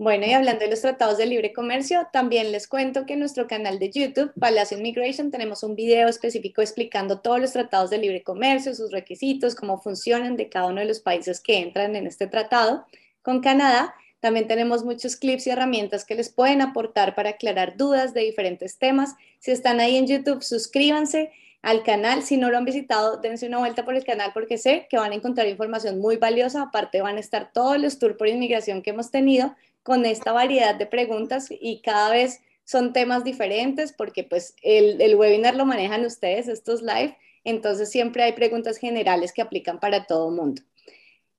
Bueno, 0.02 0.24
y 0.24 0.32
hablando 0.32 0.64
de 0.64 0.70
los 0.70 0.80
tratados 0.80 1.18
de 1.18 1.26
libre 1.26 1.52
comercio, 1.52 2.08
también 2.10 2.52
les 2.52 2.66
cuento 2.66 3.04
que 3.04 3.12
en 3.12 3.18
nuestro 3.18 3.46
canal 3.46 3.78
de 3.78 3.90
YouTube, 3.90 4.32
Palacio 4.40 4.78
Immigration, 4.78 5.30
tenemos 5.30 5.62
un 5.62 5.76
video 5.76 6.08
específico 6.08 6.62
explicando 6.62 7.20
todos 7.20 7.38
los 7.38 7.52
tratados 7.52 7.90
de 7.90 7.98
libre 7.98 8.22
comercio, 8.22 8.74
sus 8.74 8.92
requisitos, 8.92 9.54
cómo 9.54 9.78
funcionan 9.78 10.38
de 10.38 10.48
cada 10.48 10.68
uno 10.68 10.80
de 10.80 10.86
los 10.86 11.00
países 11.00 11.38
que 11.42 11.58
entran 11.58 11.96
en 11.96 12.06
este 12.06 12.26
tratado 12.26 12.86
con 13.20 13.42
Canadá 13.42 13.94
también 14.20 14.46
tenemos 14.46 14.84
muchos 14.84 15.16
clips 15.16 15.46
y 15.46 15.50
herramientas 15.50 16.04
que 16.04 16.14
les 16.14 16.28
pueden 16.28 16.60
aportar 16.60 17.14
para 17.14 17.30
aclarar 17.30 17.76
dudas 17.76 18.12
de 18.12 18.20
diferentes 18.20 18.78
temas. 18.78 19.16
Si 19.38 19.50
están 19.50 19.80
ahí 19.80 19.96
en 19.96 20.06
YouTube, 20.06 20.42
suscríbanse 20.42 21.32
al 21.62 21.82
canal. 21.82 22.22
Si 22.22 22.36
no 22.36 22.50
lo 22.50 22.58
han 22.58 22.66
visitado, 22.66 23.16
dense 23.16 23.46
una 23.46 23.58
vuelta 23.58 23.84
por 23.84 23.94
el 23.94 24.04
canal 24.04 24.32
porque 24.34 24.58
sé 24.58 24.86
que 24.90 24.98
van 24.98 25.12
a 25.12 25.14
encontrar 25.14 25.48
información 25.48 25.98
muy 25.98 26.16
valiosa. 26.16 26.62
Aparte 26.62 27.00
van 27.00 27.16
a 27.16 27.20
estar 27.20 27.50
todos 27.52 27.80
los 27.80 27.98
tours 27.98 28.16
por 28.16 28.28
inmigración 28.28 28.82
que 28.82 28.90
hemos 28.90 29.10
tenido 29.10 29.54
con 29.82 30.04
esta 30.04 30.32
variedad 30.32 30.74
de 30.74 30.86
preguntas 30.86 31.48
y 31.50 31.80
cada 31.80 32.10
vez 32.10 32.40
son 32.64 32.92
temas 32.92 33.24
diferentes 33.24 33.92
porque 33.92 34.22
pues 34.22 34.54
el, 34.62 35.00
el 35.00 35.16
webinar 35.16 35.54
lo 35.54 35.64
manejan 35.64 36.04
ustedes, 36.04 36.46
estos 36.46 36.82
live. 36.82 37.16
Entonces 37.44 37.90
siempre 37.90 38.22
hay 38.22 38.32
preguntas 38.32 38.76
generales 38.76 39.32
que 39.32 39.40
aplican 39.40 39.80
para 39.80 40.04
todo 40.04 40.28
el 40.28 40.36
mundo. 40.36 40.62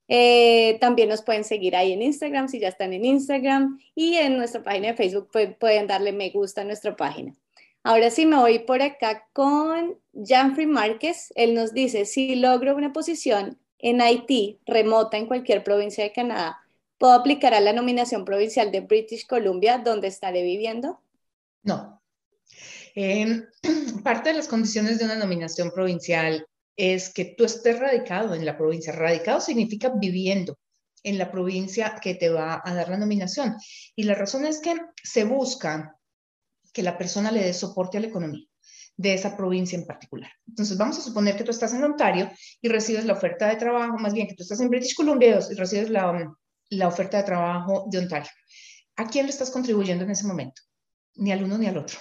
Eh, 0.08 0.78
también 0.80 1.08
nos 1.08 1.22
pueden 1.22 1.44
seguir 1.44 1.76
ahí 1.76 1.92
en 1.92 2.02
Instagram 2.02 2.48
si 2.48 2.58
ya 2.58 2.68
están 2.68 2.92
en 2.92 3.04
Instagram 3.04 3.78
y 3.94 4.16
en 4.16 4.36
nuestra 4.36 4.62
página 4.62 4.88
de 4.88 4.94
Facebook 4.94 5.30
pueden 5.58 5.86
darle 5.86 6.12
me 6.12 6.30
gusta 6.30 6.62
a 6.62 6.64
nuestra 6.64 6.96
página. 6.96 7.34
Ahora 7.84 8.10
sí 8.10 8.26
me 8.26 8.36
voy 8.36 8.60
por 8.60 8.80
acá 8.80 9.26
con 9.32 9.98
Janfrey 10.14 10.66
Márquez. 10.66 11.32
Él 11.34 11.54
nos 11.54 11.74
dice, 11.74 12.04
si 12.04 12.36
logro 12.36 12.76
una 12.76 12.92
posición 12.92 13.58
en 13.78 14.00
Haití 14.00 14.60
remota 14.66 15.16
en 15.16 15.26
cualquier 15.26 15.64
provincia 15.64 16.04
de 16.04 16.12
Canadá, 16.12 16.60
¿puedo 16.98 17.12
aplicar 17.12 17.54
a 17.54 17.60
la 17.60 17.72
nominación 17.72 18.24
provincial 18.24 18.70
de 18.70 18.82
British 18.82 19.26
Columbia 19.26 19.78
donde 19.78 20.06
estaré 20.08 20.42
viviendo? 20.42 21.00
No. 21.64 22.00
Em, 22.94 23.46
parte 24.04 24.28
de 24.28 24.36
las 24.36 24.46
condiciones 24.46 24.98
de 24.98 25.06
una 25.06 25.16
nominación 25.16 25.72
provincial 25.72 26.46
es 26.76 27.12
que 27.12 27.34
tú 27.36 27.44
estés 27.44 27.78
radicado 27.78 28.34
en 28.34 28.44
la 28.44 28.56
provincia. 28.56 28.92
Radicado 28.92 29.40
significa 29.40 29.92
viviendo 29.94 30.58
en 31.02 31.18
la 31.18 31.30
provincia 31.30 31.96
que 32.00 32.14
te 32.14 32.28
va 32.28 32.62
a 32.64 32.74
dar 32.74 32.88
la 32.88 32.98
nominación. 32.98 33.56
Y 33.96 34.04
la 34.04 34.14
razón 34.14 34.46
es 34.46 34.60
que 34.60 34.74
se 35.02 35.24
busca 35.24 35.96
que 36.72 36.82
la 36.82 36.96
persona 36.96 37.30
le 37.30 37.44
dé 37.44 37.52
soporte 37.52 37.98
a 37.98 38.00
la 38.00 38.06
economía 38.06 38.46
de 38.96 39.14
esa 39.14 39.36
provincia 39.36 39.76
en 39.76 39.86
particular. 39.86 40.30
Entonces, 40.46 40.76
vamos 40.76 40.98
a 40.98 41.02
suponer 41.02 41.36
que 41.36 41.44
tú 41.44 41.50
estás 41.50 41.74
en 41.74 41.82
Ontario 41.82 42.30
y 42.60 42.68
recibes 42.68 43.04
la 43.04 43.14
oferta 43.14 43.48
de 43.48 43.56
trabajo, 43.56 43.98
más 43.98 44.14
bien 44.14 44.28
que 44.28 44.34
tú 44.34 44.42
estás 44.42 44.60
en 44.60 44.68
British 44.68 44.94
Columbia 44.94 45.40
y 45.50 45.54
recibes 45.54 45.90
la, 45.90 46.32
la 46.70 46.88
oferta 46.88 47.16
de 47.18 47.24
trabajo 47.24 47.86
de 47.90 47.98
Ontario. 47.98 48.30
¿A 48.96 49.08
quién 49.08 49.26
le 49.26 49.30
estás 49.30 49.50
contribuyendo 49.50 50.04
en 50.04 50.10
ese 50.10 50.26
momento? 50.26 50.62
Ni 51.14 51.32
al 51.32 51.42
uno 51.42 51.58
ni 51.58 51.66
al 51.66 51.78
otro 51.78 51.98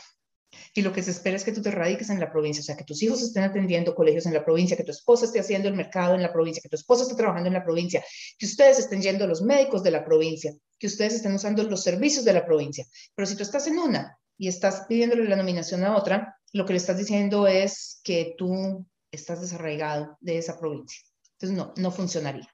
y 0.74 0.82
lo 0.82 0.94
que 0.94 1.04
se 1.04 1.12
espera 1.12 1.36
es 1.36 1.44
que 1.44 1.52
tú 1.52 1.62
te 1.62 1.72
radiques 1.72 2.10
en 2.10 2.20
la 2.20 2.32
provincia, 2.32 2.62
o 2.62 2.64
sea, 2.64 2.78
que 2.78 2.86
tus 2.86 3.04
hijos 3.04 3.22
estén 3.22 3.44
atendiendo 3.44 3.94
colegios 3.94 4.26
en 4.26 4.34
la 4.34 4.46
provincia, 4.46 4.78
que 4.78 4.84
tu 4.84 4.92
esposa 4.92 5.26
esté 5.26 5.40
haciendo 5.40 5.68
el 5.68 5.76
mercado 5.76 6.16
en 6.16 6.22
la 6.22 6.32
provincia, 6.32 6.62
que 6.62 6.70
tu 6.70 6.78
esposa 6.78 7.04
esté 7.04 7.16
trabajando 7.16 7.48
en 7.48 7.56
la 7.56 7.64
provincia, 7.64 8.04
que 8.38 8.46
ustedes 8.46 8.80
estén 8.80 9.02
yendo 9.02 9.26
a 9.26 9.28
los 9.28 9.42
médicos 9.42 9.84
de 9.84 9.92
la 9.92 10.06
provincia, 10.06 10.54
que 10.80 10.88
ustedes 10.88 11.16
estén 11.16 11.34
usando 11.34 11.64
los 11.64 11.84
servicios 11.84 12.24
de 12.24 12.34
la 12.34 12.46
provincia. 12.46 12.86
Pero 13.14 13.26
si 13.26 13.36
tú 13.36 13.44
estás 13.44 13.68
en 13.68 13.80
una 13.80 14.18
y 14.38 14.48
estás 14.48 14.86
pidiéndole 14.88 15.28
la 15.28 15.36
nominación 15.36 15.84
a 15.84 15.98
otra, 15.98 16.38
lo 16.54 16.66
que 16.66 16.74
le 16.74 16.78
estás 16.78 16.98
diciendo 16.98 17.48
es 17.48 18.00
que 18.04 18.36
tú 18.38 18.86
estás 19.12 19.42
desarraigado 19.42 20.18
de 20.22 20.38
esa 20.38 20.58
provincia. 20.58 21.02
Entonces, 21.34 21.58
no, 21.58 21.74
no 21.76 21.92
funcionaría. 21.92 22.48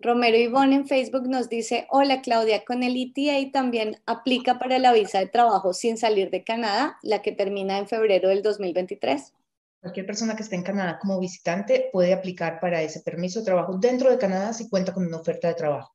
Romero 0.00 0.36
Ivonne 0.36 0.76
en 0.76 0.86
Facebook 0.86 1.28
nos 1.28 1.48
dice, 1.48 1.88
hola 1.90 2.22
Claudia, 2.22 2.64
con 2.64 2.84
el 2.84 2.96
ETA 2.96 3.50
también 3.52 4.00
aplica 4.06 4.60
para 4.60 4.78
la 4.78 4.92
visa 4.92 5.18
de 5.18 5.26
trabajo 5.26 5.72
sin 5.72 5.98
salir 5.98 6.30
de 6.30 6.44
Canadá, 6.44 6.98
la 7.02 7.20
que 7.20 7.32
termina 7.32 7.78
en 7.78 7.88
febrero 7.88 8.28
del 8.28 8.42
2023. 8.42 9.32
Cualquier 9.80 10.06
persona 10.06 10.36
que 10.36 10.44
esté 10.44 10.54
en 10.54 10.62
Canadá 10.62 11.00
como 11.00 11.18
visitante 11.18 11.88
puede 11.92 12.12
aplicar 12.12 12.60
para 12.60 12.80
ese 12.80 13.00
permiso 13.00 13.40
de 13.40 13.46
trabajo 13.46 13.76
dentro 13.76 14.08
de 14.08 14.18
Canadá 14.18 14.52
si 14.52 14.68
cuenta 14.68 14.94
con 14.94 15.04
una 15.04 15.16
oferta 15.16 15.48
de 15.48 15.54
trabajo. 15.54 15.92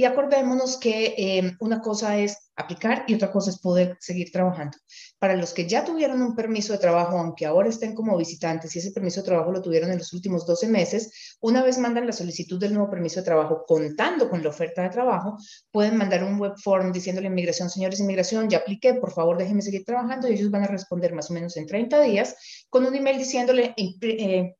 Y 0.00 0.06
acordémonos 0.06 0.78
que 0.78 1.14
eh, 1.18 1.56
una 1.60 1.82
cosa 1.82 2.16
es 2.16 2.50
aplicar 2.56 3.04
y 3.06 3.12
otra 3.12 3.30
cosa 3.30 3.50
es 3.50 3.58
poder 3.58 3.98
seguir 4.00 4.32
trabajando. 4.32 4.78
Para 5.18 5.36
los 5.36 5.52
que 5.52 5.68
ya 5.68 5.84
tuvieron 5.84 6.22
un 6.22 6.34
permiso 6.34 6.72
de 6.72 6.78
trabajo, 6.78 7.18
aunque 7.18 7.44
ahora 7.44 7.68
estén 7.68 7.94
como 7.94 8.16
visitantes 8.16 8.74
y 8.74 8.78
ese 8.78 8.92
permiso 8.92 9.20
de 9.20 9.26
trabajo 9.26 9.52
lo 9.52 9.60
tuvieron 9.60 9.90
en 9.90 9.98
los 9.98 10.14
últimos 10.14 10.46
12 10.46 10.68
meses, 10.68 11.36
una 11.42 11.62
vez 11.62 11.76
mandan 11.76 12.06
la 12.06 12.14
solicitud 12.14 12.58
del 12.58 12.72
nuevo 12.72 12.88
permiso 12.88 13.20
de 13.20 13.26
trabajo 13.26 13.62
contando 13.66 14.30
con 14.30 14.42
la 14.42 14.48
oferta 14.48 14.80
de 14.84 14.88
trabajo, 14.88 15.36
pueden 15.70 15.98
mandar 15.98 16.24
un 16.24 16.40
web 16.40 16.54
form 16.56 16.92
diciéndole 16.92 17.26
a 17.26 17.30
inmigración, 17.30 17.68
señores 17.68 18.00
inmigración, 18.00 18.48
ya 18.48 18.56
apliqué, 18.56 18.94
por 18.94 19.12
favor 19.12 19.36
déjenme 19.36 19.60
seguir 19.60 19.84
trabajando 19.84 20.28
y 20.28 20.32
ellos 20.32 20.50
van 20.50 20.64
a 20.64 20.68
responder 20.68 21.12
más 21.12 21.30
o 21.30 21.34
menos 21.34 21.58
en 21.58 21.66
30 21.66 22.00
días 22.00 22.64
con 22.70 22.86
un 22.86 22.94
email 22.94 23.18
diciéndole, 23.18 23.74
eh, 23.76 24.56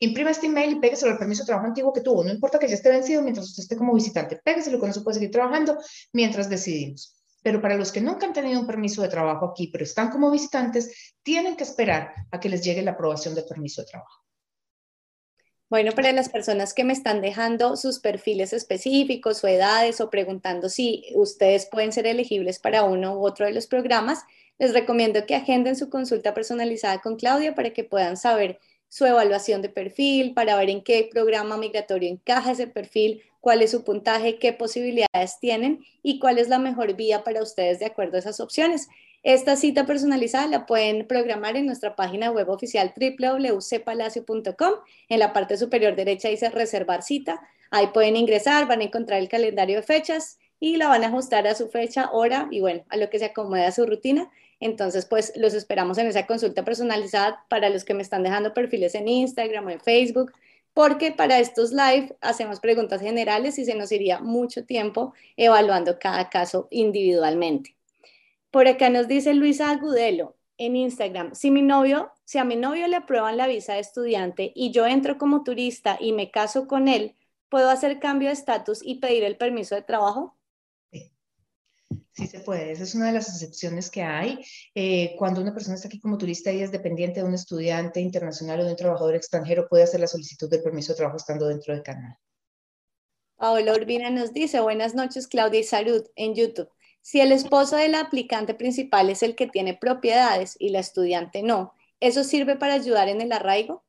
Imprima 0.00 0.30
este 0.30 0.46
email 0.46 0.72
y 0.72 0.80
pégueselo 0.80 1.12
al 1.12 1.18
permiso 1.18 1.42
de 1.42 1.46
trabajo 1.46 1.68
antiguo 1.68 1.92
que 1.92 2.00
tuvo. 2.00 2.24
No 2.24 2.30
importa 2.30 2.58
que 2.58 2.68
ya 2.68 2.74
esté 2.74 2.90
vencido 2.90 3.22
mientras 3.22 3.46
usted 3.46 3.62
esté 3.62 3.76
como 3.76 3.94
visitante. 3.94 4.40
Pégueselo 4.42 4.78
con 4.78 4.90
eso 4.90 5.02
puede 5.02 5.14
seguir 5.14 5.30
trabajando 5.30 5.78
mientras 6.12 6.48
decidimos. 6.48 7.16
Pero 7.42 7.60
para 7.60 7.76
los 7.76 7.92
que 7.92 8.00
nunca 8.00 8.26
han 8.26 8.32
tenido 8.32 8.60
un 8.60 8.66
permiso 8.66 9.02
de 9.02 9.08
trabajo 9.08 9.46
aquí, 9.46 9.68
pero 9.68 9.84
están 9.84 10.10
como 10.10 10.30
visitantes, 10.30 11.14
tienen 11.22 11.56
que 11.56 11.64
esperar 11.64 12.12
a 12.30 12.40
que 12.40 12.48
les 12.48 12.62
llegue 12.62 12.82
la 12.82 12.92
aprobación 12.92 13.34
del 13.34 13.44
permiso 13.44 13.82
de 13.82 13.88
trabajo. 13.88 14.24
Bueno, 15.70 15.92
para 15.92 16.12
las 16.12 16.28
personas 16.28 16.72
que 16.72 16.84
me 16.84 16.92
están 16.92 17.20
dejando 17.20 17.76
sus 17.76 17.98
perfiles 17.98 18.52
específicos 18.52 19.42
o 19.42 19.48
edades 19.48 20.00
o 20.00 20.08
preguntando 20.08 20.68
si 20.68 21.04
ustedes 21.14 21.66
pueden 21.66 21.92
ser 21.92 22.06
elegibles 22.06 22.58
para 22.58 22.84
uno 22.84 23.18
u 23.18 23.26
otro 23.26 23.44
de 23.44 23.52
los 23.52 23.66
programas, 23.66 24.22
les 24.58 24.72
recomiendo 24.72 25.26
que 25.26 25.34
agenden 25.34 25.74
su 25.74 25.90
consulta 25.90 26.32
personalizada 26.32 27.00
con 27.00 27.16
Claudia 27.16 27.54
para 27.54 27.70
que 27.70 27.82
puedan 27.82 28.16
saber 28.16 28.60
su 28.94 29.06
evaluación 29.06 29.60
de 29.60 29.68
perfil, 29.68 30.34
para 30.34 30.54
ver 30.54 30.70
en 30.70 30.80
qué 30.80 31.08
programa 31.10 31.56
migratorio 31.56 32.08
encaja 32.08 32.52
ese 32.52 32.68
perfil, 32.68 33.22
cuál 33.40 33.60
es 33.60 33.72
su 33.72 33.82
puntaje, 33.82 34.38
qué 34.38 34.52
posibilidades 34.52 35.40
tienen 35.40 35.84
y 36.00 36.20
cuál 36.20 36.38
es 36.38 36.48
la 36.48 36.60
mejor 36.60 36.94
vía 36.94 37.24
para 37.24 37.42
ustedes 37.42 37.80
de 37.80 37.86
acuerdo 37.86 38.14
a 38.14 38.20
esas 38.20 38.38
opciones. 38.38 38.86
Esta 39.24 39.56
cita 39.56 39.84
personalizada 39.84 40.46
la 40.46 40.64
pueden 40.64 41.08
programar 41.08 41.56
en 41.56 41.66
nuestra 41.66 41.96
página 41.96 42.30
web 42.30 42.48
oficial 42.48 42.94
www.cpalacio.com. 42.96 44.74
En 45.08 45.18
la 45.18 45.32
parte 45.32 45.56
superior 45.56 45.96
derecha 45.96 46.28
dice 46.28 46.48
reservar 46.50 47.02
cita. 47.02 47.40
Ahí 47.72 47.88
pueden 47.88 48.14
ingresar, 48.14 48.68
van 48.68 48.80
a 48.80 48.84
encontrar 48.84 49.18
el 49.18 49.28
calendario 49.28 49.78
de 49.78 49.82
fechas 49.82 50.38
y 50.60 50.76
la 50.76 50.86
van 50.86 51.02
a 51.02 51.08
ajustar 51.08 51.48
a 51.48 51.56
su 51.56 51.68
fecha, 51.68 52.10
hora 52.12 52.46
y 52.52 52.60
bueno, 52.60 52.84
a 52.90 52.96
lo 52.96 53.10
que 53.10 53.18
se 53.18 53.24
acomode 53.24 53.64
a 53.64 53.72
su 53.72 53.86
rutina. 53.86 54.30
Entonces, 54.60 55.06
pues 55.06 55.32
los 55.36 55.54
esperamos 55.54 55.98
en 55.98 56.06
esa 56.06 56.26
consulta 56.26 56.64
personalizada 56.64 57.44
para 57.48 57.70
los 57.70 57.84
que 57.84 57.94
me 57.94 58.02
están 58.02 58.22
dejando 58.22 58.54
perfiles 58.54 58.94
en 58.94 59.08
Instagram 59.08 59.66
o 59.66 59.70
en 59.70 59.80
Facebook, 59.80 60.32
porque 60.72 61.12
para 61.12 61.38
estos 61.38 61.72
live 61.72 62.16
hacemos 62.20 62.60
preguntas 62.60 63.00
generales 63.00 63.58
y 63.58 63.64
se 63.64 63.74
nos 63.74 63.92
iría 63.92 64.20
mucho 64.20 64.64
tiempo 64.64 65.14
evaluando 65.36 65.98
cada 65.98 66.28
caso 66.28 66.68
individualmente. 66.70 67.76
Por 68.50 68.68
acá 68.68 68.90
nos 68.90 69.08
dice 69.08 69.34
Luisa 69.34 69.70
Agudelo 69.70 70.36
en 70.58 70.76
Instagram, 70.76 71.34
si 71.34 71.52
si 72.24 72.38
a 72.38 72.44
mi 72.44 72.56
novio 72.56 72.88
le 72.88 72.96
aprueban 72.96 73.36
la 73.36 73.46
visa 73.46 73.74
de 73.74 73.80
estudiante 73.80 74.52
y 74.54 74.70
yo 74.70 74.86
entro 74.86 75.18
como 75.18 75.42
turista 75.42 75.98
y 76.00 76.12
me 76.12 76.30
caso 76.30 76.66
con 76.66 76.88
él, 76.88 77.14
¿puedo 77.48 77.70
hacer 77.70 77.98
cambio 77.98 78.28
de 78.28 78.34
estatus 78.34 78.80
y 78.82 78.96
pedir 78.96 79.24
el 79.24 79.36
permiso 79.36 79.74
de 79.74 79.82
trabajo? 79.82 80.36
Sí 82.14 82.28
se 82.28 82.40
puede, 82.40 82.70
esa 82.70 82.84
es 82.84 82.94
una 82.94 83.06
de 83.06 83.12
las 83.12 83.28
excepciones 83.28 83.90
que 83.90 84.02
hay. 84.02 84.44
Eh, 84.74 85.16
cuando 85.18 85.40
una 85.40 85.52
persona 85.52 85.74
está 85.74 85.88
aquí 85.88 85.98
como 85.98 86.16
turista 86.16 86.52
y 86.52 86.62
es 86.62 86.70
dependiente 86.70 87.20
de 87.20 87.26
un 87.26 87.34
estudiante 87.34 88.00
internacional 88.00 88.60
o 88.60 88.64
de 88.64 88.70
un 88.70 88.76
trabajador 88.76 89.16
extranjero, 89.16 89.66
puede 89.68 89.82
hacer 89.82 89.98
la 89.98 90.06
solicitud 90.06 90.48
del 90.48 90.62
permiso 90.62 90.92
de 90.92 90.98
trabajo 90.98 91.16
estando 91.16 91.48
dentro 91.48 91.74
del 91.74 91.82
canal. 91.82 92.16
Paola 93.36 93.72
Urbina 93.72 94.10
nos 94.10 94.32
dice, 94.32 94.60
buenas 94.60 94.94
noches 94.94 95.26
Claudia 95.26 95.58
y 95.58 95.64
salud 95.64 96.06
en 96.14 96.36
YouTube. 96.36 96.70
Si 97.00 97.20
el 97.20 97.32
esposo 97.32 97.76
del 97.76 97.96
aplicante 97.96 98.54
principal 98.54 99.10
es 99.10 99.24
el 99.24 99.34
que 99.34 99.48
tiene 99.48 99.74
propiedades 99.74 100.56
y 100.60 100.68
la 100.68 100.78
estudiante 100.78 101.42
no, 101.42 101.74
¿eso 101.98 102.22
sirve 102.22 102.54
para 102.54 102.74
ayudar 102.74 103.08
en 103.08 103.20
el 103.20 103.32
arraigo? 103.32 103.84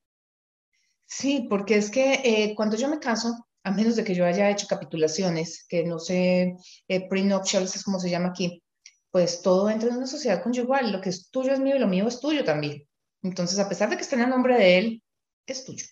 Sí, 1.05 1.45
porque 1.47 1.75
es 1.75 1.91
que 1.91 2.21
eh, 2.23 2.55
cuando 2.55 2.75
yo 2.75 2.89
me 2.89 2.99
caso, 2.99 3.47
a 3.65 3.71
menos 3.71 3.95
de 3.95 4.03
que 4.03 4.13
yo 4.13 4.25
haya 4.25 4.51
hecho 4.51 4.67
capitulaciones, 4.67 5.65
que 5.67 5.83
no 5.83 5.97
sé, 5.97 6.55
eh, 6.87 7.09
prenuptials 7.09 7.75
es 7.75 7.83
como 7.83 7.99
se 7.99 8.11
llama 8.11 8.29
aquí, 8.29 8.63
pues 9.09 9.41
todo 9.41 9.71
entra 9.71 9.89
en 9.89 9.97
una 9.97 10.05
sociedad 10.05 10.43
conyugal, 10.43 10.91
lo 10.91 11.01
que 11.01 11.09
es 11.09 11.31
tuyo 11.31 11.51
es 11.51 11.59
mío 11.59 11.75
y 11.75 11.79
lo 11.79 11.87
mío 11.87 12.07
es 12.07 12.19
tuyo 12.19 12.43
también. 12.43 12.87
Entonces, 13.23 13.57
a 13.57 13.67
pesar 13.67 13.89
de 13.89 13.95
que 13.95 14.03
esté 14.03 14.15
en 14.15 14.21
el 14.21 14.29
nombre 14.29 14.55
de 14.55 14.77
él, 14.77 15.03
es 15.47 15.65
tuyo. 15.65 15.83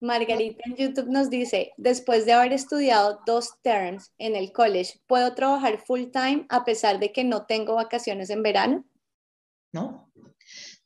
Margarita 0.00 0.62
en 0.64 0.76
YouTube 0.76 1.10
nos 1.10 1.28
dice, 1.28 1.74
después 1.76 2.24
de 2.24 2.32
haber 2.32 2.54
estudiado 2.54 3.20
dos 3.26 3.50
terms 3.60 4.14
en 4.16 4.34
el 4.34 4.50
college, 4.50 4.98
¿puedo 5.06 5.34
trabajar 5.34 5.78
full 5.86 6.04
time 6.10 6.46
a 6.48 6.64
pesar 6.64 7.00
de 7.00 7.12
que 7.12 7.22
no 7.22 7.44
tengo 7.44 7.74
vacaciones 7.74 8.30
en 8.30 8.42
verano? 8.42 8.86
No, 9.74 10.10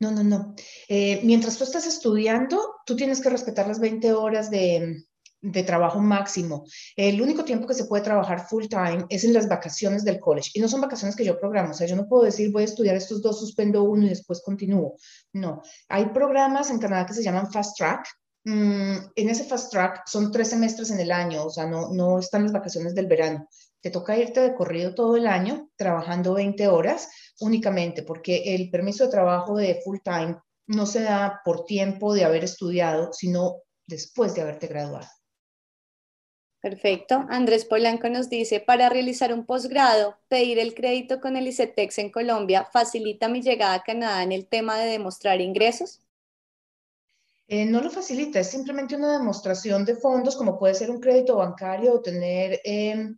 no, 0.00 0.11
no, 0.11 0.24
no. 0.24 0.57
Eh, 0.88 1.20
mientras 1.22 1.57
tú 1.57 1.62
estás 1.62 1.86
estudiando, 1.86 2.74
tú 2.84 2.96
tienes 2.96 3.20
que 3.20 3.30
respetar 3.30 3.68
las 3.68 3.78
20 3.78 4.12
horas 4.14 4.50
de, 4.50 5.07
de 5.45 5.62
trabajo 5.62 6.01
máximo. 6.01 6.64
El 6.97 7.20
único 7.20 7.45
tiempo 7.45 7.66
que 7.66 7.74
se 7.74 7.84
puede 7.84 8.03
trabajar 8.03 8.47
full 8.49 8.64
time 8.66 9.05
es 9.09 9.24
en 9.24 9.32
las 9.34 9.49
vacaciones 9.49 10.05
del 10.05 10.20
college. 10.20 10.51
Y 10.55 10.61
no 10.61 10.68
son 10.68 10.80
vacaciones 10.80 11.16
que 11.16 11.24
yo 11.24 11.38
programo. 11.38 11.70
O 11.70 11.74
sea, 11.74 11.86
yo 11.86 11.97
no 11.97 12.09
puedo 12.09 12.24
decir 12.24 12.51
voy 12.51 12.62
a 12.62 12.66
estudiar 12.66 12.97
estos 12.97 13.22
dos, 13.22 13.40
suspendo 13.40 13.82
uno 13.84 14.07
y 14.07 14.09
después 14.09 14.42
continúo. 14.42 14.97
No. 15.32 15.62
Hay 15.88 16.07
programas 16.07 16.70
en 16.70 16.78
Canadá 16.78 17.07
que 17.07 17.14
se 17.14 17.22
llaman 17.22 17.51
Fast 17.51 17.76
Track, 17.76 18.07
Mm, 18.47 18.97
en 19.16 19.30
ese 19.30 19.45
fast 19.45 19.72
track 19.72 20.03
son 20.07 20.30
tres 20.30 20.51
semestres 20.51 20.90
en 20.90 21.01
el 21.01 21.12
año, 21.12 21.47
o 21.47 21.51
sea, 21.51 21.66
no, 21.66 21.88
no 21.95 22.18
están 22.18 22.42
las 22.42 22.53
vacaciones 22.53 22.95
del 22.95 23.07
verano. 23.07 23.49
Te 23.80 23.90
toca 23.90 24.18
irte 24.18 24.40
de 24.40 24.55
corrido 24.55 24.95
todo 24.95 25.16
el 25.16 25.26
año 25.26 25.70
trabajando 25.76 26.34
20 26.34 26.68
horas 26.68 27.09
únicamente, 27.40 28.03
porque 28.03 28.55
el 28.55 28.70
permiso 28.70 29.05
de 29.05 29.11
trabajo 29.11 29.57
de 29.57 29.80
full 29.82 29.99
time 30.05 30.36
no 30.66 30.86
se 30.86 31.03
da 31.03 31.40
por 31.45 31.64
tiempo 31.64 32.14
de 32.14 32.24
haber 32.24 32.45
estudiado, 32.45 33.12
sino 33.12 33.62
después 33.86 34.34
de 34.34 34.42
haberte 34.42 34.66
graduado. 34.66 35.09
Perfecto. 36.65 37.27
Andrés 37.29 37.67
Polanco 37.67 38.09
nos 38.09 38.31
dice, 38.31 38.59
para 38.59 38.89
realizar 38.89 39.35
un 39.35 39.45
posgrado, 39.45 40.17
pedir 40.29 40.59
el 40.59 40.73
crédito 40.73 41.21
con 41.21 41.37
el 41.37 41.47
ICETEX 41.47 41.99
en 41.99 42.11
Colombia 42.11 42.67
facilita 42.73 43.29
mi 43.29 43.43
llegada 43.43 43.75
a 43.75 43.83
Canadá 43.83 44.23
en 44.23 44.33
el 44.33 44.47
tema 44.47 44.79
de 44.79 44.87
demostrar 44.93 45.43
ingresos. 45.43 46.01
Eh, 47.49 47.67
no 47.67 47.83
lo 47.83 47.91
facilita, 47.91 48.41
es 48.41 48.49
simplemente 48.49 48.97
una 48.97 49.19
demostración 49.19 49.85
de 49.85 49.95
fondos, 49.97 50.37
como 50.37 50.59
puede 50.59 50.75
ser 50.75 50.91
un 50.91 51.01
crédito 51.01 51.37
bancario 51.37 51.93
o 51.93 52.01
tener 52.01 52.59
em, 52.65 53.15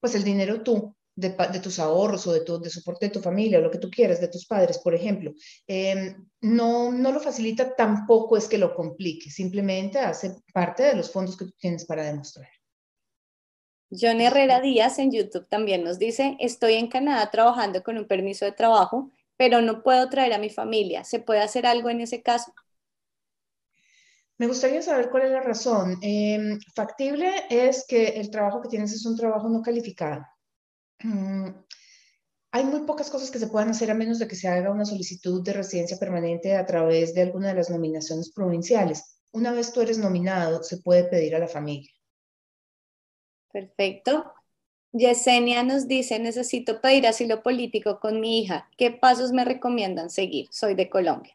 pues 0.00 0.14
el 0.14 0.24
dinero 0.24 0.62
tú, 0.62 0.96
de, 1.14 1.28
tus 1.62 1.78
ahorros 1.78 2.26
o 2.26 2.32
de, 2.32 2.40
tu, 2.40 2.58
de 2.58 2.70
soporte 2.70 3.08
de 3.08 3.12
tu 3.12 3.20
familia 3.20 3.58
o 3.58 3.62
lo 3.62 3.70
que 3.70 3.76
tú 3.76 3.90
quieras, 3.90 4.22
de 4.22 4.28
tus 4.28 4.46
padres, 4.46 4.78
por 4.78 4.94
ejemplo. 4.94 5.34
Em, 5.66 6.26
no, 6.40 6.90
no 6.90 7.12
lo 7.12 7.20
facilita, 7.20 7.76
tampoco 7.76 8.38
es 8.38 8.48
que 8.48 8.56
lo 8.56 8.74
complique, 8.74 9.30
simplemente 9.30 9.98
hace 9.98 10.34
parte 10.54 10.84
de 10.84 10.94
los 10.94 11.12
fondos 11.12 11.36
que 11.36 11.44
tú 11.44 11.52
tienes 11.58 11.84
para 11.84 12.02
demostrar. 12.02 12.55
John 13.90 14.20
Herrera 14.20 14.60
Díaz 14.60 14.98
en 14.98 15.12
YouTube 15.12 15.48
también 15.48 15.84
nos 15.84 15.98
dice, 15.98 16.36
estoy 16.40 16.74
en 16.74 16.88
Canadá 16.88 17.30
trabajando 17.30 17.82
con 17.82 17.98
un 17.98 18.06
permiso 18.06 18.44
de 18.44 18.52
trabajo, 18.52 19.10
pero 19.36 19.62
no 19.62 19.82
puedo 19.82 20.08
traer 20.08 20.32
a 20.32 20.38
mi 20.38 20.50
familia. 20.50 21.04
¿Se 21.04 21.20
puede 21.20 21.40
hacer 21.40 21.66
algo 21.66 21.88
en 21.88 22.00
ese 22.00 22.22
caso? 22.22 22.52
Me 24.38 24.46
gustaría 24.48 24.82
saber 24.82 25.10
cuál 25.10 25.24
es 25.24 25.30
la 25.30 25.40
razón. 25.40 25.96
Em, 26.02 26.58
factible 26.74 27.30
es 27.48 27.86
que 27.88 28.08
el 28.08 28.30
trabajo 28.30 28.60
que 28.60 28.68
tienes 28.68 28.92
es 28.92 29.06
un 29.06 29.16
trabajo 29.16 29.48
no 29.48 29.62
calificado. 29.62 30.22
Mm, 31.02 31.48
hay 32.52 32.64
muy 32.64 32.80
pocas 32.86 33.10
cosas 33.10 33.30
que 33.30 33.38
se 33.38 33.46
puedan 33.48 33.70
hacer 33.70 33.90
a 33.90 33.94
menos 33.94 34.18
de 34.18 34.28
que 34.28 34.36
se 34.36 34.48
haga 34.48 34.70
una 34.70 34.84
solicitud 34.84 35.42
de 35.44 35.52
residencia 35.52 35.98
permanente 35.98 36.56
a 36.56 36.66
través 36.66 37.14
de 37.14 37.22
alguna 37.22 37.48
de 37.48 37.54
las 37.54 37.70
nominaciones 37.70 38.32
provinciales. 38.32 39.18
Una 39.32 39.52
vez 39.52 39.72
tú 39.72 39.80
eres 39.80 39.98
nominado, 39.98 40.62
se 40.62 40.78
puede 40.78 41.04
pedir 41.04 41.36
a 41.36 41.38
la 41.38 41.48
familia. 41.48 41.90
Perfecto. 43.56 44.34
Yesenia 44.92 45.62
nos 45.62 45.88
dice, 45.88 46.18
necesito 46.18 46.82
pedir 46.82 47.06
asilo 47.06 47.42
político 47.42 48.00
con 48.00 48.20
mi 48.20 48.40
hija. 48.40 48.68
¿Qué 48.76 48.90
pasos 48.90 49.32
me 49.32 49.46
recomiendan 49.46 50.10
seguir? 50.10 50.46
Soy 50.50 50.74
de 50.74 50.90
Colombia. 50.90 51.34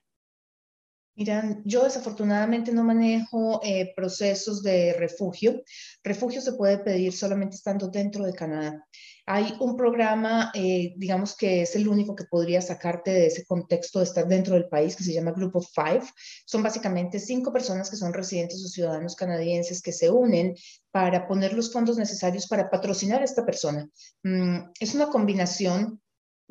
Miran, 1.15 1.63
yo 1.65 1.84
desafortunadamente 1.84 2.72
no 2.72 2.84
manejo 2.84 3.59
eh, 3.63 3.91
procesos 3.95 4.61
de 4.61 4.93
refugio. 4.99 5.63
Refugio 6.03 6.41
se 6.41 6.53
puede 6.53 6.78
pedir 6.78 7.11
solamente 7.11 7.55
estando 7.55 7.88
dentro 7.88 8.24
de 8.24 8.34
Canadá. 8.34 8.88
Hay 9.26 9.55
un 9.59 9.78
programa, 9.78 10.51
eh, 10.53 10.93
digamos 10.97 11.36
que 11.36 11.61
es 11.61 11.76
el 11.76 11.88
único 11.88 12.15
que 12.15 12.26
podría 12.26 12.61
sacarte 12.61 13.11
de 13.11 13.28
ese 13.28 13.45
contexto 13.45 13.99
de 13.99 14.05
estar 14.05 14.28
dentro 14.28 14.55
del 14.55 14.67
país, 14.67 14.95
que 14.95 15.03
se 15.03 15.13
llama 15.13 15.32
Group 15.32 15.55
of 15.55 15.67
Five. 15.74 16.03
Son 16.45 16.63
básicamente 16.63 17.19
cinco 17.19 17.53
personas 17.53 17.89
que 17.89 17.97
son 17.97 18.13
residentes 18.13 18.63
o 18.65 18.67
ciudadanos 18.67 19.15
canadienses 19.15 19.82
que 19.82 19.91
se 19.91 20.09
unen 20.09 20.55
para 20.91 21.28
poner 21.28 21.53
los 21.53 21.72
fondos 21.72 21.97
necesarios 21.97 22.47
para 22.47 22.69
patrocinar 22.69 23.22
a 23.22 23.26
esta 23.26 23.45
persona. 23.45 23.88
Mm, 24.24 24.72
es 24.80 24.95
una 24.95 25.07
combinación 25.07 26.00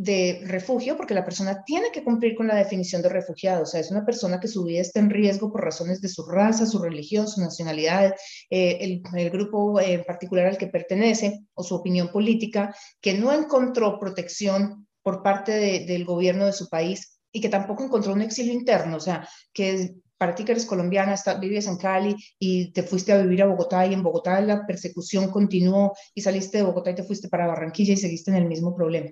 de 0.01 0.41
refugio 0.47 0.97
porque 0.97 1.13
la 1.13 1.27
persona 1.27 1.63
tiene 1.63 1.89
que 1.93 2.03
cumplir 2.03 2.35
con 2.35 2.47
la 2.47 2.55
definición 2.55 3.03
de 3.03 3.11
refugiado, 3.11 3.65
o 3.65 3.67
sea, 3.67 3.81
es 3.81 3.91
una 3.91 4.07
persona 4.07 4.41
que 4.41 4.49
su 4.49 4.65
vida 4.65 4.81
está 4.81 4.99
en 4.99 5.11
riesgo 5.11 5.53
por 5.53 5.63
razones 5.63 6.01
de 6.01 6.09
su 6.09 6.25
raza, 6.25 6.65
su 6.65 6.79
religión, 6.79 7.29
su 7.29 7.43
nacionalidad, 7.43 8.15
eh, 8.49 9.03
el, 9.13 9.31
grupo 9.31 9.79
en 9.79 10.03
particular 10.05 10.47
al 10.47 10.57
que 10.57 10.69
pertenece 10.69 11.41
o 11.53 11.63
su 11.63 11.75
opinión 11.75 12.09
política, 12.09 12.75
que 12.99 13.13
no 13.13 13.31
encontró 13.31 13.99
protección 13.99 14.87
por 15.03 15.23
parte 15.23 15.85
del 15.85 16.07
gobierno 16.07 16.47
de 16.47 16.55
su 16.55 16.71
país 16.71 17.21
y 17.31 17.43
que 17.43 17.51
tampoco 17.51 17.85
encontró 17.85 18.15
un 18.15 18.23
exilio 18.23 18.55
interno, 18.55 18.97
o 18.97 19.01
sea, 19.01 19.29
que 19.53 19.97
para 20.17 20.35
ti 20.35 20.45
que 20.45 20.53
eres 20.53 20.65
colombiana, 20.65 21.15
vives 21.39 21.67
en 21.67 21.77
Cali 21.77 22.17
y 22.39 22.73
te 22.73 22.85
fuiste 22.85 23.13
a 23.13 23.19
vivir 23.19 23.43
a 23.43 23.47
Bogotá 23.47 23.87
y 23.87 23.93
en 23.93 24.03
Bogotá 24.03 24.41
la 24.41 24.67
persecución 24.67 25.31
continuó 25.31 25.93
y 26.15 26.23
saliste 26.23 26.57
de 26.57 26.65
Bogotá 26.65 26.91
y 26.91 26.95
te 26.95 27.05
fuiste 27.05 27.29
para 27.29 27.47
Barranquilla 27.47 27.93
y 27.93 27.99
seguiste 27.99 28.31
en 28.31 28.39
el 28.39 28.47
mismo 28.47 28.75
problema 28.75 29.11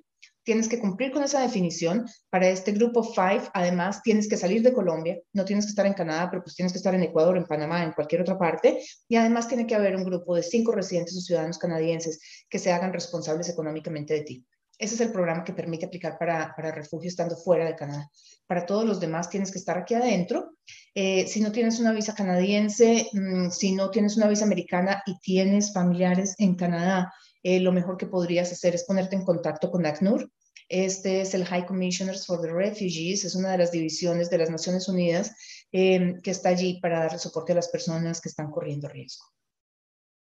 tienes 0.49 0.67
que 0.67 0.79
cumplir 0.79 1.13
con 1.13 1.23
esa 1.23 1.43
definición. 1.43 2.07
Para 2.31 2.49
este 2.49 2.73
grupo 2.73 3.03
Five, 3.03 3.51
además, 3.53 4.01
tienes 4.03 4.27
que 4.31 4.39
salir 4.39 4.63
de 4.63 4.73
Colombia, 4.73 5.21
no 5.35 5.45
tienes 5.45 5.67
que 5.67 5.69
estar 5.69 5.85
en 5.85 5.93
Canadá, 5.93 6.29
pero 6.31 6.43
pues 6.43 6.57
tienes 6.57 6.73
que 6.73 6.79
estar 6.79 6.95
en 6.95 7.03
Ecuador, 7.03 7.37
en 7.37 7.45
Panamá, 7.45 7.85
en 7.85 7.93
cualquier 7.93 8.23
otra 8.23 8.39
parte. 8.39 8.83
Y 9.09 9.17
además 9.17 9.47
tiene 9.47 9.67
que 9.67 9.75
haber 9.75 9.95
un 9.95 10.05
grupo 10.05 10.35
de 10.35 10.43
cinco 10.43 10.73
residentes 10.73 11.19
o 11.19 11.21
ciudadanos 11.21 11.59
canadienses 11.59 12.19
que 12.49 12.59
se 12.59 12.73
hagan 12.73 12.95
responsables 12.95 13.51
económicamente 13.51 14.15
de 14.15 14.23
ti. 14.23 14.47
Ese 14.79 14.95
es 14.95 15.03
el 15.03 15.13
programa 15.13 15.45
que 15.45 15.53
permite 15.53 15.85
aplicar 15.85 16.17
para, 16.19 16.55
para 16.57 16.73
refugio 16.73 17.09
estando 17.11 17.37
fuera 17.37 17.67
de 17.67 17.77
Canadá. 17.77 18.11
Para 18.47 18.65
todos 18.65 18.87
los 18.87 19.01
demás 19.01 19.29
tienes 19.29 19.53
que 19.53 19.59
estar 19.59 19.77
aquí 19.77 19.93
adentro. 19.93 20.53
Eh, 20.95 21.27
si 21.27 21.43
no 21.43 21.53
tienes 21.53 21.79
una 21.79 21.93
visa 21.93 22.15
canadiense, 22.15 23.07
mm, 23.13 23.51
si 23.51 23.73
no 23.73 23.91
tienes 23.91 24.17
una 24.17 24.29
visa 24.29 24.47
americana 24.47 25.03
y 25.05 25.19
tienes 25.19 25.75
familiares 25.75 26.37
en 26.39 26.55
Canadá, 26.55 27.13
eh, 27.43 27.61
lo 27.61 27.73
mejor 27.73 27.97
que 27.97 28.07
podrías 28.07 28.51
hacer 28.51 28.75
es 28.75 28.85
ponerte 28.85 29.17
en 29.17 29.25
contacto 29.25 29.71
con 29.71 29.87
ACNUR. 29.87 30.31
Este 30.69 31.23
es 31.23 31.33
el 31.33 31.47
High 31.47 31.67
Commissioners 31.67 32.27
for 32.27 32.41
the 32.43 32.53
Refugees, 32.53 33.25
es 33.25 33.35
una 33.35 33.53
de 33.53 33.59
las 33.59 33.73
divisiones 33.73 34.29
de 34.29 34.39
las 34.39 34.51
Naciones 34.51 34.87
Unidas 34.89 35.35
em, 35.73 36.21
que 36.21 36.31
está 36.31 36.51
allí 36.51 36.79
para 36.81 37.01
dar 37.01 37.19
soporte 37.19 37.53
a 37.53 37.57
las 37.57 37.69
personas 37.69 38.21
que 38.21 38.29
están 38.29 38.51
corriendo 38.51 38.89
riesgo. 38.89 39.25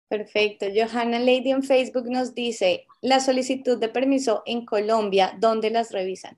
Perfecto. 0.07 0.67
Johanna 0.73 1.19
Lady 1.19 1.51
en 1.51 1.63
Facebook 1.63 2.09
nos 2.09 2.33
dice, 2.33 2.85
la 3.01 3.19
solicitud 3.19 3.79
de 3.79 3.89
permiso 3.89 4.43
en 4.45 4.65
Colombia, 4.65 5.35
¿dónde 5.39 5.69
las 5.71 5.91
revisan? 5.91 6.37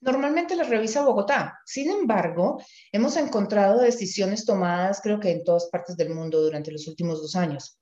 Normalmente 0.00 0.54
las 0.54 0.68
revisa 0.68 1.04
Bogotá. 1.04 1.58
Sin 1.66 1.90
embargo, 1.90 2.62
hemos 2.92 3.16
encontrado 3.16 3.80
decisiones 3.80 4.44
tomadas, 4.44 5.00
creo 5.02 5.20
que 5.20 5.30
en 5.30 5.44
todas 5.44 5.66
partes 5.66 5.96
del 5.96 6.10
mundo 6.10 6.40
durante 6.42 6.70
los 6.70 6.86
últimos 6.86 7.20
dos 7.20 7.34
años 7.34 7.78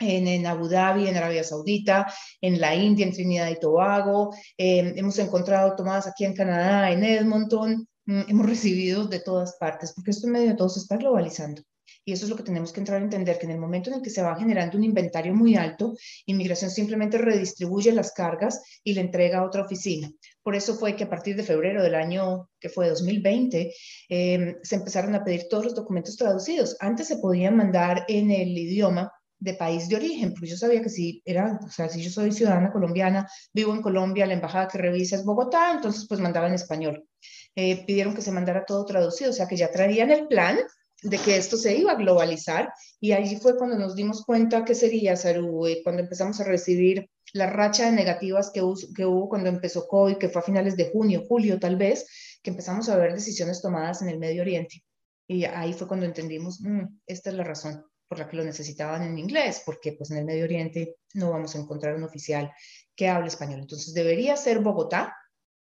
en, 0.00 0.46
Abu 0.46 0.68
Dhabi, 0.68 1.08
en 1.08 1.16
Arabia 1.16 1.44
Saudita, 1.44 2.12
en 2.40 2.60
la 2.60 2.74
India, 2.74 3.06
en 3.06 3.12
Trinidad 3.12 3.50
y 3.50 3.58
Tobago. 3.58 4.34
Eh, 4.58 4.94
hemos 4.96 5.18
encontrado 5.18 5.76
tomadas 5.76 6.06
aquí 6.06 6.24
en 6.24 6.34
Canadá, 6.34 6.90
en 6.90 7.04
Edmonton. 7.04 7.86
Mm, 8.06 8.22
hemos 8.28 8.46
recibido 8.48 9.06
de 9.06 9.20
todas 9.20 9.56
partes, 9.58 9.92
porque 9.94 10.10
esto 10.10 10.26
en 10.26 10.32
medio 10.32 10.48
de 10.48 10.56
todo 10.56 10.68
se 10.68 10.80
está 10.80 10.96
globalizando. 10.96 11.62
Y 12.06 12.12
eso 12.12 12.26
es 12.26 12.30
lo 12.30 12.36
que 12.36 12.42
tenemos 12.42 12.72
que 12.72 12.80
entrar 12.80 13.00
a 13.00 13.04
entender, 13.04 13.38
que 13.38 13.46
en 13.46 13.52
el 13.52 13.58
momento 13.58 13.88
en 13.88 13.96
el 13.96 14.02
que 14.02 14.10
se 14.10 14.22
va 14.22 14.36
generando 14.36 14.76
un 14.76 14.84
inventario 14.84 15.34
muy 15.34 15.56
alto, 15.56 15.94
inmigración 16.26 16.70
simplemente 16.70 17.16
redistribuye 17.16 17.92
las 17.92 18.12
cargas 18.12 18.60
y 18.82 18.92
le 18.92 19.00
entrega 19.00 19.38
a 19.38 19.44
otra 19.44 19.62
oficina. 19.62 20.10
Por 20.42 20.54
eso 20.54 20.74
fue 20.74 20.96
que 20.96 21.04
a 21.04 21.08
partir 21.08 21.34
de 21.34 21.42
febrero 21.44 21.82
del 21.82 21.94
año 21.94 22.50
que 22.60 22.68
fue 22.68 22.90
2020, 22.90 23.72
eh, 24.10 24.56
se 24.62 24.74
empezaron 24.74 25.14
a 25.14 25.24
pedir 25.24 25.46
todos 25.48 25.64
los 25.64 25.74
documentos 25.74 26.16
traducidos. 26.16 26.76
Antes 26.80 27.08
se 27.08 27.18
podían 27.18 27.56
mandar 27.56 28.04
en 28.08 28.30
el 28.30 28.56
idioma 28.56 29.10
de 29.38 29.54
país 29.54 29.88
de 29.88 29.96
origen, 29.96 30.32
porque 30.32 30.48
yo 30.48 30.56
sabía 30.56 30.82
que 30.82 30.88
si 30.88 31.22
era, 31.24 31.58
o 31.62 31.70
sea, 31.70 31.88
si 31.88 32.02
yo 32.02 32.10
soy 32.10 32.32
ciudadana 32.32 32.72
colombiana, 32.72 33.28
vivo 33.52 33.74
en 33.74 33.82
Colombia, 33.82 34.26
la 34.26 34.34
embajada 34.34 34.68
que 34.68 34.78
revisa 34.78 35.16
es 35.16 35.24
Bogotá, 35.24 35.72
entonces 35.72 36.06
pues 36.08 36.20
mandaba 36.20 36.48
en 36.48 36.54
español. 36.54 37.06
Eh, 37.54 37.84
pidieron 37.86 38.14
que 38.14 38.22
se 38.22 38.32
mandara 38.32 38.64
todo 38.64 38.84
traducido, 38.84 39.30
o 39.30 39.34
sea 39.34 39.46
que 39.46 39.56
ya 39.56 39.70
traían 39.70 40.10
el 40.10 40.26
plan 40.26 40.58
de 41.02 41.18
que 41.18 41.36
esto 41.36 41.56
se 41.56 41.76
iba 41.76 41.92
a 41.92 41.96
globalizar 41.96 42.72
y 42.98 43.12
allí 43.12 43.36
fue 43.36 43.56
cuando 43.56 43.76
nos 43.76 43.94
dimos 43.94 44.24
cuenta 44.24 44.64
que 44.64 44.74
sería, 44.74 45.16
Saru, 45.16 45.66
cuando 45.82 46.02
empezamos 46.02 46.40
a 46.40 46.44
recibir 46.44 47.10
la 47.34 47.50
racha 47.50 47.86
de 47.86 47.92
negativas 47.92 48.50
que, 48.50 48.62
que 48.96 49.04
hubo 49.04 49.28
cuando 49.28 49.50
empezó 49.50 49.86
COVID, 49.86 50.16
que 50.16 50.28
fue 50.28 50.40
a 50.40 50.44
finales 50.44 50.76
de 50.76 50.90
junio, 50.90 51.24
julio 51.28 51.58
tal 51.58 51.76
vez, 51.76 52.06
que 52.42 52.50
empezamos 52.50 52.88
a 52.88 52.96
ver 52.96 53.12
decisiones 53.12 53.60
tomadas 53.60 54.00
en 54.02 54.08
el 54.08 54.18
Medio 54.18 54.42
Oriente. 54.42 54.82
Y 55.26 55.44
ahí 55.44 55.72
fue 55.72 55.88
cuando 55.88 56.06
entendimos, 56.06 56.60
mm, 56.60 57.00
esta 57.06 57.30
es 57.30 57.36
la 57.36 57.44
razón 57.44 57.84
por 58.08 58.18
la 58.18 58.28
que 58.28 58.36
lo 58.36 58.44
necesitaban 58.44 59.02
en 59.02 59.18
inglés, 59.18 59.62
porque 59.64 59.92
pues 59.92 60.10
en 60.10 60.18
el 60.18 60.24
Medio 60.24 60.44
Oriente 60.44 60.96
no 61.14 61.30
vamos 61.30 61.54
a 61.54 61.58
encontrar 61.58 61.94
un 61.94 62.04
oficial 62.04 62.52
que 62.94 63.08
hable 63.08 63.28
español. 63.28 63.60
Entonces 63.60 63.94
debería 63.94 64.36
ser 64.36 64.60
Bogotá, 64.60 65.16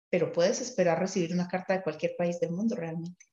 pero 0.10 0.32
puedes 0.32 0.62
esperar 0.62 1.00
recibir 1.00 1.34
una 1.34 1.48
carta 1.48 1.74
de 1.74 1.84
cualquier 1.84 2.16
país 2.18 2.40
del 2.40 2.52
mundo 2.52 2.76
realmente. 2.76 3.26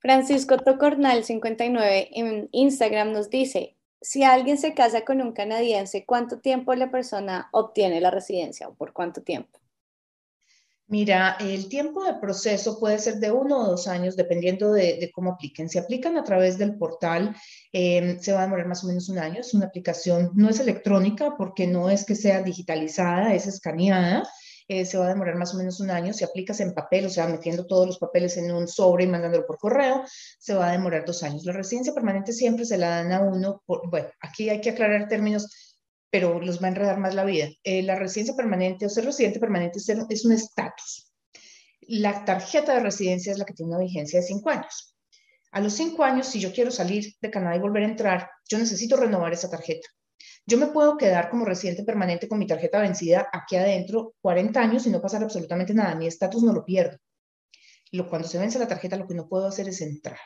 Francisco 0.00 0.56
Tocornal 0.56 1.24
59 1.24 2.08
en 2.12 2.48
Instagram 2.52 3.12
nos 3.12 3.28
dice, 3.28 3.76
si 4.00 4.24
alguien 4.24 4.56
se 4.56 4.72
casa 4.72 5.04
con 5.04 5.20
un 5.20 5.32
canadiense, 5.32 6.06
¿cuánto 6.06 6.40
tiempo 6.40 6.74
la 6.74 6.90
persona 6.90 7.50
obtiene 7.52 8.00
la 8.00 8.10
residencia 8.10 8.68
o 8.68 8.74
por 8.74 8.94
cuánto 8.94 9.22
tiempo? 9.22 9.59
Mira, 10.90 11.36
el 11.38 11.68
tiempo 11.68 12.02
de 12.04 12.14
proceso 12.14 12.80
puede 12.80 12.98
ser 12.98 13.20
de 13.20 13.30
uno 13.30 13.60
o 13.60 13.66
dos 13.70 13.86
años, 13.86 14.16
dependiendo 14.16 14.72
de, 14.72 15.08
cómo 15.14 15.30
apliquen. 15.30 15.68
Si 15.68 15.78
aplican 15.78 16.18
a 16.18 16.24
través 16.24 16.58
del 16.58 16.76
portal, 16.76 17.36
em, 17.72 18.18
se 18.18 18.32
va 18.32 18.40
a 18.40 18.42
demorar 18.42 18.66
más 18.66 18.82
o 18.82 18.88
menos 18.88 19.08
un 19.08 19.18
año. 19.18 19.38
Es 19.40 19.54
una 19.54 19.66
aplicación, 19.66 20.32
no 20.34 20.48
es 20.48 20.58
electrónica 20.58 21.36
porque 21.38 21.68
no 21.68 21.90
es 21.90 22.04
que 22.04 22.16
sea 22.16 22.42
digitalizada, 22.42 23.34
es 23.34 23.46
escaneada. 23.46 24.28
Eh, 24.66 24.84
se 24.84 24.98
va 24.98 25.06
a 25.06 25.08
demorar 25.08 25.36
más 25.36 25.54
o 25.54 25.58
menos 25.58 25.78
un 25.78 25.90
año. 25.90 26.12
Si 26.12 26.24
aplicas 26.24 26.58
en 26.60 26.74
papel, 26.74 27.06
o 27.06 27.10
sea, 27.10 27.28
metiendo 27.28 27.66
todos 27.66 27.86
los 27.86 27.98
papeles 27.98 28.36
en 28.36 28.52
un 28.52 28.66
sobre 28.66 29.04
y 29.04 29.06
mandándolo 29.06 29.46
por 29.46 29.58
correo, 29.58 30.02
se 30.38 30.54
va 30.54 30.70
a 30.70 30.72
demorar 30.72 31.04
dos 31.04 31.22
años. 31.22 31.44
La 31.44 31.52
residencia 31.52 31.94
permanente 31.94 32.32
siempre 32.32 32.64
se 32.64 32.78
la 32.78 32.88
dan 32.90 33.12
a 33.12 33.20
uno, 33.20 33.62
bueno, 33.66 34.08
aquí 34.20 34.48
hay 34.48 34.60
que 34.60 34.70
aclarar 34.70 35.08
términos, 35.08 35.69
pero 36.10 36.40
los 36.40 36.60
va 36.60 36.66
a 36.66 36.70
enredar 36.70 36.98
más 36.98 37.14
la 37.14 37.24
vida. 37.24 37.48
Eh, 37.62 37.82
la 37.82 37.96
residencia 37.96 38.34
permanente 38.34 38.86
o 38.86 38.88
ser 38.88 39.04
residente 39.04 39.40
permanente 39.40 39.78
es 39.78 40.24
un 40.24 40.32
estatus. 40.32 41.12
La 41.82 42.24
tarjeta 42.24 42.74
de 42.74 42.80
residencia 42.80 43.32
es 43.32 43.38
la 43.38 43.44
que 43.44 43.54
tiene 43.54 43.72
una 43.74 43.84
vigencia 43.84 44.20
de 44.20 44.26
cinco 44.26 44.50
años. 44.50 44.96
A 45.52 45.60
los 45.60 45.72
cinco 45.72 46.04
años, 46.04 46.28
si 46.28 46.38
yo 46.38 46.52
quiero 46.52 46.70
salir 46.70 47.14
de 47.20 47.30
Canadá 47.30 47.56
y 47.56 47.60
volver 47.60 47.82
a 47.82 47.88
entrar, 47.88 48.30
yo 48.48 48.58
necesito 48.58 48.96
renovar 48.96 49.32
esa 49.32 49.50
tarjeta. 49.50 49.88
Yo 50.46 50.58
me 50.58 50.68
puedo 50.68 50.96
quedar 50.96 51.30
como 51.30 51.44
residente 51.44 51.84
permanente 51.84 52.28
con 52.28 52.38
mi 52.38 52.46
tarjeta 52.46 52.80
vencida 52.80 53.28
aquí 53.32 53.56
adentro 53.56 54.14
40 54.20 54.60
años 54.60 54.86
y 54.86 54.90
no 54.90 55.00
pasar 55.00 55.22
absolutamente 55.22 55.74
nada. 55.74 55.94
Mi 55.94 56.06
estatus 56.06 56.42
no 56.42 56.52
lo 56.52 56.64
pierdo. 56.64 56.98
Cuando 58.08 58.28
se 58.28 58.38
vence 58.38 58.58
la 58.58 58.68
tarjeta, 58.68 58.96
lo 58.96 59.06
que 59.06 59.14
no 59.14 59.28
puedo 59.28 59.46
hacer 59.46 59.68
es 59.68 59.80
entrar. 59.80 60.18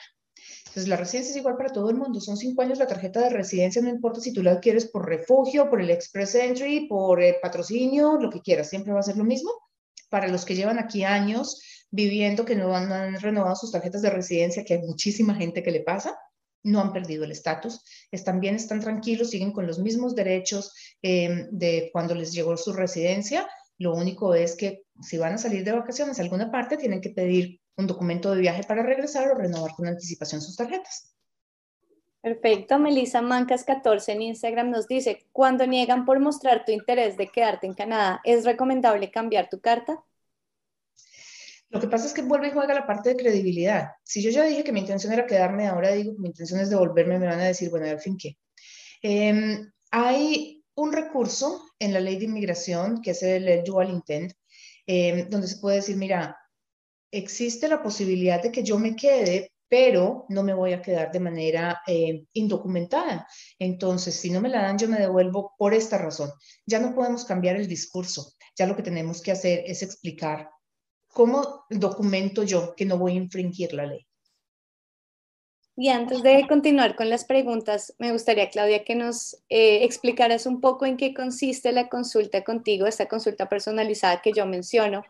Entonces, 0.66 0.88
la 0.88 0.96
residencia 0.96 1.30
es 1.30 1.36
igual 1.36 1.56
para 1.56 1.72
todo 1.72 1.90
el 1.90 1.96
mundo. 1.96 2.20
Son 2.20 2.36
cinco 2.36 2.62
años 2.62 2.78
la 2.78 2.86
tarjeta 2.86 3.20
de 3.20 3.30
residencia, 3.30 3.80
no 3.82 3.90
importa 3.90 4.20
si 4.20 4.32
tú 4.32 4.42
la 4.42 4.58
quieres 4.60 4.86
por 4.86 5.06
refugio, 5.06 5.70
por 5.70 5.80
el 5.80 5.90
Express 5.90 6.34
Entry, 6.34 6.88
por 6.88 7.22
el 7.22 7.36
patrocinio, 7.40 8.18
lo 8.20 8.30
que 8.30 8.40
quieras, 8.40 8.70
siempre 8.70 8.92
va 8.92 9.00
a 9.00 9.04
ser 9.04 9.16
lo 9.16 9.24
mismo. 9.24 9.50
Para 10.10 10.28
los 10.28 10.44
que 10.44 10.54
llevan 10.54 10.78
aquí 10.78 11.04
años 11.04 11.60
viviendo, 11.90 12.44
que 12.44 12.56
no 12.56 12.74
han 12.74 13.20
renovado 13.20 13.54
sus 13.54 13.70
tarjetas 13.70 14.02
de 14.02 14.10
residencia, 14.10 14.64
que 14.64 14.74
hay 14.74 14.80
muchísima 14.80 15.34
gente 15.34 15.62
que 15.62 15.70
le 15.70 15.80
pasa, 15.80 16.18
no 16.64 16.80
han 16.80 16.92
perdido 16.92 17.24
el 17.24 17.30
estatus, 17.30 17.84
están 18.10 18.40
bien, 18.40 18.56
están 18.56 18.80
tranquilos, 18.80 19.30
siguen 19.30 19.52
con 19.52 19.66
los 19.66 19.78
mismos 19.78 20.14
derechos 20.14 20.72
eh, 21.02 21.46
de 21.50 21.90
cuando 21.92 22.14
les 22.14 22.32
llegó 22.32 22.56
su 22.56 22.72
residencia. 22.72 23.46
Lo 23.78 23.94
único 23.94 24.34
es 24.34 24.56
que 24.56 24.82
si 25.02 25.18
van 25.18 25.34
a 25.34 25.38
salir 25.38 25.62
de 25.62 25.72
vacaciones 25.72 26.18
a 26.18 26.22
alguna 26.22 26.50
parte, 26.50 26.76
tienen 26.76 27.00
que 27.00 27.10
pedir 27.10 27.60
un 27.76 27.86
documento 27.86 28.30
de 28.32 28.40
viaje 28.40 28.62
para 28.64 28.82
regresar 28.82 29.30
o 29.30 29.34
renovar 29.34 29.72
con 29.74 29.86
anticipación 29.86 30.40
sus 30.40 30.56
tarjetas. 30.56 31.14
Perfecto. 32.24 32.78
Melissa 32.78 33.20
Mancas 33.20 33.64
14 33.64 34.12
en 34.12 34.22
Instagram 34.22 34.70
nos 34.70 34.88
dice, 34.88 35.26
cuando 35.30 35.66
niegan 35.66 36.06
por 36.06 36.20
mostrar 36.20 36.64
tu 36.64 36.72
interés 36.72 37.18
de 37.18 37.28
quedarte 37.28 37.66
en 37.66 37.74
Canadá, 37.74 38.20
¿es 38.24 38.44
recomendable 38.44 39.10
cambiar 39.10 39.50
tu 39.50 39.60
carta? 39.60 40.02
Lo 41.68 41.80
que 41.80 41.88
pasa 41.88 42.06
es 42.06 42.14
que 42.14 42.22
vuelve 42.22 42.48
y 42.48 42.52
juega 42.52 42.72
la 42.72 42.86
parte 42.86 43.10
de 43.10 43.16
credibilidad. 43.16 43.90
Si 44.04 44.22
yo 44.22 44.30
ya 44.30 44.44
dije 44.44 44.64
que 44.64 44.72
mi 44.72 44.80
intención 44.80 45.12
era 45.12 45.26
quedarme, 45.26 45.66
ahora 45.66 45.90
digo 45.90 46.14
que 46.14 46.20
mi 46.20 46.28
intención 46.28 46.60
es 46.60 46.70
devolverme, 46.70 47.18
me 47.18 47.26
van 47.26 47.40
a 47.40 47.44
decir, 47.44 47.68
bueno, 47.68 47.86
al 47.86 48.00
fin 48.00 48.16
qué. 48.16 48.38
Em, 49.02 49.70
hay 49.90 50.64
un 50.76 50.92
recurso 50.92 51.62
en 51.78 51.92
la 51.92 52.00
ley 52.00 52.16
de 52.16 52.24
inmigración, 52.24 53.02
que 53.02 53.10
es 53.10 53.22
el, 53.22 53.62
dual 53.64 53.90
intent, 53.90 54.32
em, 54.86 55.28
donde 55.28 55.46
se 55.46 55.58
puede 55.58 55.76
decir, 55.76 55.96
mira, 55.96 56.38
existe 57.18 57.68
la 57.68 57.82
posibilidad 57.82 58.42
de 58.42 58.52
que 58.52 58.62
yo 58.62 58.78
me 58.78 58.96
quede, 58.96 59.52
pero 59.68 60.26
no 60.28 60.42
me 60.42 60.54
voy 60.54 60.72
a 60.72 60.82
quedar 60.82 61.10
de 61.10 61.20
manera 61.20 61.80
em, 61.86 62.26
indocumentada. 62.32 63.26
Entonces, 63.58 64.14
si 64.14 64.30
no 64.30 64.40
me 64.40 64.48
la 64.48 64.62
dan, 64.62 64.78
yo 64.78 64.88
me 64.88 65.00
devuelvo 65.00 65.54
por 65.58 65.74
esta 65.74 65.98
razón. 65.98 66.30
Ya 66.66 66.78
no 66.78 66.94
podemos 66.94 67.24
cambiar 67.24 67.56
el 67.56 67.66
discurso. 67.66 68.34
Ya 68.56 68.66
lo 68.66 68.76
que 68.76 68.82
tenemos 68.82 69.20
que 69.22 69.32
hacer 69.32 69.64
es 69.66 69.82
explicar 69.82 70.48
¿cómo 71.14 71.64
documento 71.70 72.42
yo 72.42 72.74
que 72.74 72.84
no 72.84 72.98
voy 72.98 73.12
a 73.12 73.22
infringir 73.22 73.72
la 73.72 73.86
ley? 73.86 74.06
Y 75.76 75.88
antes 75.88 76.22
de 76.22 76.46
continuar 76.46 76.94
con 76.94 77.08
las 77.08 77.24
preguntas, 77.24 77.94
me 77.98 78.12
gustaría, 78.12 78.50
Claudia, 78.50 78.84
que 78.84 78.94
nos 78.94 79.42
eh, 79.48 79.82
explicaras 79.82 80.46
un 80.46 80.60
poco 80.60 80.86
en 80.86 80.96
qué 80.96 81.14
consiste 81.14 81.72
la 81.72 81.88
consulta 81.88 82.44
contigo, 82.44 82.86
esta 82.86 83.08
consulta 83.08 83.48
personalizada 83.48 84.22
que 84.22 84.32
yo 84.32 84.46
menciono, 84.46 85.02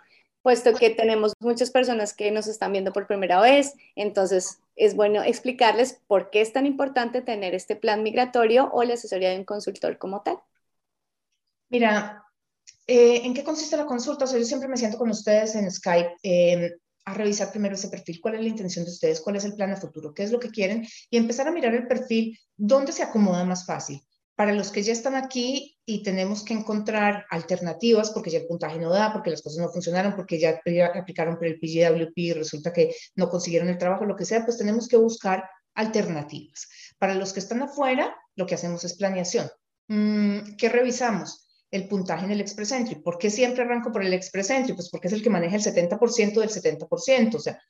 puesto 0.45 0.75
que 0.75 0.91
tenemos 0.91 1.33
muchas 1.41 1.71
personas 1.71 2.13
que 2.13 2.31
nos 2.31 2.47
están 2.47 2.71
viendo 2.71 2.93
por 2.93 3.07
primera 3.07 3.41
vez, 3.41 3.73
entonces 3.97 4.59
es 4.77 4.95
bueno 4.95 5.23
explicarles 5.23 5.99
por 6.07 6.29
qué 6.29 6.43
es 6.43 6.53
tan 6.53 6.67
importante 6.67 7.23
tener 7.23 7.55
este 7.55 7.77
plan 7.77 8.03
migratorio 8.03 8.69
o 8.75 8.85
la 8.85 8.93
asesoría 8.93 9.31
de 9.31 9.39
un 9.39 9.45
consultor 9.45 9.97
como 9.97 10.21
tal. 10.21 10.39
Mira, 11.71 12.25
eh, 12.87 13.23
¿En 13.25 13.33
qué 13.33 13.43
consiste 13.43 13.79
la 13.79 13.87
consulta? 13.87 14.27
yo 14.27 14.45
siempre 14.45 14.69
me 14.69 14.77
siento 14.77 14.99
con 14.99 15.09
ustedes 15.09 15.55
en 15.55 15.71
Skype 15.71 16.17
em, 16.23 16.71
a 17.07 17.15
revisar 17.15 17.51
primero 17.51 17.75
ese 17.75 17.89
perfil, 17.89 18.21
cuál 18.21 18.35
es 18.35 18.43
la 18.43 18.49
intención 18.49 18.85
de 18.85 18.91
ustedes, 18.91 19.23
cuál 19.23 19.37
es 19.37 19.45
el 19.47 19.55
plan 19.55 19.73
a 19.73 19.77
futuro, 19.77 20.13
qué 20.13 20.25
es 20.25 20.31
lo 20.31 20.39
que 20.41 20.51
quieren 20.51 20.87
y 21.09 21.17
empezar 21.17 21.49
a 21.49 21.53
mirar 21.53 21.75
el 21.75 21.87
perfil, 21.87 22.39
dónde 22.55 22.93
se 22.93 23.03
acomoda 23.03 23.45
más 23.45 23.65
fácil. 23.65 24.03
Para 24.37 24.53
los 24.53 24.71
que 24.71 24.83
ya 24.83 24.93
están 24.93 25.15
aquí 25.15 25.79
y 25.87 26.03
tenemos 26.03 26.45
que 26.45 26.55
encontrar 26.55 27.25
alternativas 27.31 28.11
porque 28.11 28.31
ya 28.31 28.39
el 28.39 28.47
puntaje 28.47 28.79
no 28.79 28.91
da, 28.91 29.13
porque 29.13 29.31
las 29.31 29.43
cosas 29.43 29.59
no 29.59 29.71
funcionaron, 29.71 30.17
porque 30.17 30.39
ya 30.41 30.61
aplicaron 30.95 31.37
por 31.37 31.47
el 31.47 31.61
PGWP 31.61 32.19
y 32.19 32.33
resulta 32.33 32.73
que 32.73 32.95
no 33.15 33.29
consiguieron 33.29 33.69
el 33.69 33.79
trabajo, 33.79 34.05
lo 34.05 34.17
que 34.17 34.25
sea, 34.25 34.45
pues 34.45 34.59
tenemos 34.59 34.89
que 34.89 34.97
buscar 34.97 35.49
alternativas. 35.75 36.69
Para 36.99 37.15
los 37.15 37.33
que 37.33 37.41
están 37.41 37.63
afuera, 37.63 38.17
lo 38.35 38.47
que 38.47 38.57
hacemos 38.57 38.85
es 38.85 38.97
planeación. 38.97 39.49
Mm, 39.89 40.57
¿Qué 40.57 40.69
revisamos? 40.69 41.45
el 41.75 41.89
puntaje 41.89 42.25
en 42.25 42.31
el 42.31 42.41
Express 42.41 42.71
Entry. 42.71 42.95
¿Por 43.03 43.19
qué 43.19 43.31
siempre 43.31 43.65
arranco 43.65 43.91
por 43.91 44.05
el 44.05 44.15
Express 44.15 44.51
Entry? 44.51 44.75
Pues 44.75 44.91
porque 44.91 45.09
es 45.09 45.13
el 45.13 45.25
que 45.25 45.31
maneja 45.31 45.57
el 45.57 45.63
70% 45.63 46.39
del 46.39 46.49
70%. 46.49 47.35
O 47.35 47.41
sea, 47.41 47.61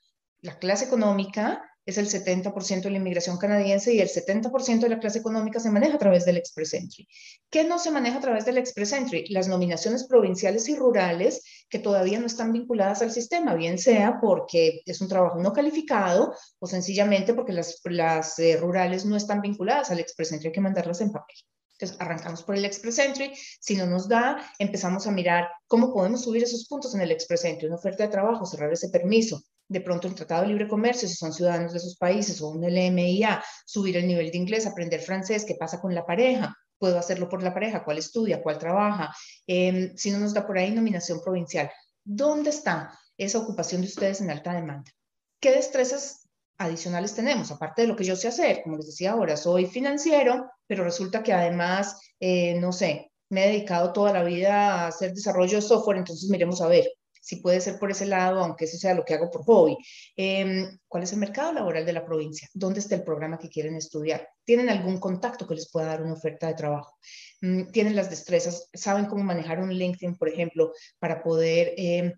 la 0.42 0.58
clase 0.58 0.84
económica 0.84 1.62
es 1.86 1.98
el 1.98 2.08
70% 2.08 2.82
de 2.82 2.90
la 2.90 2.96
inmigración 2.96 3.36
canadiense 3.36 3.92
y 3.92 4.00
el 4.00 4.08
70% 4.08 4.80
de 4.80 4.88
la 4.88 4.98
clase 4.98 5.18
económica 5.18 5.60
se 5.60 5.70
maneja 5.70 5.96
a 5.96 5.98
través 5.98 6.24
del 6.24 6.36
Express 6.36 6.74
Entry. 6.74 7.06
¿Qué 7.50 7.64
no 7.64 7.78
se 7.78 7.90
maneja 7.90 8.18
a 8.18 8.20
través 8.20 8.44
del 8.44 8.58
Express 8.58 8.92
Entry? 8.92 9.26
Las 9.28 9.48
nominaciones 9.48 10.04
provinciales 10.04 10.68
y 10.68 10.76
rurales 10.76 11.42
que 11.68 11.78
todavía 11.78 12.18
no 12.20 12.26
están 12.26 12.52
vinculadas 12.52 13.02
al 13.02 13.12
sistema, 13.12 13.54
bien 13.54 13.78
sea 13.78 14.18
porque 14.20 14.82
es 14.86 15.00
un 15.00 15.08
trabajo 15.08 15.38
no 15.40 15.52
calificado 15.52 16.34
o 16.58 16.66
sencillamente 16.66 17.34
porque 17.34 17.52
las, 17.52 18.38
eh, 18.38 18.56
rurales 18.56 19.04
no 19.04 19.16
están 19.16 19.40
vinculadas 19.40 19.90
al 19.90 20.00
Express 20.00 20.32
Entry, 20.32 20.48
hay 20.48 20.52
que 20.52 20.60
mandarlas 20.60 21.00
en 21.00 21.12
papel. 21.12 21.36
Entonces, 21.74 22.00
arrancamos 22.00 22.44
por 22.44 22.54
el 22.54 22.64
Express 22.64 23.00
Entry. 23.00 23.32
Si 23.60 23.76
no 23.76 23.86
nos 23.86 24.08
da, 24.08 24.38
empezamos 24.58 25.06
a 25.06 25.10
mirar 25.10 25.48
cómo 25.66 25.92
podemos 25.92 26.22
subir 26.22 26.44
esos 26.44 26.66
puntos 26.68 26.94
en 26.94 27.00
el 27.00 27.10
Express 27.10 27.44
Entry, 27.44 27.66
una 27.66 27.76
oferta 27.76 28.04
de 28.04 28.10
trabajo, 28.10 28.46
cerrar 28.46 28.72
ese 28.72 28.90
permiso. 28.90 29.42
De 29.74 29.80
pronto, 29.80 30.06
el 30.06 30.14
Tratado 30.14 30.42
de 30.42 30.48
Libre 30.50 30.68
Comercio, 30.68 31.08
si 31.08 31.16
son 31.16 31.32
ciudadanos 31.32 31.72
de 31.72 31.78
esos 31.78 31.96
países, 31.96 32.40
o 32.40 32.50
un 32.50 32.62
LMIA, 32.62 33.42
subir 33.66 33.96
el 33.96 34.06
nivel 34.06 34.30
de 34.30 34.38
inglés, 34.38 34.66
aprender 34.66 35.00
francés, 35.00 35.44
qué 35.44 35.56
pasa 35.56 35.80
con 35.80 35.92
la 35.92 36.06
pareja. 36.06 36.56
Puedo 36.78 36.96
hacerlo 36.96 37.28
por 37.28 37.42
la 37.42 37.52
pareja, 37.52 37.82
cuál 37.82 37.98
estudia, 37.98 38.40
cuál 38.40 38.56
trabaja. 38.56 39.12
Em, 39.48 39.92
si 39.96 40.12
no 40.12 40.20
nos 40.20 40.32
da 40.32 40.46
por 40.46 40.58
ahí, 40.58 40.70
nominación 40.70 41.20
provincial. 41.20 41.72
¿Dónde 42.04 42.50
está 42.50 42.96
esa 43.18 43.38
ocupación 43.38 43.80
de 43.80 43.88
ustedes 43.88 44.20
en 44.20 44.30
alta 44.30 44.52
demanda? 44.52 44.92
¿Qué 45.40 45.50
destrezas 45.50 46.28
adicionales 46.58 47.16
tenemos, 47.16 47.50
aparte 47.50 47.82
de 47.82 47.88
lo 47.88 47.96
que 47.96 48.04
yo 48.04 48.14
sé 48.14 48.28
hacer, 48.28 48.62
como 48.62 48.76
les 48.76 48.86
decía 48.86 49.10
ahora, 49.10 49.36
soy 49.36 49.66
financiero, 49.66 50.52
pero 50.68 50.84
resulta 50.84 51.24
que 51.24 51.32
además, 51.32 52.00
eh, 52.20 52.54
no 52.60 52.70
sé, 52.70 53.10
me 53.28 53.44
he 53.44 53.48
dedicado 53.48 53.92
toda 53.92 54.12
la 54.12 54.22
vida 54.22 54.84
a 54.84 54.86
hacer 54.86 55.12
desarrollo 55.12 55.56
de 55.56 55.62
software, 55.62 55.98
entonces 55.98 56.30
miremos 56.30 56.60
a 56.60 56.68
ver 56.68 56.86
si 57.24 57.36
puede 57.36 57.60
ser 57.62 57.78
por 57.78 57.90
ese 57.90 58.04
lado, 58.04 58.40
aunque 58.40 58.66
eso 58.66 58.76
sea 58.76 58.92
lo 58.92 59.02
que 59.02 59.14
hago 59.14 59.30
por 59.30 59.44
hobby. 59.44 59.78
Em, 60.14 60.78
¿Cuál 60.86 61.04
es 61.04 61.12
el 61.12 61.18
mercado 61.18 61.52
laboral 61.54 61.86
de 61.86 61.94
la 61.94 62.04
provincia? 62.04 62.48
¿Dónde 62.52 62.80
está 62.80 62.96
el 62.96 63.02
programa 63.02 63.38
que 63.38 63.48
quieren 63.48 63.76
estudiar? 63.76 64.28
¿Tienen 64.44 64.68
algún 64.68 65.00
contacto 65.00 65.46
que 65.46 65.54
les 65.54 65.70
pueda 65.70 65.86
dar 65.86 66.02
una 66.02 66.12
oferta 66.12 66.48
de 66.48 66.54
trabajo? 66.54 66.98
Mm, 67.40 67.70
¿Tienen 67.72 67.96
las 67.96 68.10
destrezas? 68.10 68.68
¿Saben 68.74 69.06
cómo 69.06 69.24
manejar 69.24 69.58
un 69.60 69.72
LinkedIn, 69.72 70.16
por 70.16 70.28
ejemplo, 70.28 70.72
para 70.98 71.22
poder... 71.22 71.72
Em, 71.78 72.12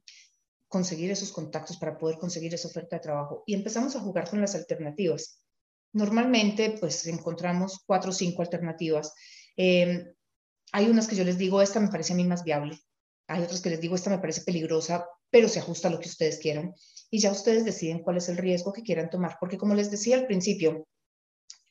conseguir 0.69 1.13
esos 1.13 1.31
contactos, 1.31 1.77
para 1.77 1.97
poder 1.97 2.19
conseguir 2.19 2.53
esa 2.53 2.67
oferta 2.67 2.97
de 2.97 3.01
trabajo. 3.01 3.45
Y 3.47 3.55
empezamos 3.55 3.95
a 3.95 4.01
jugar 4.01 4.29
con 4.29 4.41
las 4.41 4.57
alternativas. 4.57 5.41
Normalmente, 5.93 6.77
pues 6.81 7.07
encontramos 7.07 7.85
cuatro 7.87 8.11
o 8.11 8.13
cinco 8.13 8.43
alternativas. 8.43 9.15
Em, 9.57 10.13
hay 10.73 10.89
unas 10.89 11.07
que 11.07 11.17
yo 11.17 11.25
les 11.25 11.39
digo, 11.39 11.63
esta 11.63 11.81
me 11.81 11.89
parece 11.89 12.13
a 12.13 12.17
mí 12.17 12.25
más 12.25 12.43
viable. 12.45 12.79
Hay 13.29 13.43
otras 13.43 13.61
que 13.61 13.70
les 13.70 13.81
digo, 13.81 13.95
esta 13.95 14.11
me 14.11 14.18
parece 14.18 14.43
peligrosa, 14.43 15.07
pero 15.31 15.49
se 15.49 15.59
ajusta 15.59 15.89
a 15.89 15.91
lo 15.91 16.01
que 16.01 16.09
ustedes 16.09 16.39
quieran. 16.39 16.74
Y 17.11 17.18
ya 17.20 17.33
ustedes 17.33 17.64
deciden 17.64 18.03
cuál 18.03 18.16
es 18.16 18.29
el 18.29 18.37
riesgo 18.37 18.72
que 18.72 18.83
quieran 18.83 19.11
tomar. 19.11 19.37
Porque 19.41 19.59
como 19.59 19.74
les 19.74 19.91
decía 19.91 20.16
al 20.16 20.27
principio, 20.27 20.87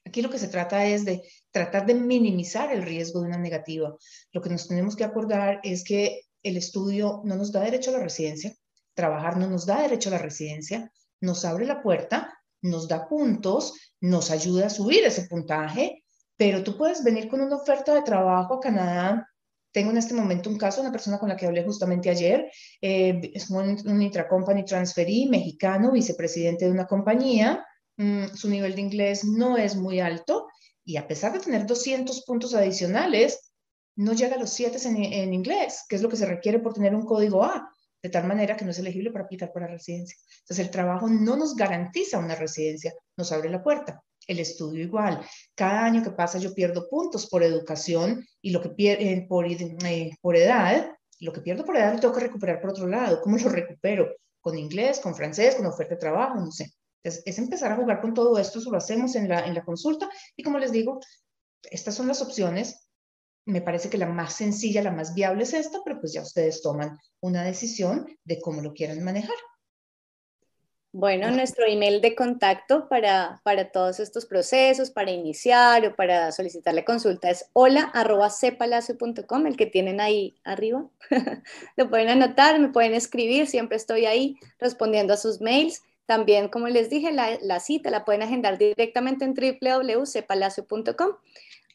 aquí 0.05 0.21
lo 0.21 0.29
que 0.29 0.39
se 0.39 0.47
trata 0.47 0.85
es 0.85 1.05
de 1.05 1.21
tratar 1.51 1.85
de 1.85 1.95
minimizar 1.95 2.71
el 2.71 2.83
riesgo 2.83 3.21
de 3.21 3.27
una 3.27 3.37
negativa. 3.37 3.95
Lo 4.31 4.41
que 4.41 4.49
nos 4.49 4.67
tenemos 4.67 4.95
que 4.95 5.03
acordar 5.03 5.59
es 5.63 5.83
que 5.83 6.21
el 6.43 6.57
estudio 6.57 7.21
no 7.23 7.35
nos 7.35 7.51
da 7.51 7.61
derecho 7.61 7.89
a 7.89 7.93
la 7.93 8.03
residencia, 8.03 8.55
trabajar 8.93 9.37
no 9.37 9.47
nos 9.47 9.65
da 9.65 9.81
derecho 9.81 10.09
a 10.09 10.13
la 10.13 10.19
residencia, 10.19 10.91
nos 11.21 11.43
abre 11.43 11.65
la 11.65 11.81
puerta, 11.81 12.33
nos 12.61 12.87
da 12.87 13.07
puntos, 13.07 13.73
nos 13.99 14.31
ayuda 14.31 14.67
a 14.67 14.69
subir 14.69 15.03
ese 15.03 15.23
puntaje, 15.23 16.03
pero 16.37 16.63
tú 16.63 16.77
puedes 16.77 17.03
venir 17.03 17.27
con 17.29 17.41
una 17.41 17.55
oferta 17.55 17.93
de 17.93 18.01
trabajo 18.01 18.55
a 18.55 18.59
Canadá. 18.59 19.29
Tengo 19.75 19.91
en 19.91 19.97
este 19.97 20.13
momento 20.13 20.49
un 20.49 20.57
caso, 20.57 20.79
una 20.79 20.93
persona 20.93 21.19
con 21.19 21.27
la 21.27 21.35
que 21.35 21.45
hablé 21.45 21.61
justamente 21.65 22.09
ayer, 22.09 22.49
eh, 22.79 23.19
es 23.33 23.49
un, 23.49 23.77
un 23.85 24.01
intracompany 24.01 24.63
transferí 24.63 25.27
mexicano, 25.27 25.91
vicepresidente 25.91 26.63
de 26.63 26.71
una 26.71 26.87
compañía, 26.87 27.67
mm, 27.97 28.27
su 28.35 28.49
nivel 28.49 28.73
de 28.73 28.79
inglés 28.79 29.25
no 29.25 29.57
es 29.57 29.75
muy 29.75 29.99
alto 29.99 30.47
y 30.85 30.95
a 30.95 31.05
pesar 31.05 31.33
de 31.33 31.39
tener 31.39 31.65
200 31.65 32.23
puntos 32.23 32.53
adicionales, 32.53 33.51
no 33.97 34.13
llega 34.13 34.37
a 34.37 34.39
los 34.39 34.51
7 34.51 34.77
en, 34.87 34.95
en 34.95 35.33
inglés, 35.33 35.83
que 35.89 35.97
es 35.97 36.01
lo 36.01 36.07
que 36.07 36.15
se 36.15 36.25
requiere 36.25 36.59
por 36.59 36.73
tener 36.73 36.95
un 36.95 37.03
código 37.03 37.43
A 37.43 37.69
de 38.01 38.09
tal 38.09 38.27
manera 38.27 38.55
que 38.55 38.63
no 38.63 38.71
es 38.71 38.79
elegible 38.79 39.11
para 39.11 39.25
aplicar 39.25 39.51
para 39.51 39.67
residencia. 39.67 40.15
Entonces, 40.39 40.65
el 40.65 40.71
trabajo 40.71 41.09
no 41.09 41.35
nos 41.35 41.53
garantiza 41.53 42.19
una 42.19 42.35
residencia, 42.35 42.93
nos 43.17 43.33
abre 43.33 43.49
la 43.49 43.61
puerta. 43.61 44.01
El 44.27 44.39
estudio 44.39 44.83
igual. 44.83 45.25
Cada 45.53 45.85
año 45.85 46.03
que 46.03 46.11
pasa 46.11 46.39
yo 46.39 46.53
pierdo 46.53 46.87
puntos 46.89 47.27
por 47.27 47.43
educación 47.43 48.25
y 48.41 48.51
lo 48.51 48.61
que 48.61 48.69
pierdo 48.69 49.03
eh, 49.03 49.25
por, 49.27 49.45
eh, 49.45 50.17
por 50.21 50.35
edad, 50.35 50.91
lo 51.19 51.31
que 51.31 51.41
pierdo 51.41 51.63
por 51.63 51.77
edad 51.77 51.93
lo 51.93 51.99
tengo 51.99 52.13
que 52.13 52.21
recuperar 52.21 52.59
por 52.59 52.71
otro 52.71 52.87
lado. 52.87 53.21
¿Cómo 53.21 53.37
lo 53.37 53.49
recupero? 53.49 54.15
Con 54.41 54.57
inglés, 54.57 54.99
con 54.99 55.15
francés, 55.15 55.55
con 55.55 55.65
oferta 55.65 55.95
de 55.95 55.99
trabajo, 55.99 56.39
no 56.39 56.51
sé. 56.51 56.71
Entonces, 57.03 57.23
es 57.25 57.37
empezar 57.37 57.71
a 57.71 57.75
jugar 57.75 58.01
con 58.01 58.13
todo 58.13 58.37
esto, 58.39 58.59
eso 58.59 58.71
lo 58.71 58.77
hacemos 58.77 59.15
en 59.15 59.29
la, 59.29 59.45
en 59.45 59.53
la 59.53 59.63
consulta 59.63 60.09
y 60.35 60.41
como 60.41 60.57
les 60.57 60.71
digo, 60.71 60.99
estas 61.69 61.93
son 61.93 62.07
las 62.07 62.21
opciones 62.21 62.85
me 63.45 63.61
parece 63.61 63.89
que 63.89 63.97
la 63.97 64.07
más 64.07 64.33
sencilla, 64.33 64.81
la 64.81 64.91
más 64.91 65.13
viable 65.13 65.43
es 65.43 65.53
esta, 65.53 65.79
pero 65.83 65.99
pues 65.99 66.13
ya 66.13 66.21
ustedes 66.21 66.61
toman 66.61 66.97
una 67.21 67.43
decisión 67.43 68.07
de 68.23 68.41
cómo 68.41 68.61
lo 68.61 68.73
quieren 68.73 69.03
manejar. 69.03 69.35
Bueno, 70.97 71.29
nuestro 71.29 71.65
email 71.65 71.99
de 71.99 72.15
contacto 72.15 72.87
para, 72.87 73.41
para 73.43 73.69
todos 73.69 73.99
estos 73.99 74.25
procesos, 74.25 74.91
para 74.91 75.11
iniciar 75.11 75.85
o 75.85 75.93
para 75.93 76.31
solicitar 76.31 76.73
la 76.73 76.85
consulta 76.85 77.29
es 77.29 77.49
hola.cepalacio.com, 77.51 79.45
el 79.45 79.57
que 79.57 79.65
tienen 79.65 79.99
ahí 79.99 80.37
arriba. 80.45 80.85
lo 81.75 81.89
pueden 81.89 82.07
anotar, 82.07 82.57
me 82.61 82.69
pueden 82.69 82.93
escribir, 82.93 83.47
siempre 83.47 83.75
estoy 83.75 84.05
ahí 84.05 84.37
respondiendo 84.57 85.13
a 85.13 85.17
sus 85.17 85.41
mails. 85.41 85.83
También, 86.05 86.47
como 86.47 86.69
les 86.69 86.89
dije, 86.89 87.11
la, 87.11 87.39
la 87.41 87.59
cita 87.59 87.89
la 87.89 88.05
pueden 88.05 88.23
agendar 88.23 88.57
directamente 88.57 89.25
en 89.25 89.33
www.cepalacio.com. 89.33 91.09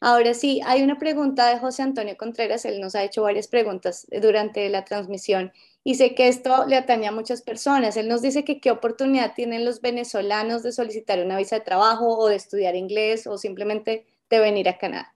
Ahora 0.01 0.33
sí, 0.33 0.63
hay 0.65 0.83
una 0.83 0.99
pregunta 0.99 1.51
de 1.51 1.59
José 1.59 1.83
Antonio 1.83 2.17
Contreras, 2.17 2.65
él 2.65 2.81
nos 2.81 2.95
ha 2.95 3.05
hecho 3.05 3.25
varias 3.25 3.49
preguntas 3.49 4.07
durante 4.23 4.67
la 4.71 4.87
transmisión 4.87 5.53
y 5.83 5.95
sé 5.95 6.15
que 6.15 6.29
esto 6.29 6.67
le 6.67 6.77
atañe 6.77 7.07
a 7.07 7.13
muchas 7.13 7.43
personas. 7.43 7.97
Él 7.97 8.09
nos 8.09 8.23
dice 8.23 8.45
que 8.45 8.61
qué 8.61 8.71
oportunidad 8.71 9.35
tienen 9.35 9.65
los 9.65 9.81
venezolanos 9.81 10.63
de 10.63 10.73
solicitar 10.73 11.25
una 11.25 11.39
visa 11.39 11.57
de 11.57 11.65
trabajo 11.65 12.19
o 12.19 12.29
de 12.29 12.37
estudiar 12.37 12.77
inglés 12.77 13.27
o 13.27 13.39
simplemente 13.39 14.07
de 14.29 14.41
venir 14.41 14.69
a 14.69 14.79
Canadá. 14.79 15.15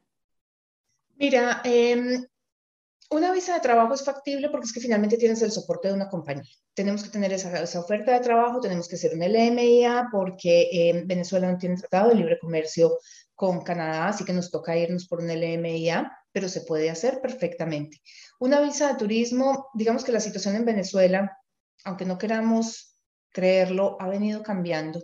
Mira, 1.16 1.60
em, 1.64 2.26
una 3.14 3.32
visa 3.32 3.54
de 3.54 3.60
trabajo 3.60 3.94
es 3.94 4.04
factible 4.04 4.50
porque 4.50 4.66
es 4.66 4.72
que 4.72 4.80
finalmente 4.80 5.16
tienes 5.16 5.40
el 5.42 5.52
soporte 5.52 5.88
de 5.88 5.94
una 5.94 6.08
compañía. 6.08 6.52
Tenemos 6.74 7.04
que 7.04 7.10
tener 7.10 7.32
esa, 7.32 7.80
oferta 7.80 8.12
de 8.12 8.20
trabajo, 8.20 8.60
tenemos 8.60 8.88
que 8.88 8.96
ser 8.96 9.14
un 9.14 9.20
LMIA 9.20 10.08
porque 10.10 10.68
em, 10.72 11.06
Venezuela 11.06 11.50
no 11.50 11.58
tiene 11.58 11.76
tratado 11.76 12.08
de 12.08 12.16
libre 12.16 12.38
comercio 12.40 12.98
con 13.34 13.62
Canadá, 13.62 14.08
así 14.08 14.24
que 14.24 14.32
nos 14.32 14.50
toca 14.50 14.76
irnos 14.76 15.06
por 15.06 15.20
un 15.20 15.28
LMIA, 15.28 16.10
pero 16.32 16.48
se 16.48 16.62
puede 16.62 16.90
hacer 16.90 17.20
perfectamente. 17.20 18.00
Una 18.40 18.60
visa 18.60 18.88
de 18.88 18.98
turismo, 18.98 19.68
digamos 19.74 20.04
que 20.04 20.12
la 20.12 20.20
situación 20.20 20.56
en 20.56 20.64
Venezuela, 20.64 21.38
aunque 21.84 22.04
no 22.04 22.18
queramos 22.18 22.96
creerlo, 23.32 23.96
ha 24.00 24.08
venido 24.08 24.42
cambiando. 24.42 25.00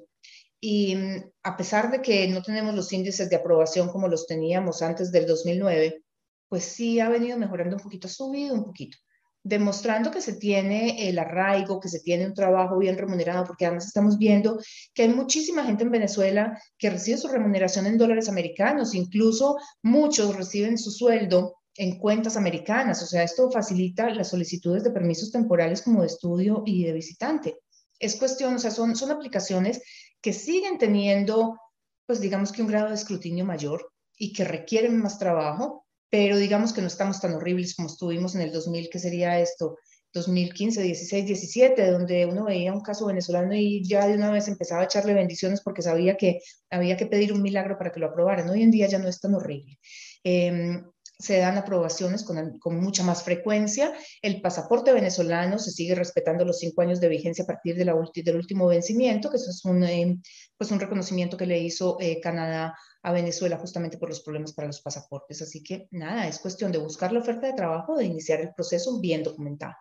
Y 0.61 0.97
mm, 0.97 1.31
a 1.45 1.57
pesar 1.57 1.91
de 1.91 2.03
que 2.03 2.29
no 2.29 2.43
tenemos 2.43 2.75
los 2.75 2.93
índices 2.93 3.31
de 3.31 3.37
aprobación 3.37 3.89
como 3.89 4.09
los 4.09 4.27
teníamos 4.27 4.83
antes 4.83 5.11
del 5.13 5.27
2009, 5.27 6.03
pues 6.51 6.65
sí 6.65 7.01
ha 7.01 7.09
venido 7.09 7.39
mejorando 7.39 7.77
un 7.77 7.83
poquito, 7.83 8.09
ha 8.09 8.11
subido 8.11 8.55
un 8.55 8.65
poquito 8.65 8.99
demostrando 9.43 10.11
que 10.11 10.21
se 10.21 10.35
tiene 10.35 11.09
el 11.09 11.19
arraigo, 11.19 11.81
que 11.81 11.89
se 11.89 12.01
tiene 12.01 12.27
un 12.27 12.35
trabajo 12.35 12.79
bien 12.79 12.99
remunerado, 12.99 13.45
porque 13.47 13.65
además 13.65 13.87
estamos 13.87 14.19
viendo 14.19 14.59
que 14.93 15.03
hay 15.03 15.09
muchísima 15.09 15.65
gente 15.65 15.85
en 15.85 15.91
Venezuela 15.91 16.61
que 16.77 16.91
recibe 16.91 17.17
su 17.17 17.29
remuneración 17.29 17.87
en 17.87 17.97
dólares 17.97 18.29
americanos, 18.29 18.95
incluso 18.95 19.57
muchos 19.83 20.37
reciben 20.37 20.77
su 20.77 20.91
sueldo 20.91 21.57
en 21.77 21.99
cuentas 21.99 22.37
americanas, 22.37 23.03
o 23.03 23.07
sea, 23.07 23.23
esto 23.23 23.51
facilita 23.51 24.11
las 24.11 24.29
solicitudes 24.29 24.85
de 24.85 24.91
permisos 24.91 25.31
temporales 25.31 25.81
como 25.81 26.03
de 26.03 26.09
estudio 26.09 26.63
y 26.67 26.85
de 26.85 26.93
visitante. 26.93 27.57
Es 27.99 28.17
cuestión, 28.17 28.55
o 28.55 28.59
sea, 28.59 28.71
son, 28.71 28.97
son 28.97 29.11
aplicaciones 29.11 29.81
que 30.21 30.33
siguen 30.33 30.77
teniendo, 30.77 31.59
pues 32.07 32.21
digamos 32.21 32.53
que 32.53 32.61
un 32.61 32.69
grado 32.69 32.89
de 32.89 32.95
escrutinio 32.95 33.47
mayor 33.47 33.91
y 34.19 34.35
que 34.35 34.45
requieren 34.45 35.01
más 35.01 35.19
trabajo, 35.19 35.80
pero 36.11 36.37
digamos 36.37 36.73
que 36.73 36.81
no 36.81 36.89
estamos 36.89 37.21
tan 37.21 37.35
horribles 37.35 37.75
como 37.75 37.89
estuvimos 37.89 38.35
en 38.35 38.43
el 38.43 38.53
2000, 38.53 38.91
que 38.91 38.99
sería 38.99 39.41
esto, 39.41 39.79
2015, 40.13 40.83
16, 40.83 41.27
17, 41.27 41.91
donde 41.91 42.27
uno 42.27 42.45
veía 42.45 42.73
un 42.73 42.81
caso 42.81 43.07
venezolano 43.07 43.55
y 43.55 43.83
ya 43.85 44.07
de 44.09 44.15
una 44.15 44.31
vez 44.31 44.49
empezaba 44.49 44.83
a 44.83 44.85
echarle 44.85 45.15
bendiciones 45.15 45.61
porque 45.61 45.83
sabía 45.83 46.17
que 46.17 46.41
había 46.69 46.97
que 46.97 47.07
pedir 47.07 47.33
un 47.33 47.43
milagro 47.43 47.79
para 47.79 47.93
que 47.93 48.01
lo 48.01 48.07
aprobaran. 48.07 48.51
Hoy 48.51 48.63
en 48.63 48.73
día 48.73 48.89
ya 48.89 48.99
no 48.99 49.09
es 49.09 49.21
tan 49.21 49.35
horrible. 49.35 49.79
Em, 50.25 50.85
se 51.21 51.39
dan 51.39 51.59
aprobaciones 51.59 52.25
con, 52.25 52.59
con, 52.59 52.81
mucha 52.81 53.03
más 53.03 53.23
frecuencia. 53.23 53.93
El 54.23 54.41
pasaporte 54.41 54.93
venezolano 54.93 55.59
se 55.59 55.71
sigue 55.71 55.95
respetando 55.95 56.45
los 56.45 56.59
cinco 56.59 56.83
años 56.83 57.01
de 57.01 57.09
vigencia 57.09 57.45
a 57.45 57.47
partir 57.47 57.77
de 57.77 57.85
la 57.85 57.95
del 58.15 58.37
último 58.37 58.67
vencimiento, 58.67 59.31
que 59.31 59.37
eso 59.37 59.51
es 59.51 59.65
un, 59.65 59.85
em, 59.85 60.23
pues 60.57 60.71
un 60.71 60.81
reconocimiento 60.81 61.37
que 61.37 61.47
le 61.47 61.59
hizo 61.59 61.99
eh, 62.01 62.21
Canadá 62.21 62.75
a 63.03 63.13
Venezuela 63.13 63.59
justamente 63.59 63.99
por 63.99 64.09
los 64.09 64.23
problemas 64.23 64.53
para 64.55 64.67
los 64.67 64.81
pasaportes. 64.81 65.43
Así 65.43 65.63
que 65.63 65.89
nada, 65.91 66.27
es 66.27 66.39
cuestión 66.39 66.73
de 66.73 66.79
buscar 66.79 67.13
la 67.13 67.21
oferta 67.21 67.47
de 67.47 67.53
trabajo, 67.53 67.97
de 67.97 68.07
iniciar 68.07 68.41
el 68.41 68.55
proceso 68.55 68.99
bien 69.01 69.23
documentado. 69.23 69.75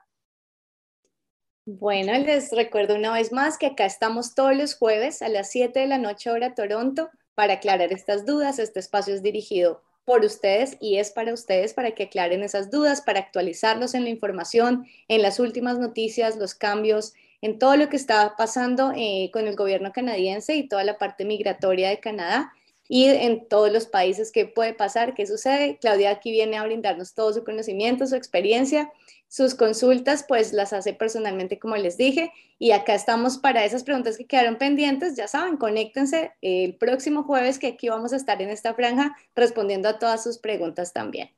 Bueno, 1.65 2.13
les 2.17 2.51
recuerdo 2.51 2.95
una 2.95 3.13
vez 3.13 3.31
más 3.31 3.57
que 3.57 3.67
acá 3.67 3.85
estamos 3.85 4.33
todos 4.33 4.55
los 4.55 4.75
jueves 4.75 5.21
a 5.21 5.29
las 5.29 5.51
7 5.51 5.79
de 5.79 5.87
la 5.87 5.99
noche 5.99 6.31
hora 6.31 6.55
Toronto 6.55 7.09
para 7.35 7.53
aclarar 7.53 7.93
estas 7.93 8.25
dudas. 8.25 8.59
Este 8.59 8.79
espacio 8.79 9.13
es 9.13 9.21
dirigido 9.21 9.83
por 10.09 10.25
ustedes 10.25 10.75
y 10.79 10.97
es 10.97 11.11
para 11.11 11.35
ustedes 11.35 11.75
para 11.75 11.91
que 11.91 12.05
aclaren 12.05 12.41
esas 12.41 12.71
dudas, 12.71 13.03
para 13.03 13.19
actualizarlos 13.19 13.93
en 13.93 14.05
la 14.05 14.09
información, 14.09 14.87
en 15.07 15.21
las 15.21 15.39
últimas 15.39 15.77
noticias, 15.77 16.35
los 16.35 16.55
cambios, 16.55 17.13
en 17.43 17.59
todo 17.59 17.75
lo 17.75 17.89
que 17.89 17.95
está 17.95 18.33
pasando 18.35 18.91
eh, 18.95 19.29
con 19.31 19.45
el 19.47 19.55
gobierno 19.55 19.91
canadiense 19.93 20.55
y 20.55 20.67
toda 20.67 20.83
la 20.83 20.97
parte 20.97 21.25
migratoria 21.25 21.89
de 21.89 21.99
Canadá 21.99 22.51
y 22.87 23.05
en 23.05 23.47
todos 23.47 23.71
los 23.71 23.85
países 23.85 24.31
que 24.31 24.47
puede 24.47 24.73
pasar, 24.73 25.13
qué 25.13 25.27
sucede. 25.27 25.77
Claudia 25.79 26.09
aquí 26.09 26.31
viene 26.31 26.57
a 26.57 26.63
brindarnos 26.63 27.13
todo 27.13 27.31
su 27.31 27.43
conocimiento, 27.43 28.07
su 28.07 28.15
experiencia, 28.15 28.91
sus 29.29 29.53
consultas, 29.53 30.25
pues 30.27 30.53
las 30.53 30.73
hace 30.73 30.93
personalmente, 30.93 31.59
como 31.59 31.77
les 31.77 31.97
dije, 31.97 32.33
y 32.57 32.71
acá 32.71 32.95
estamos 32.95 33.37
para 33.37 33.63
esas 33.63 33.83
preguntas 33.83 34.17
que 34.17 34.25
quedaron 34.25 34.57
pendientes. 34.57 35.15
Ya 35.15 35.27
saben, 35.27 35.55
conéctense 35.55 36.33
el 36.41 36.75
próximo 36.75 37.23
jueves 37.23 37.59
que 37.59 37.67
aquí 37.67 37.87
vamos 37.89 38.11
a 38.11 38.17
estar 38.17 38.41
en 38.41 38.49
esta 38.49 38.73
franja 38.73 39.15
respondiendo 39.35 39.87
a 39.87 39.99
todas 39.99 40.23
sus 40.23 40.39
preguntas 40.39 40.93
también. 40.93 41.29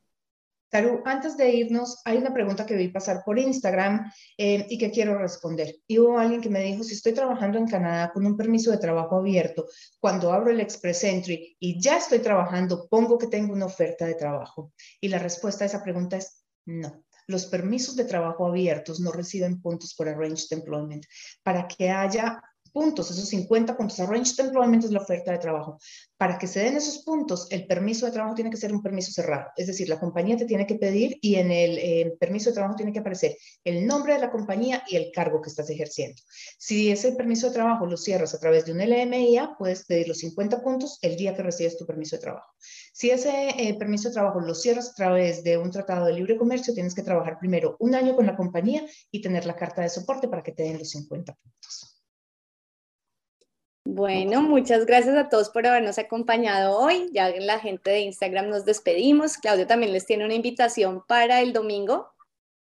Taru, 0.69 1.01
antes 1.03 1.35
de 1.35 1.51
irnos, 1.51 2.01
hay 2.05 2.17
una 2.17 2.33
pregunta 2.33 2.65
que 2.65 2.77
vi 2.77 2.87
pasar 2.87 3.23
por 3.25 3.37
Instagram 3.37 4.09
eh, 4.37 4.65
y 4.69 4.77
que 4.77 4.89
quiero 4.89 5.17
responder. 5.17 5.75
Y 5.85 5.99
hubo 5.99 6.17
alguien 6.17 6.39
que 6.39 6.49
me 6.49 6.61
dijo, 6.61 6.85
si 6.85 6.93
estoy 6.93 7.11
trabajando 7.11 7.57
en 7.57 7.67
Canadá 7.67 8.09
con 8.13 8.25
un 8.25 8.37
permiso 8.37 8.71
de 8.71 8.77
trabajo 8.77 9.17
abierto, 9.17 9.65
cuando 9.99 10.31
abro 10.31 10.49
el 10.49 10.61
Express 10.61 11.03
Entry 11.03 11.57
y 11.59 11.81
ya 11.81 11.97
estoy 11.97 12.19
trabajando, 12.19 12.87
pongo 12.87 13.17
que 13.17 13.27
tengo 13.27 13.51
una 13.51 13.65
oferta 13.65 14.05
de 14.05 14.15
trabajo. 14.15 14.71
Y 15.01 15.09
la 15.09 15.19
respuesta 15.19 15.65
a 15.65 15.67
esa 15.67 15.83
pregunta 15.83 16.15
es 16.15 16.41
no. 16.65 17.03
Los 17.31 17.45
permisos 17.45 17.95
de 17.95 18.03
trabajo 18.03 18.45
abiertos 18.45 18.99
no 18.99 19.09
reciben 19.13 19.61
puntos 19.61 19.95
por 19.95 20.09
Arranged 20.09 20.47
Employment. 20.51 21.05
Para 21.43 21.65
que 21.65 21.89
haya 21.89 22.43
puntos, 22.71 23.11
esos 23.11 23.29
50 23.29 23.77
puntos. 23.77 23.99
Arranged 23.99 24.39
Employment 24.39 24.83
es 24.83 24.91
la 24.91 24.99
oferta 24.99 25.31
de 25.31 25.37
trabajo. 25.37 25.79
Para 26.17 26.37
que 26.37 26.47
se 26.47 26.59
den 26.59 26.77
esos 26.77 27.03
puntos, 27.03 27.47
el 27.51 27.67
permiso 27.67 28.05
de 28.05 28.11
trabajo 28.11 28.35
tiene 28.35 28.49
que 28.49 28.57
ser 28.57 28.73
un 28.73 28.81
permiso 28.81 29.11
cerrado. 29.11 29.47
Es 29.55 29.67
decir, 29.67 29.89
la 29.89 29.99
compañía 29.99 30.37
te 30.37 30.45
tiene 30.45 30.65
que 30.65 30.75
pedir 30.75 31.17
y 31.21 31.35
en 31.35 31.51
el 31.51 31.77
eh, 31.77 32.13
permiso 32.19 32.49
de 32.49 32.55
trabajo 32.55 32.75
tiene 32.75 32.93
que 32.93 32.99
aparecer 32.99 33.35
el 33.63 33.85
nombre 33.85 34.13
de 34.13 34.19
la 34.19 34.31
compañía 34.31 34.83
y 34.87 34.95
el 34.95 35.11
cargo 35.13 35.41
que 35.41 35.49
estás 35.49 35.69
ejerciendo. 35.69 36.21
Si 36.57 36.91
ese 36.91 37.13
permiso 37.13 37.47
de 37.47 37.53
trabajo 37.53 37.85
lo 37.85 37.97
cierras 37.97 38.33
a 38.33 38.39
través 38.39 38.65
de 38.65 38.71
un 38.71 38.79
LMIA, 38.79 39.55
puedes 39.57 39.85
pedir 39.85 40.07
los 40.07 40.19
50 40.19 40.61
puntos 40.61 40.99
el 41.01 41.15
día 41.15 41.35
que 41.35 41.43
recibes 41.43 41.77
tu 41.77 41.85
permiso 41.85 42.15
de 42.15 42.21
trabajo. 42.21 42.51
Si 42.93 43.09
ese 43.09 43.49
eh, 43.57 43.75
permiso 43.75 44.09
de 44.09 44.13
trabajo 44.13 44.39
lo 44.39 44.53
cierras 44.53 44.89
a 44.89 44.93
través 44.93 45.43
de 45.43 45.57
un 45.57 45.71
tratado 45.71 46.05
de 46.05 46.13
libre 46.13 46.37
comercio, 46.37 46.73
tienes 46.73 46.93
que 46.93 47.03
trabajar 47.03 47.39
primero 47.39 47.75
un 47.79 47.95
año 47.95 48.15
con 48.15 48.25
la 48.25 48.35
compañía 48.35 48.85
y 49.11 49.21
tener 49.21 49.45
la 49.45 49.55
carta 49.55 49.81
de 49.81 49.89
soporte 49.89 50.27
para 50.27 50.43
que 50.43 50.51
te 50.51 50.63
den 50.63 50.77
los 50.77 50.89
50 50.91 51.33
puntos. 51.33 51.90
Bueno, 53.83 54.43
muchas 54.43 54.85
gracias 54.85 55.15
a 55.17 55.27
todos 55.27 55.49
por 55.49 55.65
habernos 55.65 55.97
acompañado 55.97 56.77
hoy. 56.77 57.09
Ya 57.13 57.29
la 57.29 57.59
gente 57.59 57.89
de 57.89 58.01
Instagram 58.01 58.49
nos 58.49 58.63
despedimos. 58.63 59.37
Claudio 59.37 59.65
también 59.65 59.91
les 59.91 60.05
tiene 60.05 60.23
una 60.23 60.35
invitación 60.35 61.03
para 61.07 61.41
el 61.41 61.51
domingo. 61.51 62.07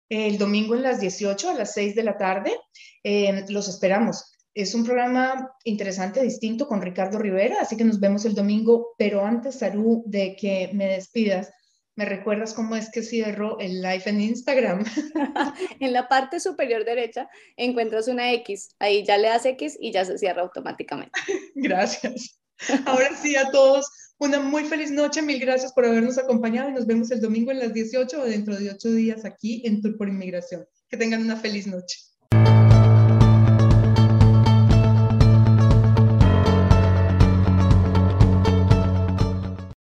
El 0.09 0.37
domingo 0.37 0.75
en 0.75 0.83
las 0.83 1.01
18 1.01 1.49
a 1.49 1.53
las 1.53 1.73
6 1.73 1.95
de 1.95 2.03
la 2.03 2.17
tarde. 2.17 2.57
Eh, 3.03 3.45
los 3.49 3.67
esperamos. 3.67 4.31
Es 4.53 4.73
un 4.73 4.85
programa 4.85 5.53
interesante, 5.63 6.21
distinto 6.21 6.67
con 6.67 6.81
Ricardo 6.81 7.17
Rivera, 7.19 7.57
así 7.61 7.77
que 7.77 7.85
nos 7.85 7.99
vemos 7.99 8.25
el 8.25 8.35
domingo. 8.35 8.93
Pero 8.97 9.25
antes, 9.25 9.59
Saru, 9.59 10.03
de 10.05 10.35
que 10.35 10.69
me 10.73 10.87
despidas, 10.87 11.51
¿Me 11.95 12.05
recuerdas 12.05 12.53
cómo 12.53 12.75
es 12.75 12.89
que 12.89 13.03
cierro 13.03 13.59
el 13.59 13.81
live 13.81 14.03
en 14.05 14.21
Instagram? 14.21 14.85
en 15.79 15.93
la 15.93 16.07
parte 16.07 16.39
superior 16.39 16.85
derecha 16.85 17.27
encuentras 17.57 18.07
una 18.07 18.31
X. 18.33 18.75
Ahí 18.79 19.05
ya 19.05 19.17
le 19.17 19.27
das 19.27 19.45
X 19.45 19.77
y 19.79 19.91
ya 19.91 20.05
se 20.05 20.17
cierra 20.17 20.41
automáticamente. 20.41 21.11
Gracias. 21.55 22.39
Ahora 22.85 23.15
sí 23.15 23.35
a 23.35 23.49
todos, 23.49 23.89
una 24.19 24.39
muy 24.39 24.63
feliz 24.65 24.91
noche. 24.91 25.21
Mil 25.21 25.39
gracias 25.39 25.73
por 25.73 25.83
habernos 25.83 26.19
acompañado 26.19 26.69
y 26.69 26.73
nos 26.73 26.85
vemos 26.85 27.09
el 27.09 27.19
domingo 27.19 27.51
en 27.51 27.59
las 27.59 27.73
18 27.73 28.21
o 28.21 28.25
dentro 28.25 28.55
de 28.55 28.69
8 28.69 28.91
días 28.91 29.25
aquí 29.25 29.63
en 29.65 29.81
Tour 29.81 29.97
por 29.97 30.07
Inmigración. 30.07 30.65
Que 30.87 30.97
tengan 30.97 31.23
una 31.23 31.35
feliz 31.35 31.65
noche. 31.65 31.97